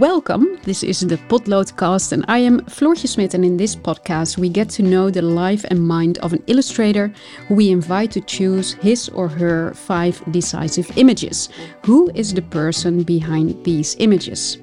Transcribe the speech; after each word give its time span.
Welcome. 0.00 0.58
This 0.64 0.82
is 0.82 1.02
the 1.02 1.18
Potloodcast, 1.28 2.10
and 2.10 2.24
I 2.26 2.38
am 2.38 2.62
Floortje 2.62 3.06
Smit. 3.06 3.34
And 3.34 3.44
in 3.44 3.56
this 3.56 3.76
podcast, 3.76 4.36
we 4.36 4.48
get 4.48 4.68
to 4.70 4.82
know 4.82 5.08
the 5.08 5.22
life 5.22 5.64
and 5.70 5.80
mind 5.80 6.18
of 6.18 6.32
an 6.32 6.42
illustrator 6.48 7.12
who 7.46 7.54
we 7.54 7.70
invite 7.70 8.10
to 8.10 8.20
choose 8.20 8.72
his 8.72 9.08
or 9.10 9.28
her 9.28 9.72
five 9.72 10.20
decisive 10.32 10.90
images. 10.98 11.48
Who 11.84 12.10
is 12.12 12.34
the 12.34 12.42
person 12.42 13.04
behind 13.04 13.62
these 13.64 13.94
images? 14.00 14.58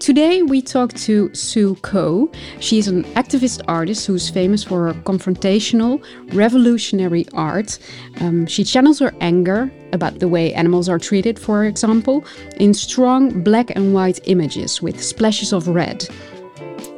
Today 0.00 0.42
we 0.42 0.62
talk 0.62 0.94
to 0.94 1.34
Sue 1.34 1.74
Coe. 1.76 2.30
She's 2.60 2.88
an 2.88 3.04
activist 3.14 3.60
artist 3.68 4.06
who's 4.06 4.30
famous 4.30 4.64
for 4.64 4.86
her 4.86 4.94
confrontational, 5.02 6.02
revolutionary 6.32 7.26
art. 7.34 7.78
Um, 8.20 8.46
she 8.46 8.64
channels 8.64 9.00
her 9.00 9.12
anger 9.20 9.70
about 9.92 10.18
the 10.18 10.28
way 10.28 10.54
animals 10.54 10.88
are 10.88 10.98
treated, 10.98 11.38
for 11.38 11.64
example, 11.64 12.24
in 12.56 12.72
strong 12.72 13.42
black 13.42 13.70
and 13.76 13.92
white 13.92 14.20
images 14.24 14.80
with 14.80 15.02
splashes 15.02 15.52
of 15.52 15.68
red. 15.68 16.08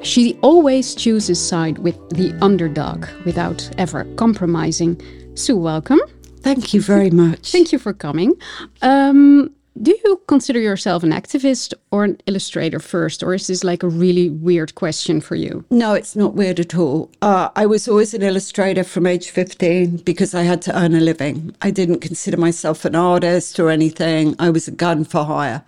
She 0.03 0.39
always 0.43 0.95
chooses 0.95 1.45
side 1.45 1.79
with 1.79 1.97
the 2.11 2.33
underdog 2.41 3.07
without 3.25 3.69
ever 3.79 4.05
compromising. 4.15 5.01
Sue, 5.35 5.57
welcome. 5.57 6.01
Thank 6.43 6.73
you 6.73 6.81
very 6.81 7.11
much. 7.11 7.41
Thank 7.53 7.73
you 7.73 7.79
for 7.81 7.93
coming. 7.93 8.35
Um, 8.83 9.51
do 9.83 9.97
you 10.05 10.21
consider 10.27 10.61
yourself 10.61 11.03
an 11.03 11.13
activist 11.13 11.75
or 11.91 12.05
an 12.05 12.21
illustrator 12.27 12.79
first, 12.79 13.23
or 13.23 13.35
is 13.35 13.47
this 13.47 13.65
like 13.65 13.83
a 13.83 13.89
really 13.89 14.29
weird 14.29 14.75
question 14.75 15.21
for 15.21 15.35
you? 15.35 15.65
No, 15.71 15.95
it's 15.95 16.17
not 16.17 16.35
weird 16.35 16.61
at 16.61 16.75
all. 16.77 17.11
Uh, 17.23 17.51
I 17.57 17.67
was 17.67 17.89
always 17.89 18.15
an 18.15 18.23
illustrator 18.23 18.85
from 18.85 19.07
age 19.07 19.31
15 19.31 19.99
because 19.99 20.35
I 20.35 20.43
had 20.43 20.63
to 20.63 20.77
earn 20.77 20.95
a 20.95 21.01
living. 21.01 21.55
I 21.63 21.71
didn't 21.71 22.01
consider 22.01 22.37
myself 22.37 22.85
an 22.85 22.95
artist 22.95 23.59
or 23.61 23.71
anything. 23.71 24.35
I 24.39 24.51
was 24.51 24.69
a 24.69 24.73
gun 24.73 25.05
for 25.05 25.25
hire. 25.25 25.63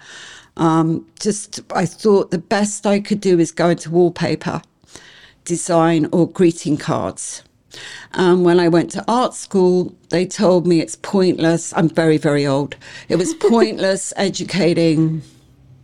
Um, 0.57 1.07
just, 1.21 1.61
I 1.75 1.87
thought 1.87 2.31
the 2.31 2.39
best 2.39 2.87
I 2.87 3.01
could 3.01 3.21
do 3.21 3.39
is 3.39 3.53
go 3.53 3.71
into 3.71 3.91
wallpaper 3.91 4.63
design 5.45 6.07
or 6.13 6.29
greeting 6.29 6.77
cards. 6.77 7.43
Um, 8.15 8.43
when 8.43 8.59
I 8.59 8.69
went 8.69 8.91
to 8.93 9.05
art 9.07 9.35
school, 9.35 9.95
they 10.11 10.27
told 10.27 10.67
me 10.67 10.81
it's 10.81 10.97
pointless. 10.97 11.73
I'm 11.77 11.89
very, 11.89 12.17
very 12.17 12.47
old. 12.47 12.77
It 13.09 13.17
was 13.17 13.35
pointless 13.41 14.13
educating 14.17 15.23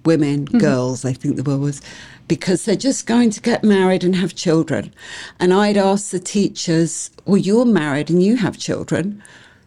women, 0.07 0.47
mm-hmm. 0.47 0.59
girls, 0.59 1.05
I 1.05 1.13
think 1.13 1.37
the 1.37 1.43
word 1.43 1.61
was, 1.61 1.83
because 2.29 2.65
they're 2.65 2.77
just 2.77 3.07
going 3.07 3.31
to 3.31 3.41
get 3.41 3.63
married 3.63 4.05
and 4.05 4.17
have 4.17 4.35
children. 4.35 4.95
And 5.39 5.53
I'd 5.53 5.77
ask 5.77 6.11
the 6.11 6.19
teachers, 6.19 7.11
Well, 7.27 7.37
you're 7.37 7.67
married 7.67 8.09
and 8.09 8.23
you 8.23 8.37
have 8.37 8.57
children, 8.57 9.23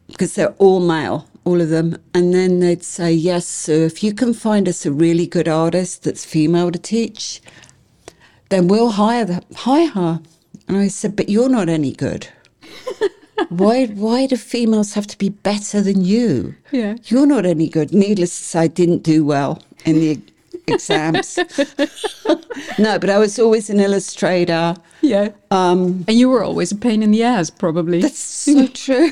because 0.08 0.34
they're 0.34 0.56
all 0.58 0.80
male, 0.80 1.28
all 1.46 1.62
of 1.62 1.70
them. 1.70 1.98
And 2.14 2.34
then 2.34 2.60
they'd 2.60 2.84
say, 2.84 3.12
Yes, 3.12 3.46
sir, 3.46 3.84
if 3.84 4.04
you 4.04 4.14
can 4.14 4.34
find 4.34 4.68
us 4.68 4.86
a 4.86 4.92
really 4.92 5.28
good 5.28 5.48
artist 5.48 6.04
that's 6.04 6.26
female 6.26 6.72
to 6.72 6.80
teach, 6.80 7.42
then 8.50 8.68
we'll 8.68 8.92
hire, 8.92 9.26
the, 9.26 9.44
hire 9.56 9.90
her. 9.90 10.22
And 10.70 10.78
I 10.78 10.88
said, 10.88 11.16
But 11.16 11.30
you're 11.30 11.50
not 11.50 11.68
any 11.68 11.92
good. 11.92 12.28
why 13.50 13.88
why 13.88 14.28
do 14.28 14.38
females 14.38 14.94
have 14.94 15.08
to 15.08 15.18
be 15.18 15.30
better 15.30 15.82
than 15.82 16.02
you? 16.02 16.56
Yeah. 16.72 16.98
You're 17.06 17.26
not 17.26 17.46
any 17.46 17.68
good. 17.68 17.92
Needless 17.92 18.38
to 18.38 18.44
say, 18.44 18.60
I 18.62 18.68
didn't 18.68 19.04
do 19.04 19.26
well 19.26 19.62
in 19.84 20.00
the 20.00 20.20
exams. 20.68 21.38
no, 22.80 23.00
but 23.00 23.10
I 23.10 23.18
was 23.18 23.40
always 23.40 23.70
an 23.72 23.80
illustrator. 23.80 24.76
Yeah. 25.02 25.30
Um, 25.50 26.06
and 26.08 26.18
you 26.18 26.30
were 26.30 26.44
always 26.44 26.72
a 26.72 26.76
pain 26.76 27.02
in 27.02 27.10
the 27.12 27.24
ass, 27.24 27.50
probably. 27.50 28.02
That's 28.02 28.20
so 28.20 28.68
true. 28.86 29.12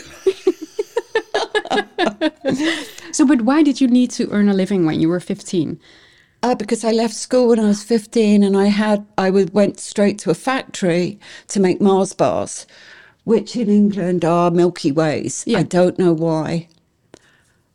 so, 3.12 3.26
but 3.26 3.42
why 3.42 3.64
did 3.64 3.82
you 3.82 3.88
need 3.88 4.12
to 4.12 4.30
earn 4.32 4.48
a 4.48 4.54
living 4.54 4.86
when 4.86 5.00
you 5.00 5.10
were 5.10 5.20
15? 5.20 5.80
Uh, 6.44 6.56
because 6.56 6.84
I 6.84 6.92
left 6.92 7.16
school 7.16 7.50
when 7.50 7.60
I 7.60 7.68
was 7.68 7.84
15 7.84 8.44
and 8.44 8.56
I 8.56 8.68
had 8.68 9.06
I 9.18 9.30
went 9.30 9.80
straight 9.80 10.20
to 10.20 10.30
a 10.30 10.36
factory 10.36 11.20
to 11.48 11.60
make 11.60 11.82
Mars 11.82 12.14
bars, 12.14 12.68
which 13.24 13.56
in 13.56 13.70
England 13.70 14.24
are 14.24 14.52
Milky 14.52 14.92
Ways. 14.92 15.44
Yeah. 15.48 15.60
I 15.60 15.64
don't 15.64 15.98
know 15.98 16.14
why. 16.14 16.68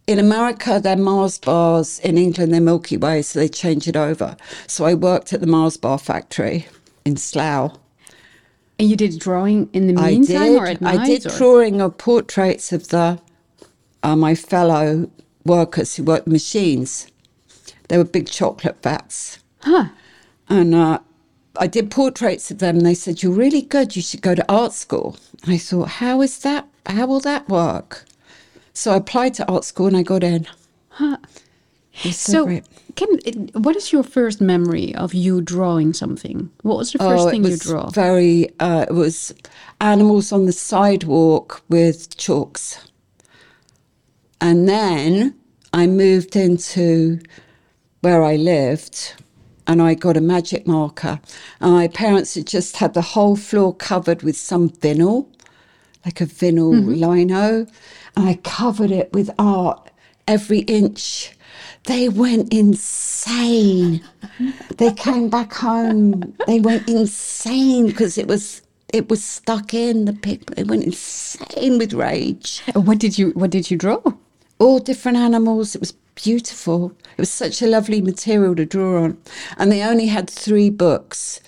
In 0.06 0.18
America, 0.18 0.80
they're 0.82 0.96
Mars 0.96 1.38
bars. 1.38 1.98
In 2.00 2.18
England, 2.18 2.52
they're 2.52 2.60
Milky 2.60 2.96
Ways, 2.96 3.28
so 3.28 3.38
they 3.38 3.48
change 3.48 3.88
it 3.88 3.96
over. 3.96 4.36
So 4.66 4.84
I 4.84 4.94
worked 4.94 5.32
at 5.32 5.40
the 5.40 5.46
Mars 5.46 5.76
bar 5.76 5.98
factory 5.98 6.66
in 7.04 7.16
Slough. 7.16 7.78
And 8.78 8.88
you 8.88 8.96
did 8.96 9.18
drawing 9.18 9.68
in 9.72 9.86
the 9.86 9.92
meantime 9.92 10.36
I 10.36 10.48
did, 10.48 10.56
or 10.56 10.66
at 10.66 10.80
night? 10.80 10.98
I 11.00 11.06
did 11.06 11.26
or? 11.26 11.36
drawing 11.36 11.80
of 11.80 11.98
portraits 11.98 12.72
of 12.72 12.88
the 12.88 13.20
uh, 14.02 14.16
my 14.16 14.34
fellow 14.34 15.10
workers 15.44 15.96
who 15.96 16.04
worked 16.04 16.26
machines. 16.26 17.06
They 17.92 17.98
were 17.98 18.04
big 18.04 18.26
chocolate 18.30 18.82
vats. 18.82 19.38
Huh. 19.60 19.88
And 20.48 20.74
uh, 20.74 21.00
I 21.58 21.66
did 21.66 21.90
portraits 21.90 22.50
of 22.50 22.58
them. 22.58 22.78
And 22.78 22.86
they 22.86 22.94
said, 22.94 23.22
You're 23.22 23.34
really 23.34 23.60
good. 23.60 23.94
You 23.94 24.00
should 24.00 24.22
go 24.22 24.34
to 24.34 24.50
art 24.50 24.72
school. 24.72 25.18
And 25.42 25.52
I 25.52 25.58
thought, 25.58 25.88
How 25.88 26.22
is 26.22 26.38
that? 26.38 26.66
How 26.86 27.04
will 27.04 27.20
that 27.20 27.50
work? 27.50 28.06
So 28.72 28.92
I 28.92 28.96
applied 28.96 29.34
to 29.34 29.46
art 29.46 29.66
school 29.66 29.88
and 29.88 29.96
I 29.98 30.02
got 30.02 30.24
in. 30.24 30.48
Huh. 30.88 31.18
So, 31.92 32.10
so 32.12 32.60
can, 32.96 33.50
what 33.52 33.76
is 33.76 33.92
your 33.92 34.04
first 34.04 34.40
memory 34.40 34.94
of 34.94 35.12
you 35.12 35.42
drawing 35.42 35.92
something? 35.92 36.50
What 36.62 36.78
was 36.78 36.92
the 36.92 36.98
first 36.98 37.26
oh, 37.26 37.30
thing 37.30 37.44
you 37.44 37.58
drew? 37.58 37.90
Very, 37.90 38.48
uh, 38.58 38.86
it 38.88 38.94
was 38.94 39.34
animals 39.82 40.32
on 40.32 40.46
the 40.46 40.52
sidewalk 40.52 41.62
with 41.68 42.16
chalks. 42.16 42.88
And 44.40 44.66
then 44.66 45.34
I 45.74 45.86
moved 45.86 46.36
into 46.36 47.20
where 48.02 48.22
I 48.22 48.36
lived 48.36 49.14
and 49.66 49.80
I 49.80 49.94
got 49.94 50.16
a 50.16 50.20
magic 50.20 50.66
marker. 50.66 51.20
And 51.60 51.72
my 51.72 51.88
parents 51.88 52.34
had 52.34 52.46
just 52.46 52.76
had 52.76 52.94
the 52.94 53.02
whole 53.02 53.36
floor 53.36 53.74
covered 53.74 54.22
with 54.22 54.36
some 54.36 54.70
vinyl, 54.70 55.26
like 56.04 56.20
a 56.20 56.26
vinyl 56.26 56.74
mm-hmm. 56.74 56.90
lino. 56.90 57.66
And 58.16 58.28
I 58.28 58.34
covered 58.42 58.90
it 58.90 59.12
with 59.12 59.30
art 59.38 59.90
every 60.28 60.60
inch. 60.60 61.32
They 61.84 62.08
went 62.08 62.52
insane. 62.52 64.02
they 64.76 64.92
came 64.92 65.28
back 65.28 65.52
home. 65.52 66.34
They 66.46 66.60
went 66.60 66.88
insane 66.88 67.86
because 67.86 68.18
it 68.18 68.28
was 68.28 68.62
it 68.92 69.08
was 69.08 69.24
stuck 69.24 69.72
in 69.72 70.04
the 70.04 70.12
pic. 70.12 70.46
They 70.50 70.64
went 70.64 70.84
insane 70.84 71.78
with 71.78 71.94
rage. 71.94 72.62
What 72.74 72.98
did 72.98 73.16
you 73.18 73.30
What 73.30 73.50
did 73.50 73.70
you 73.70 73.76
draw? 73.76 74.02
All 74.58 74.78
different 74.78 75.18
animals. 75.18 75.74
It 75.74 75.80
was 75.80 75.94
beautiful. 76.14 76.92
It 77.16 77.18
was 77.18 77.30
such 77.30 77.62
a 77.62 77.66
lovely 77.66 78.00
material 78.00 78.54
to 78.56 78.66
draw 78.66 79.04
on. 79.04 79.18
And 79.56 79.70
they 79.70 79.82
only 79.82 80.06
had 80.06 80.28
three 80.28 80.70
books 80.70 81.40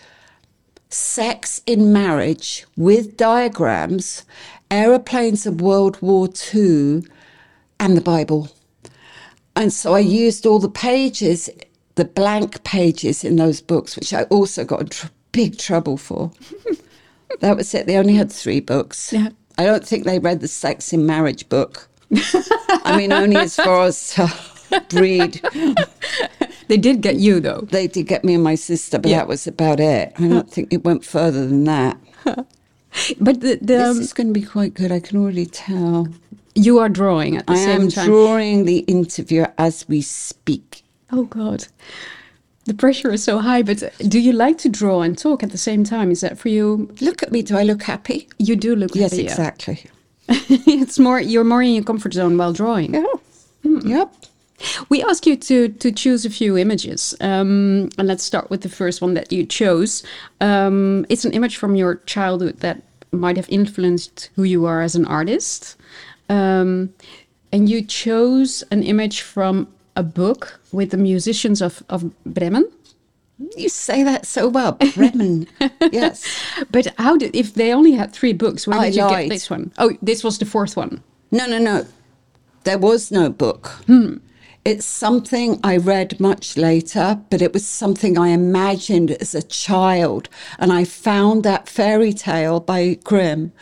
Sex 0.94 1.60
in 1.66 1.92
Marriage 1.92 2.66
with 2.76 3.16
Diagrams, 3.16 4.24
Aeroplanes 4.70 5.44
of 5.44 5.60
World 5.60 6.00
War 6.00 6.28
II, 6.54 7.02
and 7.80 7.96
the 7.96 8.00
Bible. 8.00 8.48
And 9.56 9.72
so 9.72 9.94
I 9.94 9.98
used 10.00 10.46
all 10.46 10.60
the 10.60 10.68
pages, 10.68 11.50
the 11.96 12.04
blank 12.04 12.62
pages 12.62 13.24
in 13.24 13.36
those 13.36 13.60
books, 13.60 13.96
which 13.96 14.14
I 14.14 14.22
also 14.24 14.64
got 14.64 14.82
in 14.82 14.88
tr- 14.88 15.06
big 15.32 15.58
trouble 15.58 15.96
for. 15.96 16.30
that 17.40 17.56
was 17.56 17.74
it. 17.74 17.86
They 17.86 17.96
only 17.96 18.14
had 18.14 18.32
three 18.32 18.60
books. 18.60 19.12
Yeah. 19.12 19.30
I 19.58 19.64
don't 19.64 19.86
think 19.86 20.04
they 20.04 20.20
read 20.20 20.40
the 20.40 20.48
Sex 20.48 20.92
in 20.92 21.06
Marriage 21.06 21.48
book. 21.48 21.88
I 22.84 22.96
mean, 22.96 23.12
only 23.12 23.36
as 23.36 23.56
far 23.56 23.86
as. 23.86 24.14
Uh, 24.16 24.28
breed. 24.88 25.40
they 26.68 26.76
did 26.76 27.00
get 27.00 27.16
you 27.16 27.40
though. 27.40 27.66
They 27.70 27.86
did 27.86 28.06
get 28.06 28.24
me 28.24 28.34
and 28.34 28.44
my 28.44 28.54
sister, 28.54 28.98
but 28.98 29.10
yeah. 29.10 29.18
that 29.18 29.28
was 29.28 29.46
about 29.46 29.80
it. 29.80 30.12
I 30.18 30.28
don't 30.28 30.50
think 30.50 30.72
it 30.72 30.84
went 30.84 31.04
further 31.04 31.46
than 31.46 31.64
that. 31.64 31.98
but 32.24 33.40
the, 33.40 33.56
the 33.56 33.58
this 33.60 33.96
um, 33.96 34.00
is 34.00 34.12
going 34.12 34.32
to 34.32 34.40
be 34.40 34.46
quite 34.46 34.74
good. 34.74 34.92
I 34.92 35.00
can 35.00 35.18
already 35.18 35.46
tell. 35.46 36.08
You 36.54 36.78
are 36.78 36.88
drawing 36.88 37.36
at 37.36 37.46
the 37.46 37.54
I 37.54 37.56
same 37.56 37.88
time. 37.88 38.02
I 38.02 38.04
am 38.04 38.08
drawing 38.08 38.64
the 38.64 38.78
interview 38.80 39.46
as 39.58 39.88
we 39.88 40.02
speak. 40.02 40.82
Oh 41.10 41.24
God. 41.24 41.66
The 42.66 42.74
pressure 42.74 43.12
is 43.12 43.22
so 43.22 43.40
high, 43.40 43.62
but 43.62 43.82
do 44.08 44.18
you 44.18 44.32
like 44.32 44.56
to 44.58 44.70
draw 44.70 45.02
and 45.02 45.18
talk 45.18 45.42
at 45.42 45.50
the 45.50 45.58
same 45.58 45.84
time? 45.84 46.10
Is 46.10 46.22
that 46.22 46.38
for 46.38 46.48
you? 46.48 46.90
Look 47.00 47.22
at 47.22 47.30
me. 47.30 47.42
Do 47.42 47.58
I 47.58 47.62
look 47.62 47.82
happy? 47.82 48.28
You 48.38 48.56
do 48.56 48.74
look 48.74 48.94
yes, 48.94 49.10
happy. 49.10 49.24
Yes, 49.24 49.32
exactly. 49.32 49.80
Yeah. 49.84 49.90
it's 50.66 50.98
more 50.98 51.20
you're 51.20 51.44
more 51.44 51.62
in 51.62 51.74
your 51.74 51.84
comfort 51.84 52.14
zone 52.14 52.38
while 52.38 52.54
drawing. 52.54 52.94
Yeah. 52.94 53.04
Mm. 53.64 53.84
Yep. 53.86 54.14
We 54.88 55.02
ask 55.02 55.26
you 55.26 55.36
to 55.36 55.68
to 55.68 55.92
choose 55.92 56.24
a 56.24 56.30
few 56.30 56.56
images, 56.56 57.14
um, 57.20 57.90
and 57.98 58.08
let's 58.08 58.24
start 58.24 58.50
with 58.50 58.62
the 58.62 58.68
first 58.68 59.02
one 59.02 59.14
that 59.14 59.32
you 59.32 59.46
chose. 59.46 60.02
Um, 60.40 61.06
it's 61.08 61.24
an 61.24 61.32
image 61.32 61.56
from 61.56 61.76
your 61.76 61.96
childhood 62.06 62.60
that 62.60 62.82
might 63.12 63.36
have 63.36 63.48
influenced 63.48 64.30
who 64.36 64.42
you 64.42 64.66
are 64.66 64.82
as 64.82 64.94
an 64.94 65.04
artist, 65.06 65.76
um, 66.28 66.92
and 67.52 67.68
you 67.68 67.82
chose 67.82 68.64
an 68.70 68.82
image 68.82 69.20
from 69.20 69.68
a 69.96 70.02
book 70.02 70.60
with 70.72 70.90
the 70.90 70.96
musicians 70.96 71.62
of, 71.62 71.82
of 71.88 72.12
Bremen. 72.24 72.70
You 73.56 73.68
say 73.68 74.02
that 74.02 74.26
so 74.26 74.48
well, 74.48 74.72
Bremen. 74.94 75.46
yes. 75.92 76.24
But 76.70 76.92
how 76.98 77.16
did, 77.16 77.34
if 77.34 77.54
they 77.54 77.72
only 77.72 77.92
had 77.92 78.12
three 78.12 78.32
books, 78.32 78.66
where 78.66 78.78
I 78.78 78.86
did 78.86 78.96
you 78.96 79.02
lied. 79.02 79.28
get 79.28 79.34
this 79.34 79.50
one? 79.50 79.72
Oh, 79.78 79.96
this 80.02 80.22
was 80.22 80.38
the 80.38 80.44
fourth 80.44 80.76
one. 80.76 81.02
No, 81.30 81.46
no, 81.46 81.58
no. 81.58 81.86
There 82.64 82.78
was 82.78 83.10
no 83.10 83.28
book. 83.30 83.72
It's 84.64 84.86
something 84.86 85.60
I 85.62 85.76
read 85.76 86.18
much 86.18 86.56
later, 86.56 87.20
but 87.28 87.42
it 87.42 87.52
was 87.52 87.66
something 87.66 88.16
I 88.16 88.28
imagined 88.28 89.10
as 89.10 89.34
a 89.34 89.42
child. 89.42 90.30
And 90.58 90.72
I 90.72 90.84
found 90.84 91.42
that 91.42 91.68
fairy 91.68 92.14
tale 92.14 92.60
by 92.60 92.94
Grimm 93.04 93.52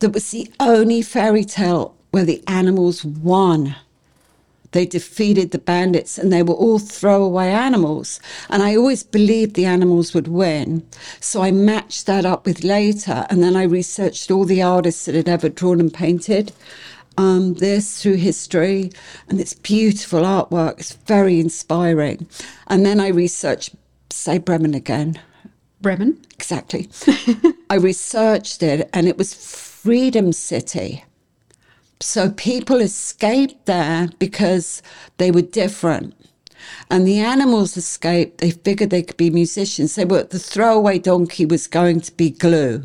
that 0.00 0.10
was 0.10 0.32
the 0.32 0.50
only 0.58 1.00
fairy 1.00 1.44
tale 1.44 1.94
where 2.10 2.24
the 2.24 2.42
animals 2.48 3.04
won. 3.04 3.76
They 4.72 4.84
defeated 4.84 5.52
the 5.52 5.58
bandits 5.58 6.18
and 6.18 6.32
they 6.32 6.42
were 6.42 6.54
all 6.54 6.80
throwaway 6.80 7.50
animals. 7.50 8.18
And 8.50 8.64
I 8.64 8.74
always 8.74 9.04
believed 9.04 9.54
the 9.54 9.66
animals 9.66 10.12
would 10.12 10.26
win. 10.26 10.84
So 11.20 11.42
I 11.42 11.52
matched 11.52 12.06
that 12.06 12.24
up 12.24 12.46
with 12.46 12.64
later. 12.64 13.26
And 13.30 13.44
then 13.44 13.54
I 13.54 13.62
researched 13.62 14.28
all 14.32 14.44
the 14.44 14.62
artists 14.62 15.04
that 15.04 15.14
had 15.14 15.28
ever 15.28 15.48
drawn 15.48 15.78
and 15.78 15.94
painted 15.94 16.52
um, 17.18 17.54
this 17.54 18.02
through 18.02 18.16
history. 18.16 18.90
And 19.28 19.40
it's 19.40 19.54
beautiful 19.54 20.22
artwork. 20.22 20.80
It's 20.80 20.92
very 20.92 21.40
inspiring. 21.40 22.26
And 22.68 22.84
then 22.84 23.00
I 23.00 23.08
researched, 23.08 23.74
say, 24.10 24.38
Bremen 24.38 24.74
again. 24.74 25.20
Bremen. 25.80 26.18
Exactly. 26.34 26.88
I 27.70 27.76
researched 27.76 28.62
it 28.62 28.88
and 28.92 29.08
it 29.08 29.18
was 29.18 29.34
Freedom 29.34 30.32
City. 30.32 31.04
So 32.00 32.30
people 32.30 32.80
escaped 32.80 33.66
there 33.66 34.08
because 34.18 34.82
they 35.18 35.30
were 35.30 35.42
different. 35.42 36.14
And 36.90 37.06
the 37.06 37.18
animals 37.18 37.76
escaped. 37.76 38.38
They 38.38 38.50
figured 38.50 38.90
they 38.90 39.02
could 39.02 39.16
be 39.16 39.30
musicians. 39.30 39.94
They 39.94 40.04
were 40.04 40.24
the 40.24 40.38
throwaway 40.38 40.98
donkey 40.98 41.46
was 41.46 41.66
going 41.66 42.00
to 42.02 42.12
be 42.12 42.30
glue 42.30 42.84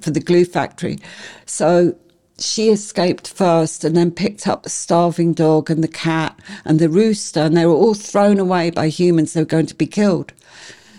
for 0.00 0.10
the 0.10 0.20
glue 0.20 0.44
factory. 0.44 0.98
So 1.46 1.96
she 2.40 2.70
escaped 2.70 3.28
first 3.28 3.84
and 3.84 3.96
then 3.96 4.10
picked 4.10 4.46
up 4.46 4.62
the 4.62 4.70
starving 4.70 5.32
dog 5.32 5.70
and 5.70 5.84
the 5.84 5.88
cat 5.88 6.38
and 6.64 6.78
the 6.78 6.88
rooster, 6.88 7.40
and 7.40 7.56
they 7.56 7.66
were 7.66 7.74
all 7.74 7.94
thrown 7.94 8.38
away 8.38 8.70
by 8.70 8.88
humans. 8.88 9.32
They 9.32 9.42
were 9.42 9.46
going 9.46 9.66
to 9.66 9.74
be 9.74 9.86
killed. 9.86 10.32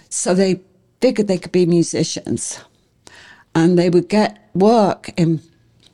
So 0.09 0.33
they 0.33 0.61
figured 1.01 1.27
they 1.27 1.37
could 1.37 1.51
be 1.51 1.65
musicians 1.65 2.59
and 3.55 3.77
they 3.77 3.89
would 3.89 4.07
get 4.07 4.49
work 4.53 5.09
in, 5.17 5.41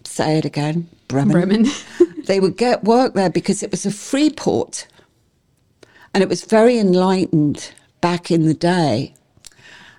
say 0.03 0.38
it 0.38 0.45
again, 0.45 0.89
Bremen. 1.07 1.31
Bremen. 1.31 1.65
they 2.25 2.39
would 2.39 2.57
get 2.57 2.83
work 2.83 3.13
there 3.13 3.29
because 3.29 3.63
it 3.63 3.71
was 3.71 3.85
a 3.85 3.91
free 3.91 4.29
port 4.29 4.88
and 6.13 6.21
it 6.21 6.29
was 6.29 6.44
very 6.44 6.77
enlightened 6.77 7.73
back 8.01 8.29
in 8.31 8.45
the 8.45 8.53
day. 8.53 9.13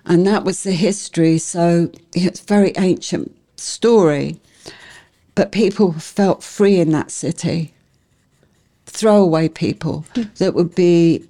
And 0.05 0.25
that 0.27 0.43
was 0.43 0.63
the 0.63 0.71
history. 0.71 1.37
So 1.37 1.91
it's 2.13 2.41
a 2.41 2.45
very 2.45 2.73
ancient 2.77 3.35
story. 3.57 4.39
But 5.39 5.53
people 5.53 5.93
felt 5.93 6.43
free 6.43 6.81
in 6.81 6.91
that 6.91 7.11
city. 7.11 7.73
Throwaway 8.87 9.47
people 9.47 10.03
that 10.35 10.53
would 10.53 10.75
be 10.75 11.23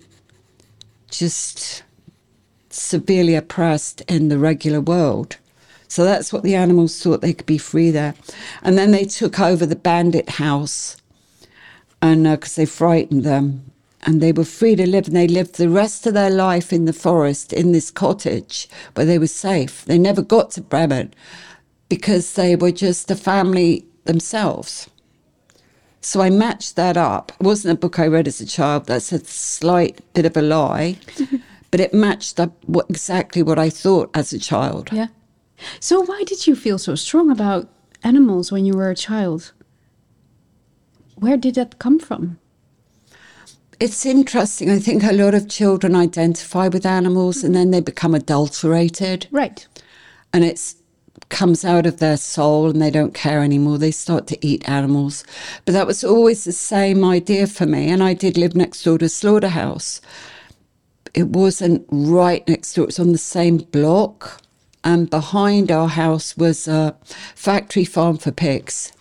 just 1.11 1.83
severely 2.71 3.35
oppressed 3.35 4.01
in 4.07 4.29
the 4.29 4.39
regular 4.39 4.81
world. 4.81 5.37
So 5.87 6.03
that's 6.03 6.33
what 6.33 6.41
the 6.41 6.55
animals 6.55 6.99
thought 6.99 7.21
they 7.21 7.33
could 7.33 7.45
be 7.45 7.59
free 7.59 7.91
there. 7.91 8.15
And 8.63 8.79
then 8.79 8.89
they 8.89 9.05
took 9.05 9.39
over 9.39 9.67
the 9.67 9.75
bandit 9.75 10.27
house 10.27 10.97
and 12.01 12.25
uh, 12.25 12.35
because 12.35 12.55
they 12.55 12.65
frightened 12.65 13.23
them 13.23 13.63
and 14.01 14.21
they 14.21 14.31
were 14.31 14.43
free 14.43 14.75
to 14.75 14.89
live 14.89 15.05
and 15.05 15.15
they 15.15 15.27
lived 15.27 15.57
the 15.57 15.69
rest 15.69 16.07
of 16.07 16.15
their 16.15 16.31
life 16.31 16.73
in 16.73 16.85
the 16.85 16.93
forest 16.93 17.53
in 17.53 17.73
this 17.73 17.91
cottage 17.91 18.67
where 18.95 19.05
they 19.05 19.19
were 19.19 19.27
safe 19.27 19.85
they 19.85 19.99
never 19.99 20.23
got 20.23 20.49
to 20.49 20.61
bremen 20.61 21.13
because 21.89 22.33
they 22.33 22.55
were 22.55 22.71
just 22.71 23.11
a 23.11 23.15
family 23.15 23.85
themselves 24.09 24.89
so 26.01 26.15
i 26.21 26.29
matched 26.29 26.75
that 26.75 26.97
up 26.97 27.31
it 27.39 27.45
wasn't 27.51 27.71
a 27.77 27.81
book 27.83 27.99
i 27.99 28.07
read 28.15 28.27
as 28.27 28.41
a 28.41 28.45
child 28.57 28.85
that's 28.87 29.11
a 29.11 29.19
slight 29.25 29.95
bit 30.15 30.25
of 30.25 30.35
a 30.37 30.41
lie 30.41 30.97
but 31.71 31.79
it 31.79 31.93
matched 31.93 32.39
up 32.39 32.51
what, 32.65 32.85
exactly 32.89 33.41
what 33.43 33.59
i 33.59 33.69
thought 33.69 34.09
as 34.21 34.33
a 34.33 34.39
child 34.39 34.89
Yeah. 34.91 35.07
So 35.81 35.95
why 36.09 36.23
did 36.25 36.47
you 36.47 36.55
feel 36.55 36.77
so 36.77 36.95
strong 36.95 37.29
about 37.29 37.67
animals 38.01 38.49
when 38.51 38.63
you 38.65 38.73
were 38.79 38.89
a 38.91 38.95
child? 38.95 39.51
Where 41.23 41.35
did 41.35 41.55
that 41.55 41.79
come 41.79 41.99
from? 41.99 42.39
It's 43.77 44.05
interesting. 44.05 44.69
I 44.71 44.79
think 44.79 45.03
a 45.03 45.11
lot 45.11 45.33
of 45.33 45.49
children 45.49 45.95
identify 45.97 46.69
with 46.69 46.85
animals 46.85 47.43
and 47.43 47.53
then 47.53 47.71
they 47.71 47.81
become 47.81 48.15
adulterated 48.15 49.27
Right. 49.31 49.67
and 50.31 50.45
it's 50.45 50.75
comes 51.27 51.65
out 51.65 51.85
of 51.85 51.97
their 51.99 52.17
soul 52.17 52.69
and 52.69 52.81
they 52.81 52.91
don't 52.91 53.13
care 53.13 53.43
anymore. 53.43 53.77
They 53.77 53.91
start 53.91 54.27
to 54.27 54.45
eat 54.45 54.67
animals. 54.69 55.23
But 55.65 55.73
that 55.73 55.87
was 55.87 56.03
always 56.03 56.45
the 56.45 56.51
same 56.51 57.03
idea 57.03 57.47
for 57.47 57.65
me. 57.65 57.89
And 57.89 58.01
I 58.01 58.13
did 58.13 58.37
live 58.37 58.55
next 58.55 58.83
door 58.83 58.97
to 58.97 59.05
a 59.05 59.09
slaughterhouse. 59.09 59.99
It 61.13 61.27
wasn't 61.27 61.85
right 61.89 62.47
next 62.47 62.73
door, 62.73 62.83
it 62.83 62.87
was 62.87 62.99
on 62.99 63.11
the 63.11 63.17
same 63.17 63.57
block. 63.57 64.41
And 64.83 65.09
behind 65.09 65.71
our 65.71 65.89
house 65.89 66.37
was 66.37 66.67
a 66.67 66.95
factory 67.35 67.85
farm 67.85 68.17
for 68.17 68.31
pigs. 68.31 68.93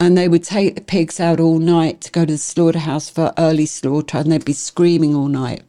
And 0.00 0.18
they 0.18 0.26
would 0.26 0.42
take 0.42 0.74
the 0.74 0.80
pigs 0.80 1.20
out 1.20 1.38
all 1.38 1.58
night 1.58 2.00
to 2.02 2.10
go 2.10 2.24
to 2.24 2.32
the 2.32 2.38
slaughterhouse 2.38 3.08
for 3.08 3.32
early 3.38 3.66
slaughter, 3.66 4.18
and 4.18 4.32
they'd 4.32 4.44
be 4.44 4.52
screaming 4.52 5.14
all 5.14 5.28
night. 5.28 5.62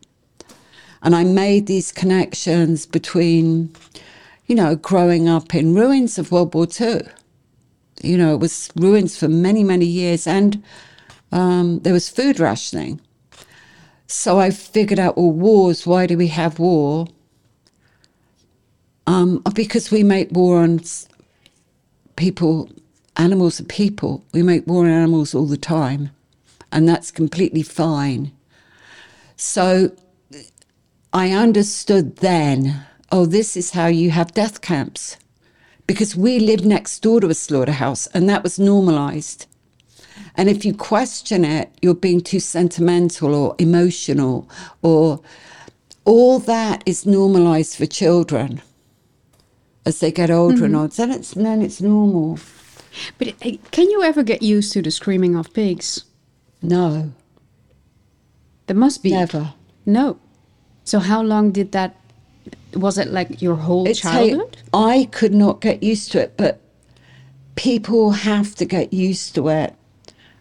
And 1.03 1.15
I 1.15 1.23
made 1.23 1.67
these 1.67 1.91
connections 1.91 2.87
between, 2.87 3.75
you 4.47 4.55
know, 4.55 4.75
growing 4.75 5.27
up 5.27 5.55
in 5.55 5.73
ruins 5.73 6.17
of 6.17 6.31
World 6.31 6.53
War 6.53 6.67
II. 6.79 7.01
You 8.01 8.17
know, 8.17 8.33
it 8.33 8.39
was 8.39 8.69
ruins 8.75 9.17
for 9.17 9.27
many, 9.27 9.63
many 9.63 9.85
years, 9.85 10.27
and 10.27 10.63
um, 11.31 11.79
there 11.79 11.93
was 11.93 12.09
food 12.09 12.39
rationing. 12.39 13.01
So 14.07 14.39
I 14.39 14.51
figured 14.51 14.99
out, 14.99 15.17
well, 15.17 15.31
wars, 15.31 15.87
why 15.87 16.05
do 16.05 16.17
we 16.17 16.27
have 16.27 16.59
war? 16.59 17.07
Um, 19.07 19.41
because 19.53 19.91
we 19.91 20.03
make 20.03 20.31
war 20.31 20.59
on 20.59 20.81
people, 22.15 22.69
animals 23.17 23.59
are 23.59 23.65
people. 23.65 24.23
We 24.33 24.43
make 24.43 24.67
war 24.67 24.85
on 24.85 24.91
animals 24.91 25.33
all 25.33 25.45
the 25.45 25.57
time, 25.57 26.11
and 26.71 26.87
that's 26.87 27.11
completely 27.11 27.63
fine. 27.63 28.31
So 29.37 29.91
I 31.13 31.31
understood 31.31 32.17
then, 32.17 32.85
oh, 33.15 33.25
this 33.25 33.55
is 33.55 33.71
how 33.71 33.87
you 33.87 34.11
have 34.11 34.33
death 34.33 34.59
camps. 34.61 35.17
Because 35.87 36.15
we 36.15 36.39
lived 36.39 36.65
next 36.65 36.99
door 37.01 37.21
to 37.21 37.29
a 37.29 37.33
slaughterhouse, 37.33 38.07
and 38.07 38.27
that 38.29 38.43
was 38.43 38.59
normalized. 38.59 39.45
And 40.35 40.49
if 40.49 40.65
you 40.65 40.73
question 40.73 41.45
it, 41.45 41.69
you're 41.81 41.93
being 41.95 42.21
too 42.21 42.39
sentimental 42.39 43.33
or 43.33 43.55
emotional, 43.57 44.49
or 44.81 45.21
all 46.03 46.39
that 46.39 46.83
is 46.85 47.05
normalized 47.05 47.75
for 47.77 47.85
children 47.85 48.61
as 49.85 49.99
they 49.99 50.11
get 50.11 50.29
older 50.31 50.65
and 50.65 50.75
older. 50.75 50.95
Then 50.95 51.11
it's 51.11 51.31
then 51.31 51.61
it's 51.61 51.79
normal. 51.81 52.39
But 53.17 53.29
uh, 53.45 53.57
can 53.71 53.89
you 53.89 54.03
ever 54.03 54.23
get 54.23 54.41
used 54.41 54.73
to 54.73 54.81
the 54.81 54.91
screaming 54.91 55.35
of 55.35 55.53
pigs? 55.53 56.03
No, 56.61 57.11
There 58.67 58.75
must 58.75 59.03
be. 59.03 59.11
never. 59.11 59.53
No. 59.85 60.17
So 60.83 60.99
how 60.99 61.21
long 61.21 61.51
did 61.51 61.71
that? 61.73 61.95
Was 62.75 62.97
it 62.97 63.07
like 63.09 63.41
your 63.41 63.55
whole 63.55 63.87
It's 63.87 63.99
childhood? 63.99 64.57
I 64.73 65.09
could 65.11 65.33
not 65.33 65.61
get 65.61 65.81
used 65.81 66.11
to 66.11 66.21
it, 66.21 66.33
but 66.37 66.59
people 67.55 68.11
have 68.11 68.55
to 68.55 68.65
get 68.65 68.93
used 68.93 69.35
to 69.35 69.49
it. 69.49 69.75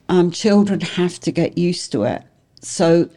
Um, 0.09 0.31
children 0.31 0.81
have 0.81 1.19
to 1.21 1.33
get 1.33 1.57
used 1.57 1.93
to 1.93 2.03
it. 2.03 2.23
So 2.61 3.09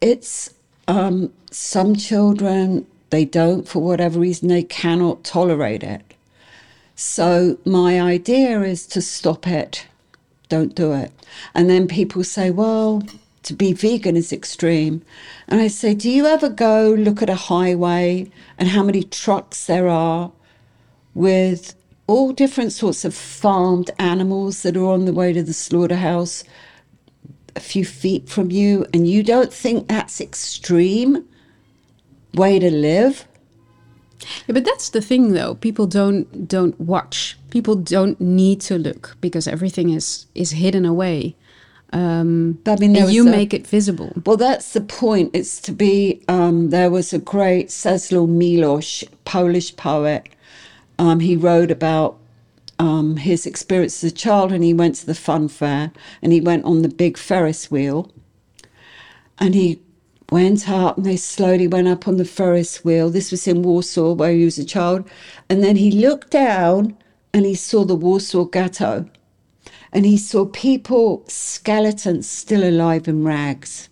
it's 0.00 0.52
um, 0.88 1.32
some 1.50 1.96
children 1.96 2.86
they 3.10 3.24
don't 3.24 3.68
for 3.68 3.82
whatever 3.82 4.18
reason 4.18 4.48
they 4.48 4.62
cannot 4.62 5.24
tolerate 5.24 5.82
it. 5.82 6.02
So 6.94 7.58
my 7.64 8.00
idea 8.00 8.60
is 8.62 8.86
to 8.88 9.02
stop 9.02 9.46
it. 9.46 9.86
Don't 10.48 10.74
do 10.74 10.92
it. 10.92 11.12
And 11.54 11.68
then 11.68 11.88
people 11.88 12.24
say, 12.24 12.50
well, 12.50 13.02
to 13.42 13.54
be 13.54 13.72
vegan 13.72 14.16
is 14.16 14.32
extreme. 14.32 15.02
And 15.48 15.60
I 15.60 15.68
say, 15.68 15.94
do 15.94 16.10
you 16.10 16.26
ever 16.26 16.48
go 16.48 16.94
look 16.96 17.22
at 17.22 17.30
a 17.30 17.34
highway 17.34 18.30
and 18.58 18.68
how 18.68 18.82
many 18.82 19.02
trucks 19.02 19.66
there 19.66 19.88
are 19.88 20.32
with 21.14 21.74
all 22.06 22.32
different 22.32 22.72
sorts 22.72 23.04
of 23.04 23.14
farmed 23.14 23.90
animals 23.98 24.62
that 24.62 24.76
are 24.76 24.86
on 24.86 25.04
the 25.04 25.12
way 25.12 25.32
to 25.32 25.42
the 25.42 25.52
slaughterhouse 25.52 26.44
a 27.54 27.60
few 27.60 27.84
feet 27.84 28.28
from 28.28 28.50
you 28.50 28.86
and 28.94 29.08
you 29.08 29.22
don't 29.22 29.52
think 29.52 29.88
that's 29.88 30.20
extreme 30.20 31.24
way 32.34 32.58
to 32.58 32.70
live? 32.70 33.26
Yeah, 34.46 34.54
but 34.54 34.64
that's 34.64 34.90
the 34.90 35.00
thing, 35.00 35.32
though. 35.32 35.56
People 35.56 35.86
don't 35.86 36.46
don't 36.48 36.80
watch. 36.80 37.36
People 37.50 37.74
don't 37.74 38.20
need 38.20 38.60
to 38.62 38.78
look 38.78 39.16
because 39.20 39.48
everything 39.48 39.90
is 39.90 40.26
is 40.34 40.52
hidden 40.52 40.86
away. 40.86 41.34
Um, 41.92 42.58
I 42.66 42.76
mean, 42.76 42.94
you 42.94 43.26
a- 43.26 43.30
make 43.30 43.52
it 43.52 43.66
visible. 43.66 44.12
Well, 44.24 44.38
that's 44.38 44.72
the 44.72 44.80
point. 44.80 45.30
It's 45.34 45.60
to 45.62 45.72
be. 45.72 46.22
Um, 46.28 46.70
there 46.70 46.90
was 46.90 47.12
a 47.12 47.18
great 47.18 47.68
Czeslaw 47.68 48.26
Milosz, 48.26 49.04
Polish 49.24 49.76
poet. 49.76 50.28
Um, 50.98 51.20
he 51.20 51.36
wrote 51.36 51.70
about 51.70 52.18
um, 52.78 53.16
his 53.16 53.46
experience 53.46 54.02
as 54.02 54.12
a 54.12 54.14
child, 54.14 54.52
and 54.52 54.64
he 54.64 54.72
went 54.72 54.94
to 54.96 55.06
the 55.06 55.14
fun 55.14 55.48
fair, 55.48 55.92
and 56.22 56.32
he 56.32 56.40
went 56.40 56.64
on 56.64 56.82
the 56.82 56.88
big 56.88 57.18
Ferris 57.18 57.70
wheel, 57.70 58.10
and 59.38 59.54
he 59.54 59.80
went 60.30 60.70
up, 60.70 60.96
and 60.96 61.04
they 61.04 61.16
slowly 61.16 61.68
went 61.68 61.88
up 61.88 62.08
on 62.08 62.16
the 62.16 62.24
Ferris 62.24 62.82
wheel. 62.84 63.10
This 63.10 63.30
was 63.30 63.46
in 63.46 63.62
Warsaw, 63.62 64.14
where 64.14 64.32
he 64.32 64.44
was 64.46 64.58
a 64.58 64.64
child, 64.64 65.06
and 65.50 65.62
then 65.62 65.76
he 65.76 65.90
looked 65.90 66.30
down, 66.30 66.96
and 67.34 67.44
he 67.44 67.54
saw 67.54 67.84
the 67.84 67.96
Warsaw 67.96 68.44
Ghetto 68.44 69.10
and 69.92 70.06
he 70.06 70.16
saw 70.16 70.46
people, 70.46 71.22
skeletons 71.28 72.28
still 72.28 72.68
alive 72.68 73.06
in 73.06 73.24
rags. 73.24 73.88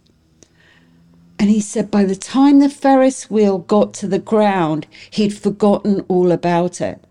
And 1.39 1.51
he 1.51 1.61
said 1.61 1.91
by 1.91 2.05
the 2.05 2.17
time 2.17 2.59
the 2.59 2.69
Ferris 2.69 3.31
wheel 3.31 3.59
got 3.59 3.95
to 3.95 4.09
the 4.09 4.19
ground, 4.19 4.87
he'd 5.11 5.37
forgotten 5.37 6.05
all 6.09 6.33
about 6.33 6.81
it. 6.81 7.03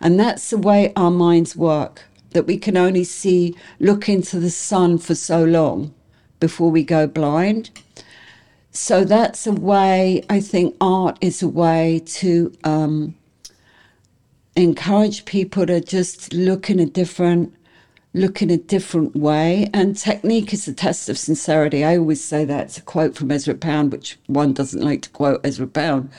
And 0.00 0.18
that's 0.18 0.50
the 0.50 0.58
way 0.58 0.92
our 0.96 1.10
minds 1.10 1.56
work, 1.56 2.02
that 2.30 2.46
we 2.46 2.58
can 2.58 2.76
only 2.76 3.04
see, 3.04 3.56
look 3.78 4.08
into 4.08 4.38
the 4.38 4.50
sun 4.50 4.98
for 4.98 5.14
so 5.14 5.44
long 5.44 5.94
before 6.40 6.70
we 6.70 6.84
go 6.84 7.06
blind. 7.06 7.70
So 8.70 9.04
that's 9.04 9.46
a 9.46 9.52
way, 9.52 10.24
I 10.30 10.40
think 10.40 10.76
art 10.80 11.18
is 11.20 11.42
a 11.42 11.48
way 11.48 12.02
to 12.06 12.52
um, 12.64 13.14
encourage 14.56 15.24
people 15.24 15.66
to 15.66 15.80
just 15.80 16.32
look 16.32 16.70
in 16.70 16.80
a 16.80 16.86
different 16.86 17.54
look 18.14 18.42
in 18.42 18.50
a 18.50 18.56
different 18.56 19.16
way. 19.16 19.68
And 19.72 19.96
technique 19.96 20.52
is 20.52 20.68
a 20.68 20.72
test 20.72 21.08
of 21.08 21.18
sincerity. 21.18 21.84
I 21.84 21.96
always 21.96 22.22
say 22.22 22.44
that. 22.44 22.66
It's 22.66 22.78
a 22.78 22.82
quote 22.82 23.16
from 23.16 23.30
Ezra 23.30 23.54
Pound, 23.54 23.92
which 23.92 24.18
one 24.26 24.52
doesn't 24.52 24.82
like 24.82 25.02
to 25.02 25.10
quote 25.10 25.40
Ezra 25.44 25.66
Pound. 25.66 26.10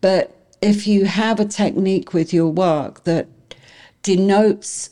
But 0.00 0.36
if 0.60 0.86
you 0.86 1.04
have 1.04 1.40
a 1.40 1.44
technique 1.44 2.14
with 2.14 2.32
your 2.32 2.48
work 2.48 3.04
that 3.04 3.28
denotes 4.02 4.90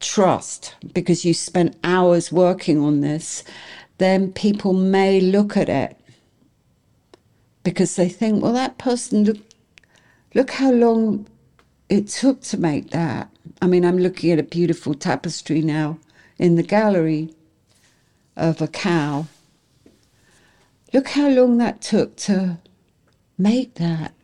trust 0.00 0.74
because 0.94 1.24
you 1.24 1.34
spent 1.34 1.76
hours 1.84 2.32
working 2.32 2.80
on 2.80 3.00
this, 3.00 3.44
then 3.98 4.32
people 4.32 4.72
may 4.72 5.20
look 5.20 5.56
at 5.56 5.68
it 5.68 5.96
because 7.62 7.96
they 7.96 8.08
think, 8.08 8.42
well, 8.42 8.52
that 8.54 8.78
person, 8.78 9.24
look, 9.24 9.38
look 10.34 10.50
how 10.52 10.72
long 10.72 11.26
it 11.90 12.08
took 12.08 12.40
to 12.42 12.56
make 12.56 12.90
that. 12.90 13.28
I 13.60 13.66
mean, 13.66 13.84
I'm 13.84 13.98
looking 13.98 14.30
at 14.30 14.38
a 14.38 14.44
beautiful 14.44 14.94
tapestry 14.94 15.60
now 15.60 15.98
in 16.38 16.54
the 16.54 16.62
gallery 16.62 17.34
of 18.36 18.62
a 18.62 18.68
cow. 18.68 19.26
Look 20.94 21.08
how 21.08 21.28
long 21.28 21.58
that 21.58 21.82
took 21.82 22.16
to 22.16 22.58
make 23.36 23.74
that. 23.74 24.14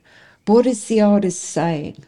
What 0.46 0.64
is 0.66 0.86
the 0.86 1.00
artist 1.00 1.42
saying? 1.42 2.04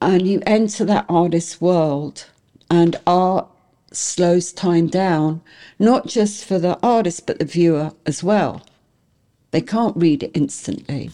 And 0.00 0.26
you 0.26 0.42
enter 0.46 0.84
that 0.86 1.06
artist's 1.08 1.60
world, 1.60 2.26
and 2.70 2.96
art 3.06 3.46
slows 3.92 4.52
time 4.52 4.88
down, 4.88 5.42
not 5.78 6.06
just 6.06 6.44
for 6.44 6.58
the 6.58 6.78
artist, 6.82 7.26
but 7.26 7.38
the 7.38 7.44
viewer 7.44 7.92
as 8.06 8.24
well. 8.24 8.66
They 9.50 9.60
can't 9.60 9.96
read 9.96 10.22
it 10.22 10.32
instantly. 10.34 11.10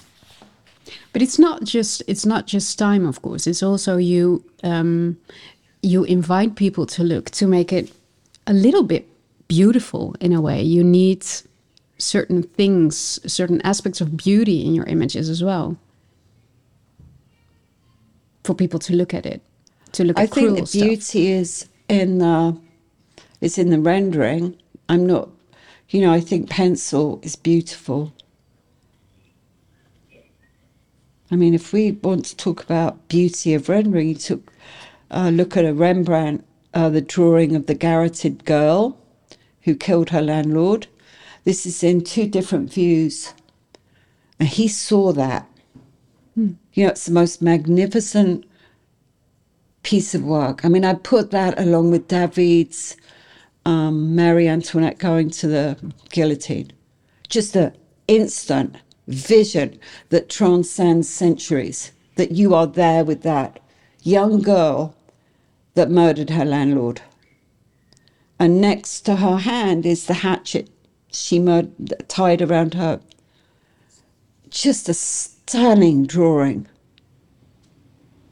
But 1.19 1.25
it's 1.25 1.39
not 1.41 1.65
just 1.65 2.01
it's 2.07 2.25
not 2.25 2.47
just 2.47 2.79
time, 2.79 3.05
of 3.05 3.23
course. 3.23 3.49
It's 3.49 3.61
also 3.61 3.97
you 3.97 4.45
um, 4.63 5.17
you 5.83 6.05
invite 6.05 6.55
people 6.55 6.87
to 6.87 7.03
look 7.03 7.31
to 7.31 7.49
make 7.49 7.73
it 7.73 7.91
a 8.47 8.53
little 8.53 8.85
bit 8.85 9.05
beautiful 9.49 10.15
in 10.21 10.33
a 10.33 10.41
way. 10.41 10.63
You 10.63 10.85
need 10.85 11.27
certain 11.99 12.45
things, 12.45 13.19
certain 13.27 13.61
aspects 13.63 14.01
of 14.01 14.17
beauty 14.17 14.65
in 14.65 14.77
your 14.77 14.87
images 14.87 15.29
as 15.29 15.43
well, 15.43 15.77
for 18.45 18.55
people 18.55 18.79
to 18.79 18.95
look 18.95 19.13
at 19.13 19.27
it, 19.27 19.43
to 19.95 20.05
look 20.05 20.19
at 20.19 20.21
I 20.21 20.25
at 20.27 20.31
think 20.31 20.57
the 20.57 20.67
stuff. 20.67 20.83
beauty 20.83 21.33
is 21.33 21.69
in 21.89 22.19
the 22.19 22.57
is 23.41 23.59
in 23.59 23.71
the 23.71 23.81
rendering. 23.81 24.57
I'm 24.89 25.05
not, 25.05 25.31
you 25.89 26.01
know, 26.01 26.13
I 26.13 26.21
think 26.21 26.49
pencil 26.49 27.19
is 27.25 27.35
beautiful. 27.35 28.13
I 31.31 31.37
mean, 31.37 31.55
if 31.55 31.73
we 31.73 31.93
want 31.93 32.25
to 32.27 32.37
talk 32.37 32.63
about 32.63 33.09
beauty 33.09 33.55
of 33.55 33.69
rendering, 33.69 34.09
you 34.09 34.15
took 34.15 34.53
uh, 35.11 35.31
look 35.31 35.57
at 35.57 35.65
a 35.65 35.75
Rembrandt, 35.75 36.45
uh, 36.75 36.89
the 36.89 37.01
drawing 37.01 37.57
of 37.57 37.67
the 37.67 37.75
garroted 37.75 38.45
girl 38.45 38.99
who 39.63 39.75
killed 39.75 40.11
her 40.11 40.23
landlord. 40.23 40.87
This 41.45 41.67
is 41.67 41.83
in 41.83 42.03
two 42.03 42.27
different 42.27 42.73
views, 42.73 43.35
and 44.39 44.49
he 44.49 44.69
saw 44.69 45.13
that. 45.13 45.49
You 46.37 46.57
know, 46.77 46.91
it's 46.91 47.07
the 47.07 47.13
most 47.13 47.43
magnificent 47.43 48.45
piece 49.83 50.15
of 50.15 50.23
work. 50.23 50.65
I 50.65 50.69
mean, 50.69 50.85
I 50.85 50.95
put 50.95 51.31
that 51.33 51.59
along 51.59 51.91
with 51.91 52.09
David's 52.09 52.97
um, 53.65 54.15
Mary 54.15 54.49
Antoinette 54.49 54.99
going 54.99 55.31
to 55.31 55.49
the 55.49 55.93
guillotine. 56.11 56.73
Just 57.29 57.57
an 57.57 57.75
instant 58.07 58.77
vision 59.09 59.81
that 60.11 60.29
transcends 60.29 61.09
centuries, 61.09 61.93
that 62.17 62.33
you 62.33 62.55
are 62.55 62.67
there 62.67 63.05
with 63.05 63.23
that 63.23 63.61
young 64.03 64.41
girl 64.41 64.95
that 65.75 65.91
murdered 65.91 66.31
her 66.31 66.45
landlord. 66.45 67.01
And 68.39 68.61
next 68.61 69.01
to 69.03 69.17
her 69.17 69.39
hand 69.39 69.85
is 69.85 70.07
the 70.07 70.15
hatchet 70.15 70.71
she 71.11 71.39
murdered, 71.39 72.05
tied 72.09 72.43
around 72.43 72.75
her. 72.75 73.01
Just 74.51 74.89
a 74.89 74.95
stunning 74.95 76.07
drawing. 76.07 76.69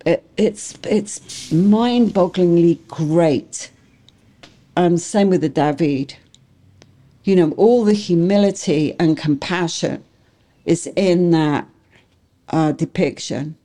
It, 0.04 0.25
it's 0.37 0.78
it's 0.85 1.50
mind-bogglingly 1.50 2.87
great. 2.87 3.71
And 4.76 5.00
same 5.00 5.30
with 5.30 5.40
the 5.40 5.49
David. 5.49 6.16
You 7.25 7.35
know, 7.35 7.50
all 7.52 7.85
the 7.85 7.95
humility 7.95 8.95
and 9.00 9.16
compassion 9.16 10.04
is 10.66 10.87
in 10.96 11.30
that 11.30 11.68
uh, 12.50 12.73
depiction. 12.73 13.56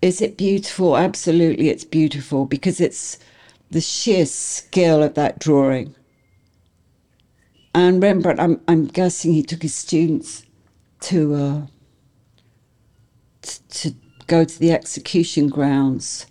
Is 0.00 0.20
it 0.22 0.36
beautiful? 0.36 0.96
Absolutely, 0.96 1.68
it's 1.68 1.84
beautiful 1.84 2.46
because 2.46 2.80
it's 2.80 3.18
the 3.70 3.80
sheer 3.80 4.26
skill 4.26 5.02
of 5.02 5.14
that 5.14 5.38
drawing. 5.40 5.94
And 7.74 8.02
Rembrandt, 8.02 8.40
I'm, 8.40 8.60
I'm 8.68 8.86
guessing 8.86 9.32
he 9.32 9.42
took 9.42 9.62
his 9.62 9.74
students 9.74 10.44
to 11.00 11.34
uh, 11.34 11.66
t- 13.42 13.60
to 13.68 13.94
go 14.26 14.44
to 14.44 14.58
the 14.58 14.72
execution 14.72 15.48
grounds. 15.48 16.26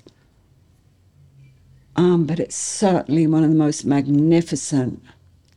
Um, 1.95 2.25
but 2.25 2.39
it's 2.39 2.55
certainly 2.55 3.27
one 3.27 3.43
of 3.43 3.51
the 3.51 3.55
most 3.55 3.85
magnificent, 3.85 5.03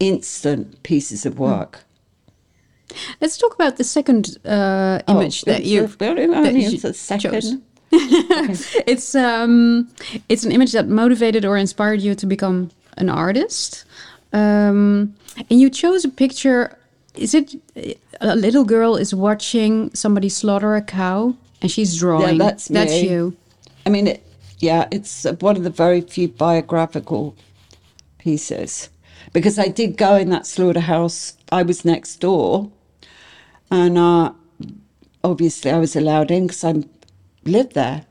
instant 0.00 0.82
pieces 0.82 1.24
of 1.24 1.38
work. 1.38 1.85
Let's 3.20 3.36
talk 3.36 3.54
about 3.54 3.76
the 3.76 3.84
second 3.84 4.38
uh, 4.44 5.00
image 5.08 5.42
that 5.42 5.60
it's 5.60 5.68
you 5.68 5.84
a 5.84 5.86
very- 5.86 6.26
that 6.26 6.36
only 6.36 6.64
you 6.64 6.70
it's 6.72 6.84
a 6.84 6.92
second. 6.92 7.62
it's 7.92 9.14
um, 9.14 9.88
it's 10.28 10.44
an 10.44 10.52
image 10.52 10.72
that 10.72 10.88
motivated 10.88 11.44
or 11.44 11.56
inspired 11.56 12.00
you 12.00 12.14
to 12.14 12.26
become 12.26 12.70
an 12.96 13.08
artist. 13.08 13.84
Um, 14.32 15.14
and 15.50 15.60
you 15.60 15.70
chose 15.70 16.04
a 16.04 16.08
picture. 16.08 16.76
Is 17.14 17.34
it 17.34 17.54
a 18.20 18.36
little 18.36 18.64
girl 18.64 18.96
is 18.96 19.14
watching 19.14 19.94
somebody 19.94 20.28
slaughter 20.28 20.74
a 20.74 20.82
cow 20.82 21.34
and 21.62 21.70
she's 21.70 21.96
drawing? 21.98 22.38
that's 22.38 22.68
That's 22.68 22.90
me. 22.90 23.08
you. 23.08 23.36
I 23.86 23.90
mean, 23.90 24.08
it, 24.08 24.26
yeah, 24.58 24.88
it's 24.90 25.24
one 25.40 25.56
of 25.56 25.62
the 25.62 25.70
very 25.70 26.00
few 26.00 26.28
biographical 26.28 27.34
pieces 28.18 28.90
because 29.32 29.58
I 29.58 29.68
did 29.68 29.96
go 29.96 30.16
in 30.16 30.30
that 30.30 30.46
slaughterhouse. 30.46 31.34
I 31.52 31.62
was 31.62 31.84
next 31.84 32.16
door, 32.16 32.70
and 33.70 33.98
uh, 33.98 34.32
obviously 35.22 35.70
I 35.70 35.78
was 35.78 35.96
allowed 35.96 36.30
in 36.30 36.46
because 36.46 36.64
I 36.64 36.74
lived 37.44 37.74
there, 37.74 38.06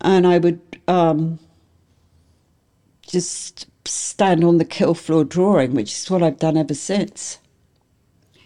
and 0.00 0.26
I 0.26 0.38
would 0.38 0.60
um, 0.88 1.38
just 3.06 3.66
stand 3.84 4.44
on 4.44 4.58
the 4.58 4.64
kill 4.64 4.94
floor 4.94 5.24
drawing, 5.24 5.74
which 5.74 5.92
is 5.92 6.10
what 6.10 6.22
I've 6.22 6.38
done 6.38 6.56
ever 6.56 6.74
since. 6.74 7.38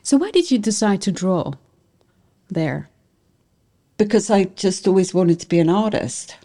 So 0.03 0.17
why 0.17 0.31
did 0.31 0.51
you 0.51 0.59
decide 0.59 1.03
to 1.03 1.13
draw 1.13 1.53
there? 2.49 2.89
because 3.99 4.31
I 4.31 4.45
just 4.45 4.87
always 4.87 5.15
wanted 5.15 5.41
to 5.41 5.49
be 5.49 5.59
an 5.59 5.71
artist. 5.71 6.37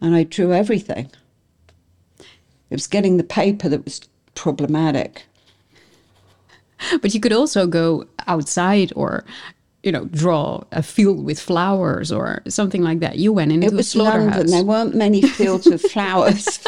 And 0.00 0.14
I 0.14 0.22
drew 0.22 0.52
everything. 0.52 1.10
It 2.70 2.74
was 2.74 2.86
getting 2.86 3.16
the 3.16 3.24
paper 3.24 3.68
that 3.68 3.84
was 3.84 4.00
problematic. 4.34 5.24
But 7.02 7.12
you 7.14 7.20
could 7.20 7.32
also 7.32 7.66
go 7.66 8.06
outside 8.26 8.92
or, 8.96 9.24
you 9.82 9.90
know, 9.92 10.04
draw 10.06 10.62
a 10.72 10.82
field 10.82 11.24
with 11.24 11.38
flowers 11.40 12.10
or 12.12 12.42
something 12.48 12.82
like 12.82 13.00
that. 13.00 13.18
You 13.18 13.32
went 13.32 13.52
into 13.52 13.66
It 13.66 13.72
a 13.72 13.76
was 13.76 13.88
slaughterhouse. 13.90 14.34
London. 14.36 14.50
There 14.50 14.64
weren't 14.64 14.94
many 14.94 15.22
fields 15.22 15.66
with 15.66 15.82
flowers. 15.82 16.60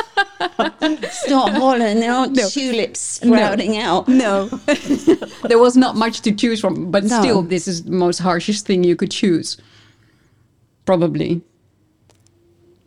it's 0.58 1.28
not 1.28 1.52
Holland. 1.52 2.02
There 2.02 2.12
aren't 2.12 2.36
No. 2.36 2.48
tulips 2.48 3.00
sprouting 3.00 3.78
out. 3.78 4.08
No. 4.08 4.46
there 5.48 5.58
was 5.58 5.76
not 5.76 5.96
much 5.96 6.20
to 6.22 6.32
choose 6.32 6.60
from, 6.60 6.90
but 6.90 7.04
No. 7.04 7.20
still, 7.20 7.42
this 7.42 7.68
is 7.68 7.84
the 7.84 7.92
most 7.92 8.18
harshest 8.18 8.66
thing 8.66 8.84
you 8.84 8.96
could 8.96 9.10
choose. 9.10 9.56
Probably. 10.86 11.42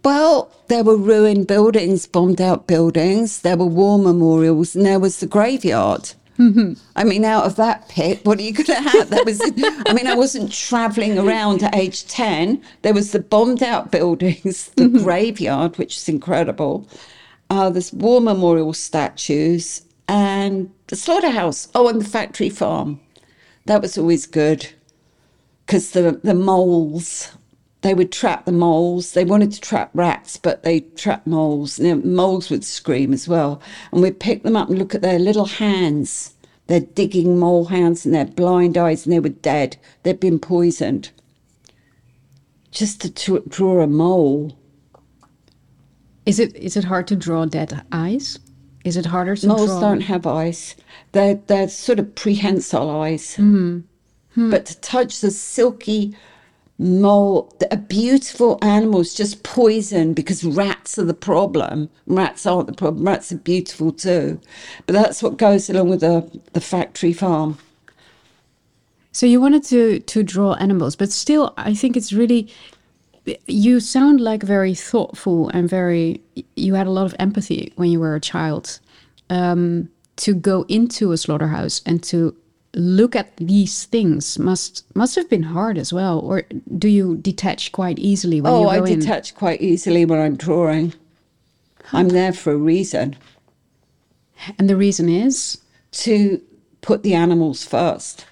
Well, 0.04 0.52
there 0.68 0.84
were 0.84 0.98
ruined 0.98 1.48
buildings, 1.48 2.06
bombed 2.08 2.42
out 2.42 2.68
buildings. 2.68 3.40
There 3.42 3.56
were 3.56 3.66
war 3.66 3.98
memorials, 3.98 4.76
and 4.76 4.86
there 4.86 5.00
was 5.00 5.20
the 5.20 5.28
graveyard. 5.28 6.12
I 6.40 7.04
mean, 7.04 7.26
out 7.26 7.46
of 7.46 7.56
that 7.58 7.90
pit, 7.90 8.26
what 8.26 8.40
are 8.40 8.42
you 8.42 8.54
going 8.54 8.66
to 8.66 8.90
have? 8.90 9.10
That 9.10 9.26
was. 9.26 9.40
I 9.42 9.94
mean, 9.94 10.08
I 10.08 10.16
wasn't 10.16 10.52
travelling 10.52 11.18
around 11.18 11.64
at 11.64 11.76
age 11.76 12.08
ten. 12.08 12.62
There 12.82 12.94
was 12.94 13.12
the 13.12 13.20
bombed 13.20 13.62
out 13.62 13.92
buildings, 13.92 14.70
the 14.76 14.88
graveyard, 14.90 15.78
which 15.78 15.98
is 15.98 16.10
incredible. 16.10 16.88
Uh, 17.50 17.70
there's 17.70 17.94
war 17.94 18.20
memorial 18.20 18.74
statues 18.74 19.84
and 20.08 20.72
the 20.88 20.96
slaughterhouse. 20.96 21.68
Oh, 21.76 21.88
and 21.88 22.02
the 22.02 22.10
factory 22.10 22.50
farm. 22.50 23.00
That 23.66 23.82
was 23.82 23.98
always 23.98 24.26
good 24.26 24.68
because 25.66 25.92
the 25.92 26.20
the 26.24 26.34
moles 26.34 27.32
they 27.84 27.94
would 27.94 28.12
trap 28.12 28.46
the 28.46 28.52
moles. 28.52 29.12
They 29.12 29.26
wanted 29.26 29.52
to 29.52 29.62
trap 29.62 29.92
rats, 29.94 30.38
but 30.38 30.64
they 30.64 30.80
trapped 30.80 31.28
moles. 31.28 31.78
And 31.78 32.04
the 32.04 32.08
moles 32.08 32.50
would 32.50 32.64
scream 32.64 33.14
as 33.14 33.28
well. 33.28 33.62
And 33.92 34.02
we'd 34.02 34.22
pick 34.22 34.44
them 34.44 34.56
up 34.56 34.70
and 34.70 34.80
look 34.80 34.96
at 34.96 35.02
their 35.02 35.20
little 35.20 35.46
hands, 35.46 36.34
their 36.68 36.80
digging 36.80 37.38
mole 37.38 37.66
hands 37.66 38.06
and 38.06 38.16
their 38.16 38.26
blind 38.26 38.78
eyes, 38.78 39.06
and 39.06 39.14
they 39.14 39.20
were 39.20 39.30
dead. 39.30 39.76
They'd 40.04 40.20
been 40.20 40.40
poisoned. 40.40 41.12
Just 42.72 43.02
to 43.02 43.14
tr- 43.14 43.48
draw 43.50 43.82
a 43.82 43.88
mole. 43.88 44.58
Is 46.26 46.40
it 46.40 46.56
is 46.56 46.78
it 46.78 46.86
hard 46.86 47.08
to 47.08 47.18
draw 47.18 47.44
dead 47.46 47.84
eyes? 47.92 48.40
Is 48.86 48.96
it 48.96 49.06
harder 49.06 49.36
to 49.36 49.48
Moles 49.48 49.70
draw? 49.70 49.82
don't 49.82 50.02
have 50.02 50.26
eyes. 50.26 50.76
They're, 51.12 51.36
they're 51.36 51.70
sort 51.70 52.00
of 52.00 52.16
prehensile 52.16 52.90
eyes. 52.90 53.36
Mm-hmm. 53.38 54.50
But 54.50 54.66
to 54.66 54.80
touch 54.82 55.22
the 55.22 55.32
silky 55.32 56.16
mole, 56.78 57.56
a 57.72 57.78
beautiful 57.78 58.58
animal's 58.62 59.14
just 59.14 59.44
poison 59.44 60.14
because 60.14 60.44
rats 60.44 60.98
are 60.98 61.06
the 61.06 61.14
problem. 61.14 61.90
Rats 62.08 62.46
aren't 62.46 62.68
the 62.68 62.74
problem. 62.74 63.06
Rats 63.06 63.32
are 63.32 63.38
beautiful 63.38 63.92
too. 63.92 64.40
But 64.86 64.94
that's 64.94 65.22
what 65.24 65.38
goes 65.38 65.70
along 65.70 65.90
with 65.90 66.02
the, 66.02 66.42
the 66.54 66.62
factory 66.62 67.14
farm. 67.14 67.58
So 69.12 69.28
you 69.28 69.40
wanted 69.40 69.64
to 69.66 70.00
to 70.00 70.24
draw 70.24 70.56
animals, 70.56 70.96
but 70.96 71.12
still, 71.12 71.54
I 71.56 71.76
think 71.76 71.96
it's 71.96 72.12
really. 72.12 72.52
You 73.48 73.80
sound 73.80 74.20
like 74.20 74.44
very 74.44 74.74
thoughtful 74.74 75.50
and 75.50 75.70
very. 75.70 76.20
You 76.56 76.74
had 76.74 76.88
a 76.88 76.92
lot 76.92 77.06
of 77.06 77.16
empathy 77.20 77.72
when 77.76 77.90
you 77.90 78.00
were 78.00 78.16
a 78.16 78.20
child. 78.20 78.80
Um, 79.30 79.90
to 80.16 80.34
go 80.34 80.64
into 80.68 81.12
a 81.12 81.18
slaughterhouse 81.18 81.82
and 81.86 82.04
to 82.04 82.36
look 82.76 83.16
at 83.16 83.36
these 83.38 83.86
things 83.86 84.40
must 84.40 84.84
must 84.96 85.16
have 85.16 85.30
been 85.30 85.44
hard 85.44 85.78
as 85.78 85.94
well. 85.94 86.20
Or 86.20 86.44
do 86.78 86.88
you 86.88 87.18
detach 87.18 87.72
quite 87.72 88.00
easily 88.00 88.42
when 88.42 88.52
Oh, 88.54 88.62
you 88.64 88.68
I 88.70 88.80
go 88.80 88.86
in? 88.86 89.00
detach 89.00 89.36
quite 89.36 89.62
easily 89.62 90.06
when 90.06 90.20
I'm 90.20 90.36
drawing. 90.36 90.94
I'm 91.92 92.10
there 92.10 92.34
for 92.34 92.54
a 92.54 92.58
reason 92.58 93.16
And 94.58 94.70
the 94.70 94.76
reason 94.76 95.08
is 95.10 95.60
to 95.92 96.42
put 96.82 97.04
the 97.04 97.14
animals 97.14 97.64
first, 97.64 98.26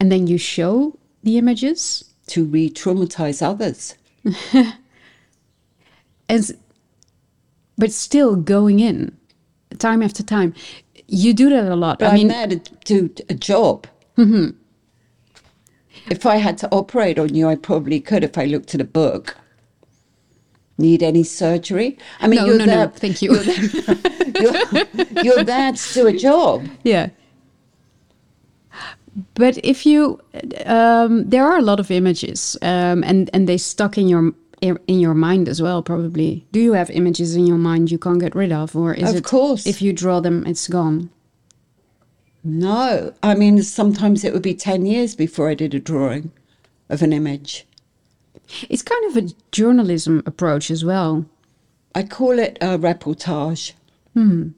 and 0.00 0.10
then 0.12 0.26
you 0.26 0.38
show 0.38 0.96
the 1.22 1.38
images 1.38 2.04
to 2.28 2.44
re 2.44 2.70
traumatize 2.70 3.42
others. 3.42 3.94
as 6.28 6.54
but 7.76 7.90
still 7.92 8.36
going 8.36 8.80
in 8.80 9.16
time 9.78 10.02
after 10.02 10.22
time 10.22 10.54
you 11.12 11.34
do 11.34 11.50
that 11.50 11.66
a 11.70 11.76
lot 11.76 11.98
But 11.98 12.12
i 12.12 12.14
mean 12.14 12.30
I'm 12.30 12.48
there 12.48 12.58
to 12.58 12.72
do 12.84 13.10
a 13.28 13.34
job. 13.34 13.86
Mm-hmm. 14.16 14.56
If 16.10 16.26
I 16.26 16.36
had 16.36 16.56
to 16.58 16.68
operate 16.72 17.18
on 17.18 17.34
you, 17.34 17.48
I 17.48 17.54
probably 17.54 18.00
could 18.00 18.24
if 18.24 18.36
I 18.36 18.44
looked 18.46 18.74
at 18.74 18.80
a 18.80 18.84
book. 19.00 19.36
Need 20.78 21.02
any 21.02 21.22
surgery? 21.22 21.98
I 22.20 22.26
mean, 22.28 22.40
no 22.40 22.46
you're 22.46 22.58
no 22.58 22.66
there. 22.66 22.86
no 22.86 22.92
thank 22.92 23.22
you 23.22 23.30
You're, 24.40 25.24
you're 25.24 25.44
there 25.44 25.72
to 25.72 25.94
do 25.94 26.06
a 26.06 26.12
job. 26.28 26.66
yeah 26.82 27.10
but 29.34 29.58
if 29.62 29.84
you 29.84 30.18
um, 30.66 31.28
there 31.28 31.44
are 31.44 31.58
a 31.58 31.62
lot 31.62 31.78
of 31.78 31.90
images 31.90 32.56
um, 32.62 33.04
and 33.04 33.28
and 33.34 33.46
they 33.48 33.58
stuck 33.58 33.98
in 33.98 34.08
your 34.08 34.32
in 34.62 35.00
your 35.00 35.14
mind 35.14 35.48
as 35.48 35.60
well 35.60 35.82
probably 35.82 36.46
do 36.52 36.60
you 36.60 36.72
have 36.74 36.88
images 36.90 37.34
in 37.34 37.46
your 37.46 37.58
mind 37.58 37.90
you 37.90 37.98
can't 37.98 38.20
get 38.20 38.34
rid 38.34 38.52
of 38.52 38.76
or 38.76 38.94
is 38.94 39.10
Of 39.10 39.16
it 39.16 39.24
course. 39.24 39.66
if 39.66 39.82
you 39.82 39.92
draw 39.92 40.20
them 40.20 40.46
it's 40.46 40.68
gone 40.68 41.10
No, 42.44 43.12
I 43.22 43.34
mean, 43.34 43.62
sometimes 43.62 44.24
it 44.24 44.32
would 44.32 44.42
be 44.42 44.54
10 44.54 44.84
years 44.86 45.14
before 45.14 45.48
I 45.48 45.54
did 45.54 45.74
a 45.74 45.80
drawing 45.80 46.32
of 46.88 47.02
an 47.02 47.12
image. 47.12 47.66
it's 48.68 48.82
kind 48.82 49.04
of 49.10 49.16
a 49.16 49.28
journalism 49.52 50.22
approach 50.26 50.70
as 50.70 50.84
well 50.84 51.26
I 51.94 52.02
call 52.04 52.38
it 52.38 52.56
a 52.60 52.78
reportage. 52.78 53.72
Hmm. 54.14 54.48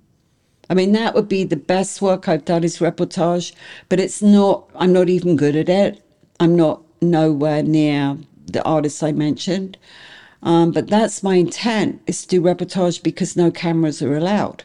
I 0.70 0.74
mean, 0.74 0.92
that 0.92 1.14
would 1.14 1.28
be 1.28 1.42
the 1.44 1.56
best 1.56 2.00
work 2.00 2.28
I've 2.28 2.44
done 2.44 2.62
is 2.62 2.78
reportage, 2.78 3.52
but 3.88 3.98
it's 3.98 4.22
not, 4.22 4.70
I'm 4.76 4.92
not 4.92 5.08
even 5.08 5.34
good 5.36 5.56
at 5.56 5.68
it. 5.68 6.00
I'm 6.38 6.54
not 6.54 6.82
nowhere 7.02 7.62
near 7.64 8.16
the 8.46 8.62
artists 8.64 9.02
I 9.02 9.12
mentioned. 9.12 9.76
Um, 10.42 10.72
but 10.72 10.88
that's 10.88 11.22
my 11.22 11.36
intent 11.36 12.02
is 12.06 12.22
to 12.22 12.28
do 12.28 12.42
reportage 12.42 13.02
because 13.02 13.36
no 13.36 13.50
cameras 13.50 14.02
are 14.02 14.14
allowed. 14.14 14.64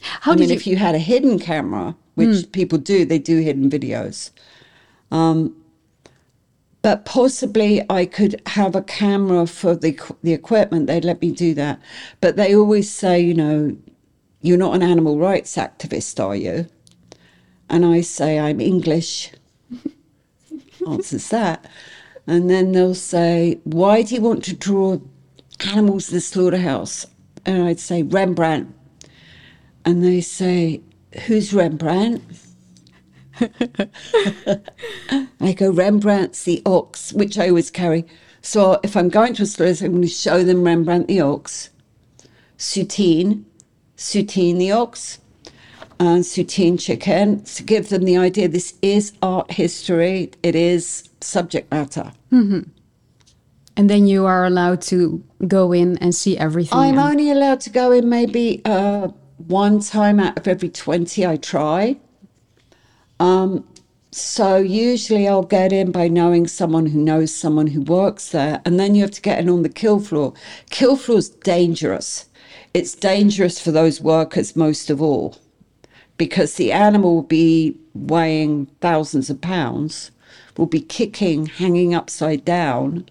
how 0.00 0.32
I 0.32 0.36
mean, 0.36 0.50
you 0.50 0.54
if 0.54 0.66
you 0.66 0.76
had 0.76 0.94
a 0.94 0.98
hidden 0.98 1.38
camera, 1.38 1.96
which 2.16 2.52
people 2.52 2.78
do, 2.78 3.04
they 3.04 3.18
do 3.18 3.40
hidden 3.40 3.70
videos. 3.70 4.30
Um, 5.10 5.56
but 6.82 7.04
possibly 7.04 7.82
I 7.90 8.06
could 8.06 8.40
have 8.46 8.76
a 8.76 8.82
camera 8.82 9.46
for 9.46 9.74
the 9.74 9.98
the 10.22 10.32
equipment. 10.32 10.86
They'd 10.86 11.04
let 11.04 11.20
me 11.20 11.32
do 11.32 11.54
that. 11.54 11.80
But 12.20 12.36
they 12.36 12.54
always 12.54 12.90
say, 12.90 13.20
you 13.20 13.34
know, 13.34 13.76
you're 14.40 14.58
not 14.58 14.74
an 14.74 14.82
animal 14.82 15.18
rights 15.18 15.56
activist, 15.56 16.22
are 16.24 16.36
you? 16.36 16.68
And 17.68 17.84
I 17.84 18.02
say 18.02 18.38
I'm 18.38 18.60
English. 18.60 19.32
Answers 20.86 21.28
that. 21.30 21.64
And 22.26 22.50
then 22.50 22.72
they'll 22.72 22.94
say, 22.94 23.60
why 23.64 24.02
do 24.02 24.14
you 24.14 24.20
want 24.20 24.44
to 24.44 24.54
draw 24.54 24.98
animals 25.64 26.08
in 26.08 26.16
the 26.16 26.20
slaughterhouse? 26.20 27.06
And 27.44 27.62
I'd 27.62 27.78
say 27.78 28.02
Rembrandt. 28.02 28.74
And 29.84 30.02
they 30.04 30.20
say, 30.20 30.80
Who's 31.26 31.54
Rembrandt? 31.54 32.22
I 35.40 35.52
go, 35.52 35.70
Rembrandt's 35.70 36.42
the 36.42 36.62
ox, 36.66 37.12
which 37.12 37.38
I 37.38 37.48
always 37.48 37.70
carry. 37.70 38.04
So 38.42 38.80
if 38.82 38.96
I'm 38.96 39.08
going 39.08 39.34
to 39.34 39.44
a 39.44 39.46
slaughterhouse, 39.46 39.82
I'm 39.82 39.92
going 39.92 40.02
to 40.02 40.08
show 40.08 40.42
them 40.42 40.64
Rembrandt 40.64 41.06
the 41.08 41.20
ox, 41.20 41.70
Soutine, 42.58 43.44
Soutine 43.96 44.58
the 44.58 44.72
ox, 44.72 45.20
and 45.98 46.22
Soutine 46.24 46.78
chicken 46.78 47.42
to 47.44 47.62
give 47.62 47.88
them 47.88 48.04
the 48.04 48.16
idea 48.18 48.48
this 48.48 48.74
is 48.82 49.12
art 49.22 49.50
history, 49.52 50.30
it 50.42 50.54
is 50.54 51.08
subject 51.20 51.70
matter. 51.70 52.12
and 52.30 52.70
then 53.90 54.06
you 54.06 54.24
are 54.26 54.44
allowed 54.44 54.80
to 54.82 55.22
go 55.46 55.72
in 55.72 55.98
and 55.98 56.14
see 56.14 56.36
everything 56.38 56.78
I'm 56.78 56.98
and- 56.98 57.10
only 57.10 57.30
allowed 57.30 57.60
to 57.62 57.70
go 57.70 57.92
in 57.92 58.08
maybe 58.08 58.62
uh, 58.64 59.08
one 59.38 59.80
time 59.80 60.18
out 60.20 60.38
of 60.38 60.46
every 60.48 60.68
20 60.70 61.26
I 61.26 61.36
try. 61.36 61.96
Um, 63.20 63.66
so 64.12 64.56
usually 64.56 65.28
I'll 65.28 65.42
get 65.42 65.72
in 65.72 65.92
by 65.92 66.08
knowing 66.08 66.46
someone 66.46 66.86
who 66.86 67.00
knows 67.00 67.34
someone 67.34 67.66
who 67.68 67.82
works 67.82 68.30
there, 68.30 68.60
and 68.64 68.78
then 68.80 68.94
you 68.94 69.02
have 69.02 69.10
to 69.12 69.20
get 69.20 69.38
in 69.38 69.48
on 69.48 69.62
the 69.62 69.68
kill 69.68 70.00
floor. 70.00 70.32
Kill 70.70 70.96
floor 70.96 71.18
is 71.18 71.28
dangerous. 71.28 72.26
It's 72.72 72.94
dangerous 72.94 73.60
for 73.60 73.72
those 73.72 74.00
workers 74.00 74.56
most 74.56 74.90
of 74.90 75.00
all, 75.02 75.36
because 76.16 76.54
the 76.54 76.72
animal 76.72 77.16
will 77.16 77.22
be 77.22 77.76
weighing 77.94 78.66
thousands 78.80 79.30
of 79.30 79.40
pounds, 79.40 80.10
will 80.56 80.66
be 80.66 80.80
kicking, 80.80 81.46
hanging 81.46 81.94
upside 81.94 82.44
down, 82.44 83.06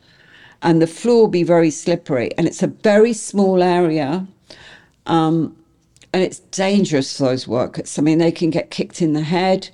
and 0.62 0.82
the 0.82 0.88
floor 0.88 1.22
will 1.22 1.28
be 1.28 1.44
very 1.44 1.70
slippery. 1.70 2.32
And 2.38 2.48
it's 2.48 2.64
a 2.64 2.68
very 2.68 3.14
small 3.14 3.62
area, 3.62 4.28
um, 5.06 5.56
and 6.14 6.24
it's 6.24 6.40
dangerous 6.40 7.18
for 7.18 7.26
those 7.26 7.48
workers. 7.48 8.00
I 8.00 8.02
mean, 8.02 8.18
they 8.18 8.32
can 8.32 8.50
get 8.50 8.72
kicked 8.72 9.02
in 9.02 9.14
the 9.14 9.22
head. 9.22 9.70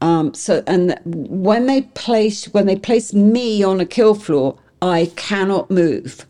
Um, 0.00 0.32
so, 0.34 0.62
and 0.66 0.98
when 1.04 1.66
they 1.66 1.82
place 1.82 2.44
when 2.46 2.66
they 2.66 2.76
place 2.76 3.12
me 3.12 3.64
on 3.64 3.80
a 3.80 3.86
kill 3.86 4.14
floor, 4.14 4.56
I 4.80 5.10
cannot 5.16 5.72
move, 5.72 6.24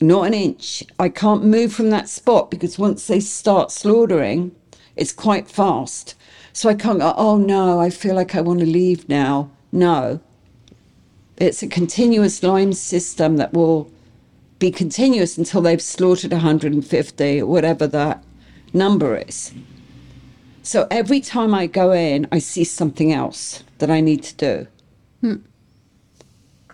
not 0.00 0.28
an 0.28 0.34
inch. 0.34 0.84
I 1.00 1.08
can't 1.08 1.42
move 1.44 1.72
from 1.72 1.90
that 1.90 2.08
spot 2.08 2.52
because 2.52 2.78
once 2.78 3.08
they 3.08 3.18
start 3.18 3.72
slaughtering, 3.72 4.54
it's 4.96 5.12
quite 5.12 5.48
fast. 5.48 6.14
So 6.52 6.68
I 6.68 6.74
can't 6.74 7.00
go. 7.00 7.14
Oh 7.16 7.36
no, 7.36 7.80
I 7.80 7.90
feel 7.90 8.14
like 8.14 8.34
I 8.34 8.40
want 8.40 8.60
to 8.60 8.66
leave 8.66 9.08
now. 9.08 9.50
No, 9.72 10.20
it's 11.36 11.62
a 11.62 11.68
continuous 11.68 12.42
line 12.42 12.72
system 12.72 13.36
that 13.36 13.52
will 13.52 13.90
be 14.58 14.70
continuous 14.70 15.36
until 15.36 15.60
they've 15.60 15.82
slaughtered 15.82 16.32
150 16.32 17.42
or 17.42 17.46
whatever 17.46 17.86
that 17.86 18.24
number 18.72 19.16
is. 19.16 19.52
So 20.62 20.86
every 20.90 21.20
time 21.20 21.54
I 21.54 21.66
go 21.66 21.92
in, 21.92 22.26
I 22.32 22.38
see 22.38 22.64
something 22.64 23.12
else 23.12 23.62
that 23.78 23.90
I 23.90 24.00
need 24.00 24.22
to 24.24 24.34
do. 24.34 24.66
Hmm. 25.20 25.36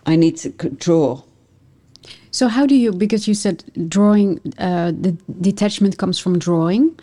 I 0.06 0.16
need 0.16 0.36
to 0.38 0.50
draw. 0.50 1.22
So 2.32 2.48
how 2.48 2.66
do 2.66 2.74
you? 2.74 2.92
Because 2.92 3.28
you 3.28 3.34
said 3.34 3.62
drawing, 3.88 4.40
uh, 4.58 4.90
the 4.90 5.16
detachment 5.40 5.98
comes 5.98 6.18
from 6.18 6.38
drawing. 6.38 6.98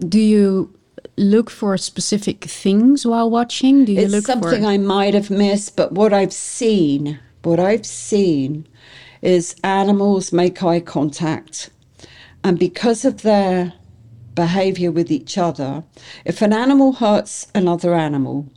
Do 0.00 0.20
you 0.20 0.74
look 1.16 1.50
for 1.50 1.76
specific 1.78 2.44
things 2.44 3.06
while 3.06 3.30
watching? 3.30 3.84
Do 3.84 3.92
you 3.92 4.00
It's 4.00 4.12
look 4.12 4.26
something 4.26 4.62
for? 4.62 4.68
I 4.68 4.78
might 4.78 5.14
have 5.14 5.30
missed, 5.30 5.76
but 5.76 5.92
what 5.92 6.12
I've 6.12 6.32
seen, 6.32 7.18
what 7.42 7.60
I've 7.60 7.86
seen 7.86 8.66
is 9.22 9.54
animals 9.62 10.32
make 10.32 10.62
eye 10.62 10.80
contact. 10.80 11.70
And 12.44 12.58
because 12.58 13.04
of 13.04 13.22
their 13.22 13.72
behavior 14.34 14.90
with 14.90 15.12
each 15.12 15.38
other, 15.38 15.84
if 16.24 16.42
an 16.42 16.52
animal 16.52 16.94
hurts 16.94 17.46
another 17.54 17.94
animal, 17.94 18.48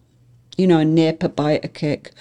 you 0.58 0.66
know, 0.66 0.80
a 0.80 0.86
nip, 0.86 1.22
a 1.22 1.30
bite, 1.30 1.64
a 1.64 1.68
kick, 1.68 2.12